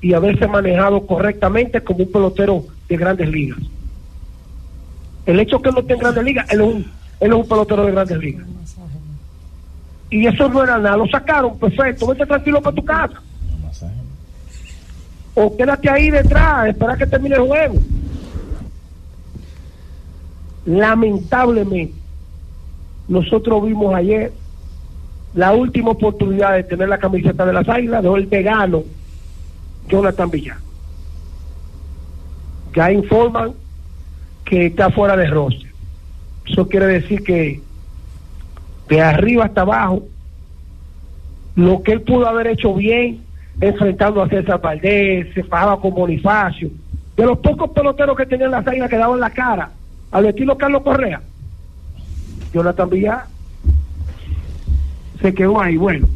y 0.00 0.14
haberse 0.14 0.46
manejado 0.46 1.06
correctamente 1.06 1.82
como 1.82 2.04
un 2.04 2.12
pelotero 2.12 2.64
de 2.88 2.96
grandes 2.96 3.28
ligas. 3.28 3.58
El 5.26 5.40
hecho 5.40 5.60
que 5.60 5.68
él 5.68 5.74
no 5.74 5.80
esté 5.82 5.94
en 5.94 5.98
grandes 6.00 6.24
ligas, 6.24 6.50
él 6.50 6.60
es 6.60 6.66
un, 6.66 6.92
es 7.20 7.32
un 7.32 7.48
pelotero 7.48 7.84
de 7.84 7.92
grandes 7.92 8.18
ligas 8.18 8.46
y 10.10 10.26
eso 10.26 10.48
no 10.48 10.62
era 10.64 10.76
nada, 10.76 10.96
lo 10.96 11.06
sacaron, 11.06 11.56
perfecto, 11.56 12.08
vete 12.08 12.26
tranquilo 12.26 12.60
para 12.60 12.74
tu 12.74 12.84
casa. 12.84 13.22
O 15.34 15.56
quédate 15.56 15.88
ahí 15.88 16.10
detrás, 16.10 16.68
espera 16.68 16.96
que 16.96 17.06
termine 17.06 17.36
el 17.36 17.42
juego. 17.42 17.76
Lamentablemente, 20.66 21.94
nosotros 23.06 23.64
vimos 23.64 23.94
ayer 23.94 24.32
la 25.34 25.52
última 25.52 25.92
oportunidad 25.92 26.54
de 26.54 26.64
tener 26.64 26.88
la 26.88 26.98
camiseta 26.98 27.46
de 27.46 27.52
las 27.52 27.68
águilas, 27.68 28.02
de 28.02 28.08
el 28.08 28.26
vegano 28.26 28.82
Jonathan 29.90 30.30
Villar. 30.30 30.56
Ya 32.74 32.92
informan 32.92 33.52
que 34.44 34.66
está 34.66 34.90
fuera 34.90 35.16
de 35.16 35.26
roster. 35.26 35.70
Eso 36.46 36.68
quiere 36.68 36.86
decir 36.86 37.22
que 37.22 37.60
de 38.88 39.00
arriba 39.00 39.44
hasta 39.44 39.62
abajo, 39.62 40.02
lo 41.56 41.82
que 41.82 41.92
él 41.92 42.02
pudo 42.02 42.26
haber 42.26 42.48
hecho 42.48 42.74
bien 42.74 43.22
enfrentando 43.60 44.22
a 44.22 44.28
César 44.28 44.60
Valdés, 44.60 45.32
se 45.34 45.44
fajaba 45.44 45.80
con 45.80 45.94
Bonifacio, 45.94 46.70
de 47.16 47.26
los 47.26 47.38
pocos 47.38 47.70
peloteros 47.70 48.16
que 48.16 48.26
tenían 48.26 48.50
las 48.50 48.66
águilas 48.66 48.88
que 48.88 48.96
daban 48.96 49.20
la 49.20 49.30
cara, 49.30 49.70
al 50.10 50.26
estilo 50.26 50.56
Carlos 50.56 50.82
Correa, 50.82 51.20
Jonathan 52.52 52.90
Villar 52.90 53.26
se 55.20 55.34
quedó 55.34 55.60
ahí. 55.60 55.76
Bueno, 55.76 56.08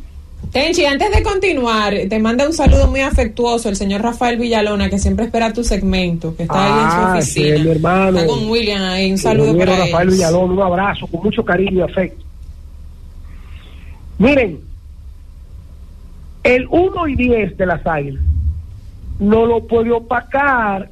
Tenchi, 0.55 0.85
antes 0.87 1.11
de 1.11 1.21
continuar, 1.25 1.93
te 2.09 2.19
manda 2.21 2.47
un 2.47 2.53
saludo 2.53 2.87
muy 2.89 3.01
afectuoso 3.01 3.69
el 3.69 3.75
señor 3.75 4.03
Rafael 4.03 4.39
Villalona, 4.39 4.89
que 4.89 5.01
siempre 5.01 5.25
espera 5.25 5.53
tu 5.53 5.65
segmento, 5.65 6.37
que 6.37 6.45
está 6.45 6.55
ahí 6.65 6.85
en 6.85 6.91
su 6.91 6.97
Ah, 6.97 7.15
oficina. 7.19 7.57
sí, 7.57 7.63
mi 7.65 7.71
hermano. 7.73 8.19
Está 8.21 8.33
con 8.33 8.49
William 8.49 8.83
ahí, 8.85 9.11
un 9.11 9.19
saludo 9.19 9.53
mi 9.53 9.59
para 9.59 9.77
Rafael 9.79 10.09
él. 10.09 10.15
Villalón, 10.15 10.53
un 10.53 10.63
abrazo 10.63 11.09
con 11.09 11.25
mucho 11.25 11.45
cariño 11.45 11.73
y 11.81 11.81
afecto. 11.83 12.25
Miren, 14.19 14.61
el 16.45 16.69
1 16.71 17.09
y 17.09 17.17
10 17.17 17.57
de 17.59 17.67
las 17.67 17.85
águilas 17.85 18.23
no 19.19 19.47
lo 19.47 19.67
puede 19.67 19.91
opacar 19.91 20.89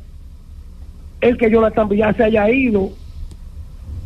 el 1.20 1.38
que 1.38 1.48
Jonathan 1.48 1.88
Villar 1.88 2.16
se 2.16 2.24
haya 2.24 2.50
ido. 2.50 2.90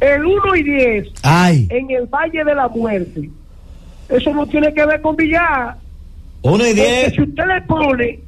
El 0.01 0.23
1 0.27 0.55
y 0.57 0.63
10 0.65 1.09
Ay, 1.23 1.67
en 1.71 1.91
el 1.93 2.05
Valle 2.09 2.45
de 2.45 2.55
la 2.55 2.69
Muerte, 2.69 3.31
eso 4.09 4.33
no 4.35 4.47
tiene 4.47 4.73
que 4.75 4.85
ver 4.87 5.01
con 5.01 5.17
Villar. 5.17 5.77
1 6.43 6.55
y 6.55 6.59
Porque 6.59 6.75
10, 6.75 7.13
si 7.15 7.23
usted 7.23 7.45
le 7.47 7.61
pone 7.63 8.21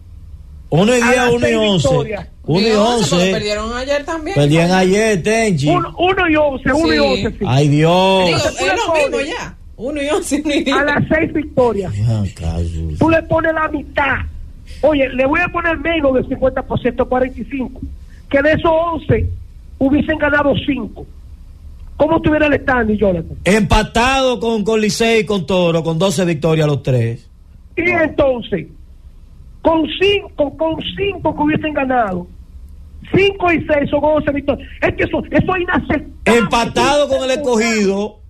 1 0.70 0.96
y 0.96 1.00
a 1.00 1.04
10, 1.06 1.16
las 1.16 1.28
1 1.30 1.36
y 1.36 1.40
seis 1.40 1.56
11. 1.56 1.88
victorias. 1.88 2.28
1 2.44 2.60
y 2.60 2.62
porque 2.64 2.76
11. 2.76 3.32
Perdieron 3.32 3.76
ayer 3.76 4.04
también. 4.04 4.34
Perdían 4.34 4.70
ayer, 4.72 5.22
Tenchi. 5.22 5.68
1 5.68 6.28
y 6.30 6.36
11, 6.36 6.72
1 6.72 6.86
y 6.88 6.96
Sí. 6.96 6.98
11, 6.98 7.30
sí. 7.38 7.44
Ay, 7.46 7.68
Dios. 7.68 8.26
Digo, 8.26 8.38
es 8.38 8.86
lo 8.86 8.94
mismo 8.94 9.20
ya. 9.20 9.54
Uno 9.76 10.02
y 10.02 10.08
once, 10.08 10.42
uno 10.44 10.54
y 10.54 10.64
diez. 10.64 10.76
a 10.76 10.82
las 10.84 11.04
6 11.08 11.32
victorias. 11.32 11.92
Caso. 12.34 12.64
tú 12.98 13.08
le 13.10 13.22
pones 13.22 13.54
la 13.54 13.68
mitad. 13.68 14.16
Oye, 14.82 15.08
le 15.10 15.24
voy 15.26 15.40
a 15.40 15.48
poner 15.48 15.78
menos 15.78 16.14
del 16.14 16.28
50%, 16.28 17.06
45. 17.08 17.80
Que 18.28 18.42
de 18.42 18.52
esos 18.54 18.70
11 18.72 19.26
hubiesen 19.78 20.18
ganado 20.18 20.52
5. 20.66 21.06
¿Cómo 21.98 22.16
estuviera 22.16 22.46
el 22.46 22.62
standing, 22.62 22.96
Jonathan? 22.96 23.36
Empatado 23.44 24.38
con, 24.38 24.62
con 24.64 24.80
Licey 24.80 25.20
y 25.20 25.26
con 25.26 25.44
Toro, 25.46 25.82
con 25.82 25.98
12 25.98 26.24
victorias 26.24 26.66
los 26.68 26.82
tres. 26.82 27.28
Y 27.76 27.90
entonces, 27.90 28.68
con 29.62 29.82
5, 30.00 30.56
con 30.56 30.76
5 30.96 31.34
que 31.36 31.42
hubiesen 31.42 31.74
ganado, 31.74 32.26
5 33.12 33.52
y 33.52 33.66
6 33.66 33.90
son 33.90 34.00
11 34.02 34.32
victorias. 34.32 34.68
Es 34.80 34.94
que 34.94 35.02
eso, 35.04 35.22
eso 35.28 35.56
es 35.56 35.62
inaceptable. 35.62 36.12
Empatado 36.24 37.08
con 37.08 37.24
el 37.24 37.30
escogido. 37.32 38.20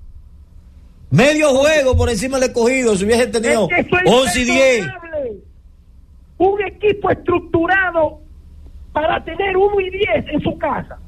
Medio 1.10 1.50
juego 1.50 1.94
por 1.96 2.08
encima 2.08 2.38
del 2.38 2.48
escogido. 2.50 2.96
Si 2.96 3.04
hubiese 3.04 3.26
tenido 3.26 3.68
Es 3.70 3.76
que 3.76 3.80
eso 3.80 3.96
es 4.02 4.10
11 4.10 4.40
y 4.40 4.44
10. 4.44 4.78
imperdonable. 4.78 5.32
Un 6.38 6.62
equipo 6.62 7.10
estructurado 7.10 8.20
para 8.92 9.22
tener 9.24 9.56
1 9.56 9.80
y 9.80 9.90
10 9.90 10.08
en 10.32 10.40
su 10.40 10.56
casa. 10.56 10.98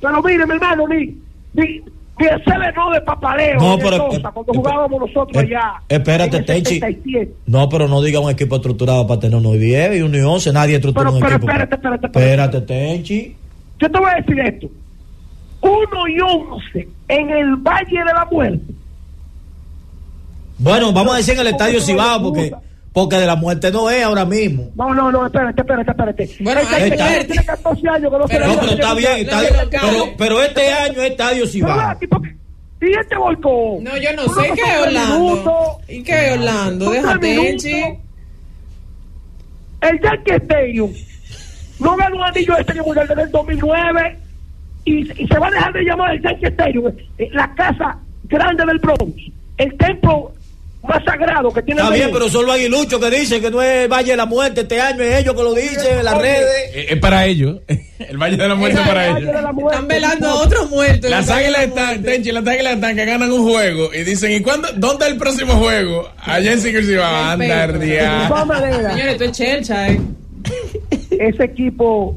Pero 0.00 0.22
mire, 0.22 0.46
mi 0.46 0.52
hermano, 0.54 0.86
ni, 0.88 1.18
ni, 1.54 1.82
el 2.26 2.42
CB 2.44 2.92
de 2.94 3.00
papaleo. 3.02 3.58
No, 3.60 3.78
pero- 3.78 4.12
eh, 4.12 4.20
cuando 4.22 4.52
jugábamos 4.54 5.00
nosotros 5.00 5.36
allá. 5.36 5.74
espérate, 5.88 6.42
Tenchi. 6.42 6.74
77. 6.80 7.32
No, 7.46 7.68
pero 7.68 7.86
no 7.88 8.00
diga 8.02 8.20
un 8.20 8.30
equipo 8.30 8.56
estructurado 8.56 9.06
para 9.06 9.20
tener 9.20 9.36
1 9.38 9.54
y 9.54 9.58
10 9.58 9.96
y 9.96 10.02
1 10.02 10.16
y 10.16 10.20
11. 10.20 10.52
Nadie 10.52 10.76
estructura 10.76 11.06
Pero- 11.06 11.14
un 11.16 11.20
pero 11.22 11.36
equipo. 11.36 11.50
espérate, 11.50 11.74
espérate, 11.76 12.06
espérate. 12.06 12.30
Espérate, 12.30 12.60
Tenchi. 12.62 13.36
Yo 13.80 13.90
te 13.90 13.98
voy 13.98 14.10
a 14.10 14.14
decir 14.16 14.40
esto. 14.40 14.66
1 15.60 16.08
y 16.08 16.20
11 16.20 16.88
en 17.08 17.30
el 17.30 17.56
Valle 17.56 17.98
de 17.98 18.04
la 18.14 18.26
Muerte. 18.30 18.72
Bueno, 20.58 20.92
vamos 20.92 21.14
a 21.14 21.16
decir 21.18 21.34
en 21.34 21.40
el 21.40 21.46
estadio 21.48 21.80
Cibao 21.80 22.22
porque, 22.22 22.52
porque 22.92 23.16
de 23.16 23.26
la 23.26 23.36
muerte 23.36 23.70
no 23.70 23.88
es 23.90 24.02
ahora 24.02 24.24
mismo. 24.24 24.70
No, 24.74 24.92
no, 24.94 25.12
no, 25.12 25.26
espérate, 25.26 25.60
espérate, 25.60 25.90
espérate. 25.90 26.30
Bueno, 26.40 26.60
Este 26.60 27.24
tiene 27.26 27.44
14 27.44 27.88
años 27.88 28.12
que 28.12 28.18
no 28.18 28.26
se 28.28 28.34
Pero- 28.34 28.46
No, 28.48 28.60
pero 28.60 28.72
está 28.72 28.94
bien, 28.94 29.18
está 29.18 29.40
bien. 29.40 29.52
Pero, 29.70 30.04
pero 30.16 30.42
este 30.42 30.72
año 30.72 31.02
es 31.02 31.10
estadio 31.10 31.46
Cibao. 31.46 31.96
¿Y 32.80 32.92
este 32.92 33.16
volcó? 33.16 33.78
No, 33.82 33.96
yo 33.96 34.12
no 34.14 34.22
Uno 34.24 34.34
sé 34.42 34.52
qué 34.54 34.60
es 34.62 34.78
Orlando. 34.86 35.18
minutos, 35.18 35.54
¿Y 35.88 36.02
qué 36.04 36.26
es 36.26 36.32
Orlando? 36.38 36.90
Tenchi. 37.20 37.74
minutos. 37.74 37.98
El 39.80 40.00
Yankee 40.00 40.32
Stadium 40.34 40.92
no 41.80 41.96
ganó 41.96 42.16
un 42.16 42.22
anillo 42.24 42.54
de 42.54 42.60
Estadio 42.60 42.84
Mundial 42.84 43.06
desde 43.08 43.22
el 43.22 43.30
2009 43.30 44.18
y, 44.84 45.22
y 45.22 45.26
se 45.28 45.38
va 45.38 45.46
a 45.46 45.50
dejar 45.50 45.72
de 45.72 45.82
llamar 45.84 46.14
el 46.14 46.22
Yankee 46.22 46.46
Stadium 46.46 46.92
eh, 47.18 47.28
la 47.32 47.54
casa 47.54 47.98
grande 48.24 48.64
del 48.66 48.78
Bronx, 48.78 49.14
el 49.58 49.76
templo 49.76 50.32
más 50.82 51.04
sagrado 51.04 51.50
que 51.52 51.62
tiene 51.62 51.80
Está 51.80 51.92
bien, 51.92 52.10
pero 52.12 52.28
son 52.28 52.46
los 52.46 52.54
aguiluchos 52.54 53.00
que 53.00 53.10
dicen 53.10 53.42
que 53.42 53.50
no 53.50 53.60
es 53.60 53.88
Valle 53.88 54.12
de 54.12 54.16
la 54.16 54.26
Muerte 54.26 54.60
este 54.62 54.80
año, 54.80 55.02
es 55.02 55.16
ellos 55.20 55.34
que 55.34 55.42
lo 55.42 55.52
dicen 55.54 55.98
en 55.98 56.04
las 56.04 56.16
redes. 56.18 56.70
Es, 56.74 56.92
es 56.92 56.98
para 56.98 57.26
ellos. 57.26 57.60
El 57.98 58.16
Valle 58.16 58.36
de 58.36 58.48
la 58.48 58.54
Muerte 58.54 58.80
es 58.80 58.86
para 58.86 59.06
ellos. 59.08 59.26
de 59.26 59.42
la 59.42 59.52
Muerte, 59.52 59.74
Están 59.74 59.88
velando 59.88 60.28
a 60.28 60.34
otros 60.36 60.70
muertos. 60.70 61.10
Las 61.10 61.28
águilas 61.28 61.62
están. 61.62 62.02
Tenchi, 62.02 62.30
las 62.30 62.46
águilas 62.46 62.74
están 62.74 62.94
que 62.96 63.04
ganan 63.04 63.32
un 63.32 63.42
juego 63.42 63.90
y 63.92 64.04
dicen, 64.04 64.30
¿y 64.32 64.40
cuándo, 64.40 64.68
dónde 64.76 65.06
es 65.06 65.12
el 65.12 65.18
próximo 65.18 65.54
juego? 65.54 66.08
Allá 66.18 66.52
en 66.52 66.60
Secret 66.60 66.84
Cibao. 66.84 67.24
Anda, 67.24 67.66
Respeto. 67.66 67.80
De 67.80 68.28
todas 68.28 68.30
ría. 68.30 68.44
maneras, 68.44 68.92
Señores, 68.92 69.12
esto 69.12 69.24
es 69.24 69.32
chelcha, 69.32 69.88
eh. 69.90 70.00
ese 71.10 71.44
equipo 71.44 72.16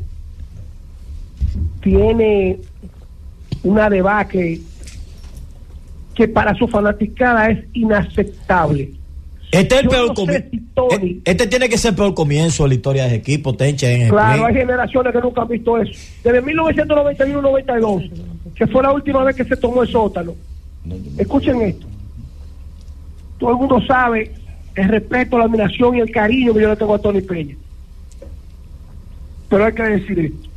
tiene 1.82 2.60
una 3.64 3.90
debacle 3.90 4.60
que 6.16 6.28
para 6.28 6.54
su 6.56 6.68
fanaticada 6.68 7.50
es 7.50 7.66
inaceptable. 7.74 8.92
Este 9.52 9.76
es 9.76 9.82
el 9.82 9.86
Yo 9.86 9.90
peor 9.92 10.08
no 10.08 10.14
comienzo. 10.14 10.48
si 10.52 10.60
Tony- 10.74 11.22
Este 11.26 11.48
tiene 11.48 11.68
que 11.70 11.78
ser 11.78 11.90
el 11.92 11.96
peor 11.98 12.14
comienzo 12.14 12.64
de 12.64 12.70
la 12.70 12.76
historia 12.76 13.06
de 13.08 13.16
equipo, 13.16 13.54
Tenche, 13.54 13.94
en 13.94 14.02
el 14.04 14.10
Claro, 14.10 14.46
hay 14.46 14.54
generaciones 14.54 15.12
que 15.14 15.20
nunca 15.20 15.42
han 15.42 15.48
visto 15.50 15.78
eso. 15.78 15.92
Desde 16.24 16.42
1991-92, 16.42 18.10
que 18.56 18.68
fue 18.68 18.82
la 18.84 18.92
última 18.94 19.24
vez 19.24 19.36
que 19.36 19.44
se 19.44 19.58
tomó 19.58 19.84
el 19.84 19.90
sótano. 19.90 20.34
Escuchen 21.18 21.62
esto. 21.62 21.86
Todo 23.40 23.52
el 23.52 23.58
mundo 23.58 23.82
sabe 23.86 24.32
el 24.76 24.88
respeto, 24.88 25.38
la 25.38 25.46
admiración 25.46 25.98
y 25.98 26.00
el 26.00 26.12
cariño 26.12 26.54
que 26.54 26.62
yo 26.62 26.70
le 26.70 26.76
tengo 26.78 26.96
a 26.96 27.00
Tony 27.00 27.22
Peña. 27.22 27.56
Pero 29.50 29.66
hay 29.66 29.74
que 29.74 29.84
decir 29.84 30.20
esto. 30.20 30.50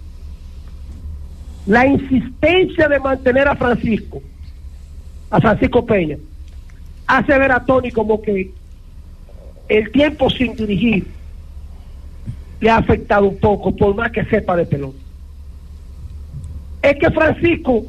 La 1.66 1.86
insistencia 1.86 2.88
de 2.88 3.00
mantener 3.00 3.48
a 3.48 3.57
Francisco, 3.57 4.22
a 5.35 5.41
Francisco 5.41 5.85
Peña, 5.85 6.16
hace 7.09 7.37
ver 7.37 7.51
a 7.51 7.64
Tony 7.64 7.91
como 7.91 8.22
que 8.22 8.53
el 9.68 9.91
tiempo 9.91 10.30
sin 10.30 10.55
dirigir 10.55 11.09
le 12.61 12.70
ha 12.70 12.76
afectado 12.76 13.26
un 13.26 13.39
poco, 13.39 13.74
por 13.74 13.97
más 13.97 14.12
que 14.12 14.24
sepa 14.26 14.55
de 14.55 14.64
pelota. 14.64 14.97
Es 16.82 16.97
que 16.99 17.11
Francisco 17.11 17.82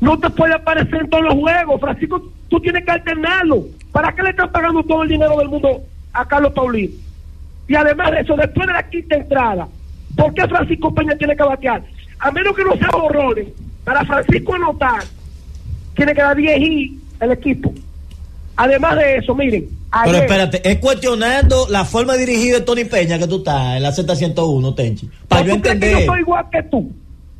no 0.00 0.20
te 0.20 0.30
puede 0.30 0.54
aparecer 0.54 1.00
en 1.00 1.10
todos 1.10 1.24
los 1.24 1.34
juegos. 1.34 1.80
Francisco, 1.80 2.30
tú 2.48 2.60
tienes 2.60 2.84
que 2.84 2.92
alternarlo. 2.92 3.64
¿Para 3.90 4.14
qué 4.14 4.22
le 4.22 4.30
están 4.30 4.52
pagando 4.52 4.84
todo 4.84 5.02
el 5.02 5.08
dinero 5.08 5.36
del 5.36 5.48
mundo 5.48 5.82
a 6.12 6.28
Carlos 6.28 6.52
Paulino? 6.52 6.94
Y 7.66 7.74
además 7.74 8.12
de 8.12 8.20
eso, 8.20 8.36
después 8.36 8.68
de 8.68 8.72
la 8.72 8.88
quinta 8.88 9.16
entrada, 9.16 9.66
¿por 10.14 10.32
qué 10.32 10.46
Francisco 10.46 10.94
Peña 10.94 11.16
tiene 11.16 11.34
que 11.34 11.42
batear? 11.42 11.82
A 12.20 12.30
menos 12.30 12.54
que 12.54 12.62
no 12.62 12.76
sea 12.76 12.90
horrores, 12.90 13.48
para 13.82 14.04
Francisco 14.04 14.54
anotar, 14.54 15.02
tiene 15.94 16.14
que 16.14 16.20
dar 16.22 16.36
10 16.36 16.60
y 16.60 16.98
el 17.20 17.32
equipo. 17.32 17.72
Además 18.56 18.96
de 18.96 19.16
eso, 19.16 19.34
miren. 19.34 19.68
Pero 20.04 20.18
espérate, 20.18 20.68
es 20.68 20.78
cuestionando 20.78 21.66
la 21.70 21.84
forma 21.84 22.14
de 22.14 22.26
dirigir 22.26 22.54
de 22.54 22.60
Tony 22.60 22.84
Peña 22.84 23.18
que 23.18 23.26
tú 23.28 23.38
estás 23.38 23.76
en 23.76 23.82
la 23.82 23.92
Z101, 23.92 24.74
Tenchi. 24.74 25.08
Para 25.28 25.42
¿Pues 25.42 25.52
yo 25.52 25.56
¿Tú 25.56 25.62
crees 25.62 25.78
que 25.80 25.80
yo 25.80 25.86
entender. 25.86 26.06
soy 26.06 26.20
igual 26.20 26.44
que 26.50 26.62
tú? 26.64 26.92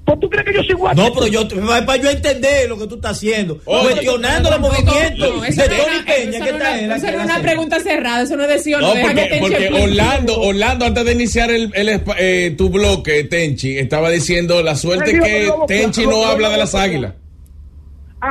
¿Pues 0.04 0.20
tú 0.20 0.28
crees 0.30 0.44
que 0.46 0.52
yo 0.54 0.60
soy 0.62 0.70
igual 0.72 0.96
No, 0.96 1.12
pero 1.14 1.26
yo, 1.28 1.48
para 1.86 1.96
yo 1.96 2.10
entender 2.10 2.68
lo 2.68 2.78
que 2.78 2.86
tú 2.86 2.96
estás 2.96 3.12
haciendo. 3.12 3.58
Oye, 3.64 3.82
cuestionando 3.84 4.50
los 4.50 4.60
movimientos 4.60 5.18
no, 5.18 5.40
de 5.40 5.50
Tony 5.52 6.02
Peña. 6.06 6.36
eso 6.36 6.44
que 6.44 6.50
está 6.50 6.74
es 6.74 6.78
en 6.78 6.84
una- 6.84 6.86
la- 6.88 6.96
eso 6.96 7.06
la 7.16 7.24
una 7.24 7.40
pregunta 7.42 7.80
cerrada, 7.80 8.22
eso 8.22 8.36
no 8.36 8.42
es 8.42 8.48
de 8.50 8.58
sí 8.58 8.74
o 8.74 8.80
no. 8.80 8.94
Deja 8.94 9.14
porque. 9.40 9.70
Orlando, 9.82 10.40
Orlando, 10.40 10.84
antes 10.84 11.04
de 11.06 11.12
iniciar 11.12 11.50
el, 11.50 11.70
el 11.74 11.88
espa- 11.88 12.16
eh, 12.18 12.54
tu 12.56 12.68
bloque, 12.68 13.24
Tenchi, 13.24 13.78
estaba 13.78 14.10
diciendo 14.10 14.62
la 14.62 14.76
suerte 14.76 15.12
que 15.18 15.50
Tenchi 15.66 16.06
no, 16.06 16.24
habla 16.26 16.50
de 16.50 16.58
las 16.58 16.74
águilas. 16.74 17.14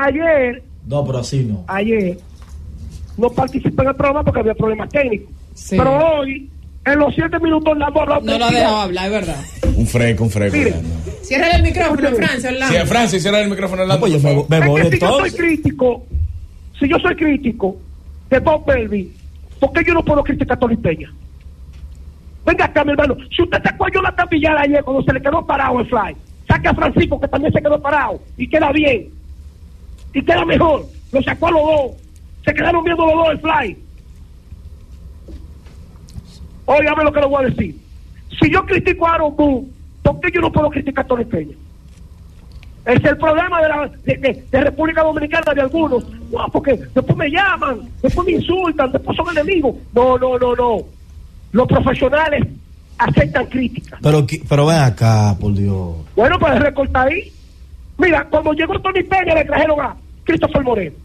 Ayer, 0.01 0.63
No, 0.87 1.05
pero 1.05 1.19
así 1.19 1.43
no. 1.43 1.63
ayer, 1.67 2.17
no 3.17 3.29
participé 3.29 3.81
en 3.83 3.89
el 3.89 3.95
programa 3.95 4.23
porque 4.23 4.39
había 4.39 4.55
problemas 4.55 4.89
técnicos. 4.89 5.29
Sí. 5.53 5.77
Pero 5.77 5.91
hoy, 6.17 6.49
en 6.85 6.99
los 6.99 7.13
siete 7.13 7.39
minutos, 7.39 7.77
la 7.77 7.85
hablado 7.87 8.21
No 8.21 8.39
lo 8.39 8.49
dejado 8.49 8.77
hablar, 8.81 9.05
es 9.05 9.11
verdad. 9.11 9.37
Un 9.75 9.85
freco, 9.87 10.23
un 10.23 10.29
freco. 10.31 10.55
Mire. 10.57 10.71
Orlando. 10.71 10.89
Cierra 11.21 11.51
el 11.51 11.63
micrófono, 11.63 12.09
Francia, 12.09 12.49
Sí, 12.49 12.55
Orlando. 12.55 12.85
Francis, 12.87 13.21
cierra 13.21 13.39
el 13.41 13.49
micrófono, 13.49 13.77
No, 13.77 13.93
Orlando, 13.93 13.99
pues 14.01 14.13
yo 14.13 14.45
me, 14.49 14.59
me 14.59 14.67
voy 14.67 14.81
es 14.81 14.87
que 14.89 14.95
si 14.95 15.01
yo 15.01 15.19
soy 15.19 15.31
crítico, 15.31 16.05
si 16.79 16.89
yo 16.89 16.97
soy 16.99 17.15
crítico 17.15 17.77
de 18.29 18.39
Bob 18.39 18.65
Belby, 18.65 19.11
¿por 19.59 19.71
qué 19.73 19.83
yo 19.85 19.93
no 19.93 20.03
puedo 20.03 20.23
criticar 20.23 20.57
a 20.57 20.59
Tony 20.59 20.75
Peña? 20.75 21.13
Venga 22.45 22.65
acá, 22.65 22.83
mi 22.83 22.91
hermano. 22.91 23.15
Si 23.35 23.41
usted 23.43 23.61
sacó 23.63 23.85
a 23.85 23.91
Jonathan 23.93 24.27
Villar 24.29 24.57
ayer 24.57 24.83
cuando 24.83 25.03
se 25.03 25.13
le 25.13 25.21
quedó 25.21 25.45
parado 25.45 25.79
el 25.79 25.85
fly, 25.87 26.15
saque 26.47 26.67
a 26.67 26.73
Francisco 26.73 27.19
que 27.21 27.27
también 27.27 27.53
se 27.53 27.61
quedó 27.61 27.79
parado 27.81 28.19
y 28.37 28.49
queda 28.49 28.71
bien. 28.71 29.07
Y 30.13 30.21
queda 30.23 30.45
mejor. 30.45 30.85
Lo 31.11 31.21
sacó 31.23 31.47
a 31.47 31.51
los 31.51 31.61
dos. 31.61 31.91
Se 32.45 32.53
quedaron 32.53 32.83
viendo 32.83 33.05
los 33.05 33.15
dos 33.15 33.29
el 33.31 33.39
fly. 33.39 33.77
Óigame 36.65 37.03
lo 37.03 37.11
que 37.11 37.19
le 37.19 37.25
voy 37.27 37.43
a 37.45 37.49
decir. 37.49 37.77
Si 38.39 38.49
yo 38.51 38.65
critico 38.65 39.07
a 39.07 39.13
Aaron 39.13 39.35
Boone, 39.35 39.67
¿por 40.01 40.19
qué 40.19 40.31
yo 40.33 40.41
no 40.41 40.51
puedo 40.51 40.69
criticar 40.69 41.05
a 41.05 41.07
Tony 41.07 41.25
Peña? 41.25 41.55
Es 42.85 43.03
el 43.03 43.17
problema 43.17 43.61
de, 43.61 43.69
la, 43.69 43.87
de, 44.03 44.17
de- 44.17 44.43
de 44.51 44.61
República 44.61 45.03
Dominicana 45.03 45.53
de 45.53 45.61
algunos 45.61 46.03
No, 46.29 46.45
porque 46.51 46.73
después 46.93 47.15
me 47.15 47.29
llaman, 47.29 47.79
después 48.01 48.27
me 48.27 48.33
insultan, 48.33 48.91
después 48.91 49.15
son 49.15 49.29
enemigos. 49.37 49.75
No, 49.93 50.17
no, 50.17 50.37
no, 50.37 50.53
no. 50.55 50.77
Los 51.53 51.67
profesionales 51.67 52.45
aceptan 52.97 53.45
críticas. 53.45 53.99
Pero, 54.01 54.25
pero 54.49 54.65
ven 54.65 54.79
acá, 54.79 55.35
por 55.39 55.53
Dios. 55.53 55.95
Bueno, 56.15 56.37
pues 56.39 56.59
recortar 56.59 57.07
ahí. 57.07 57.31
Mira, 57.97 58.25
cuando 58.29 58.51
llegó 58.53 58.77
Tony 58.79 59.03
Peña 59.03 59.35
le 59.35 59.45
trajeron 59.45 59.79
a 59.79 59.95
Christopher 60.23 60.63
Moreno, 60.63 60.95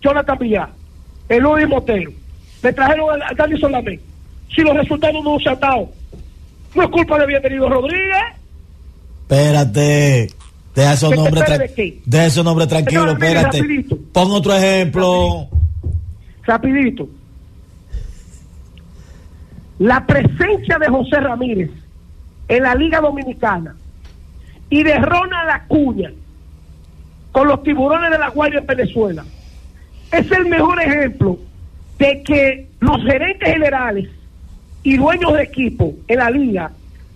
Jonathan 0.00 0.38
Villar, 0.38 0.70
Eloy 1.28 1.66
Motero, 1.66 2.12
le 2.62 2.72
trajeron 2.72 3.22
a 3.22 3.34
Dani 3.34 3.58
Solamé. 3.58 4.00
Si 4.54 4.62
los 4.62 4.76
resultados 4.76 5.22
no 5.24 5.38
se 5.38 5.48
han 5.48 5.60
dado, 5.60 5.90
no 6.74 6.82
es 6.82 6.88
culpa 6.88 7.18
de 7.18 7.26
Bienvenido 7.26 7.68
Rodríguez. 7.68 8.22
Espérate. 9.22 10.30
Deja 10.74 10.94
esos 10.94 11.14
nombres 11.14 11.44
de 12.06 12.26
esos 12.26 12.44
nombres 12.44 12.68
tranquilos, 12.68 13.12
espérate. 13.12 13.62
Pon 14.12 14.30
otro 14.30 14.54
ejemplo. 14.54 15.48
Rapidito. 16.44 17.08
La 19.78 20.06
presencia 20.06 20.78
de 20.78 20.88
José 20.88 21.20
Ramírez 21.20 21.70
en 22.48 22.62
la 22.62 22.74
Liga 22.74 23.00
Dominicana 23.00 23.74
y 24.70 24.82
de 24.82 24.96
Ronald 24.98 25.50
Acuña 25.50 26.10
con 27.32 27.48
los 27.48 27.62
tiburones 27.62 28.10
de 28.10 28.18
la 28.18 28.28
Guardia 28.28 28.60
en 28.60 28.66
Venezuela 28.66 29.24
es 30.12 30.30
el 30.30 30.46
mejor 30.46 30.80
ejemplo 30.80 31.38
de 31.98 32.22
que 32.22 32.68
los 32.80 33.02
gerentes 33.02 33.48
generales 33.48 34.08
y 34.82 34.96
dueños 34.96 35.32
de 35.32 35.42
equipo 35.42 35.94
en 36.08 36.18
la 36.18 36.30
liga 36.30 36.70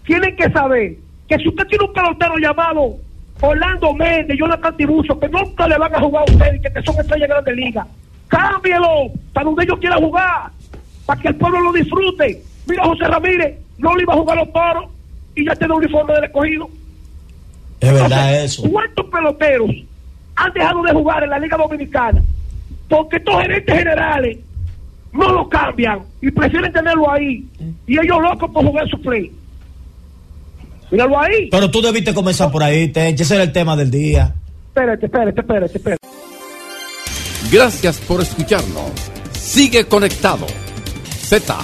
tienen 0.05 0.35
que 0.37 0.51
saber 0.51 0.95
que 1.29 1.37
si 1.39 1.49
usted 1.49 1.67
tiene 1.67 1.85
un 1.85 1.93
pelotero 1.93 2.39
llamado 2.39 2.97
Orlando 3.41 3.93
Méndez, 3.93 4.39
Jonathan 4.39 4.77
Tibuso, 4.77 5.19
que 5.19 5.29
nunca 5.29 5.69
le 5.69 5.77
van 5.77 5.95
a 5.95 6.01
jugar 6.01 6.25
a 6.27 6.33
usted 6.33 6.55
y 6.55 6.61
que 6.61 6.83
son 6.83 6.99
estrellas 6.99 7.29
de 7.29 7.35
grande 7.35 7.55
liga, 7.55 7.87
cámbielo 8.29 9.11
para 9.33 9.45
donde 9.45 9.65
ellos 9.65 9.79
quieran 9.79 10.01
jugar, 10.01 10.51
para 11.05 11.21
que 11.21 11.29
el 11.29 11.37
pueblo 11.37 11.61
lo 11.61 11.73
disfrute. 11.73 12.43
Mira, 12.67 12.85
José 12.85 13.05
Ramírez, 13.05 13.59
no 13.79 13.95
le 13.95 14.05
iba 14.05 14.15
a 14.15 14.17
jugar 14.17 14.39
a 14.39 14.45
los 14.45 14.53
toros 14.53 14.85
y 15.35 15.45
ya 15.45 15.55
tiene 15.55 15.75
un 15.75 15.85
uniforme 15.85 16.15
del 16.15 16.25
escogido. 16.25 16.71
Es 17.81 17.93
verdad 17.93 18.45
eso. 18.45 18.63
¿Cuántos 18.71 19.07
peloteros 19.07 19.71
han 20.37 20.53
dejado 20.53 20.83
de 20.83 20.93
jugar 20.93 21.25
en 21.25 21.31
la 21.31 21.39
Liga 21.39 21.57
Dominicana? 21.57 22.23
Porque 22.89 23.17
estos 23.17 23.43
gerentes 23.43 23.79
generales 23.79 24.39
no 25.13 25.33
lo 25.33 25.49
cambian 25.49 26.01
y 26.21 26.31
prefieren 26.31 26.73
tenerlo 26.73 27.11
ahí. 27.11 27.45
Y 27.87 27.99
ellos 27.99 28.19
locos 28.21 28.51
por 28.51 28.65
jugar 28.65 28.89
su 28.89 29.01
play. 29.01 29.33
Míralo 30.91 31.19
ahí. 31.19 31.49
Pero 31.51 31.71
tú 31.71 31.83
debiste 31.83 32.15
comenzar 32.15 32.51
por 32.53 32.63
ahí, 32.63 32.89
te, 32.89 33.09
ese 33.09 33.35
era 33.35 33.45
el 33.45 33.53
tema 33.53 33.77
del 33.77 33.91
día. 33.91 34.35
Espérate, 34.69 35.07
espérate, 35.07 35.41
espérate, 35.41 35.79
espérate. 35.79 36.07
Gracias 37.51 37.99
por 38.01 38.21
escucharnos. 38.21 38.93
Sigue 39.33 39.85
conectado. 39.87 40.47
Z 41.05 41.57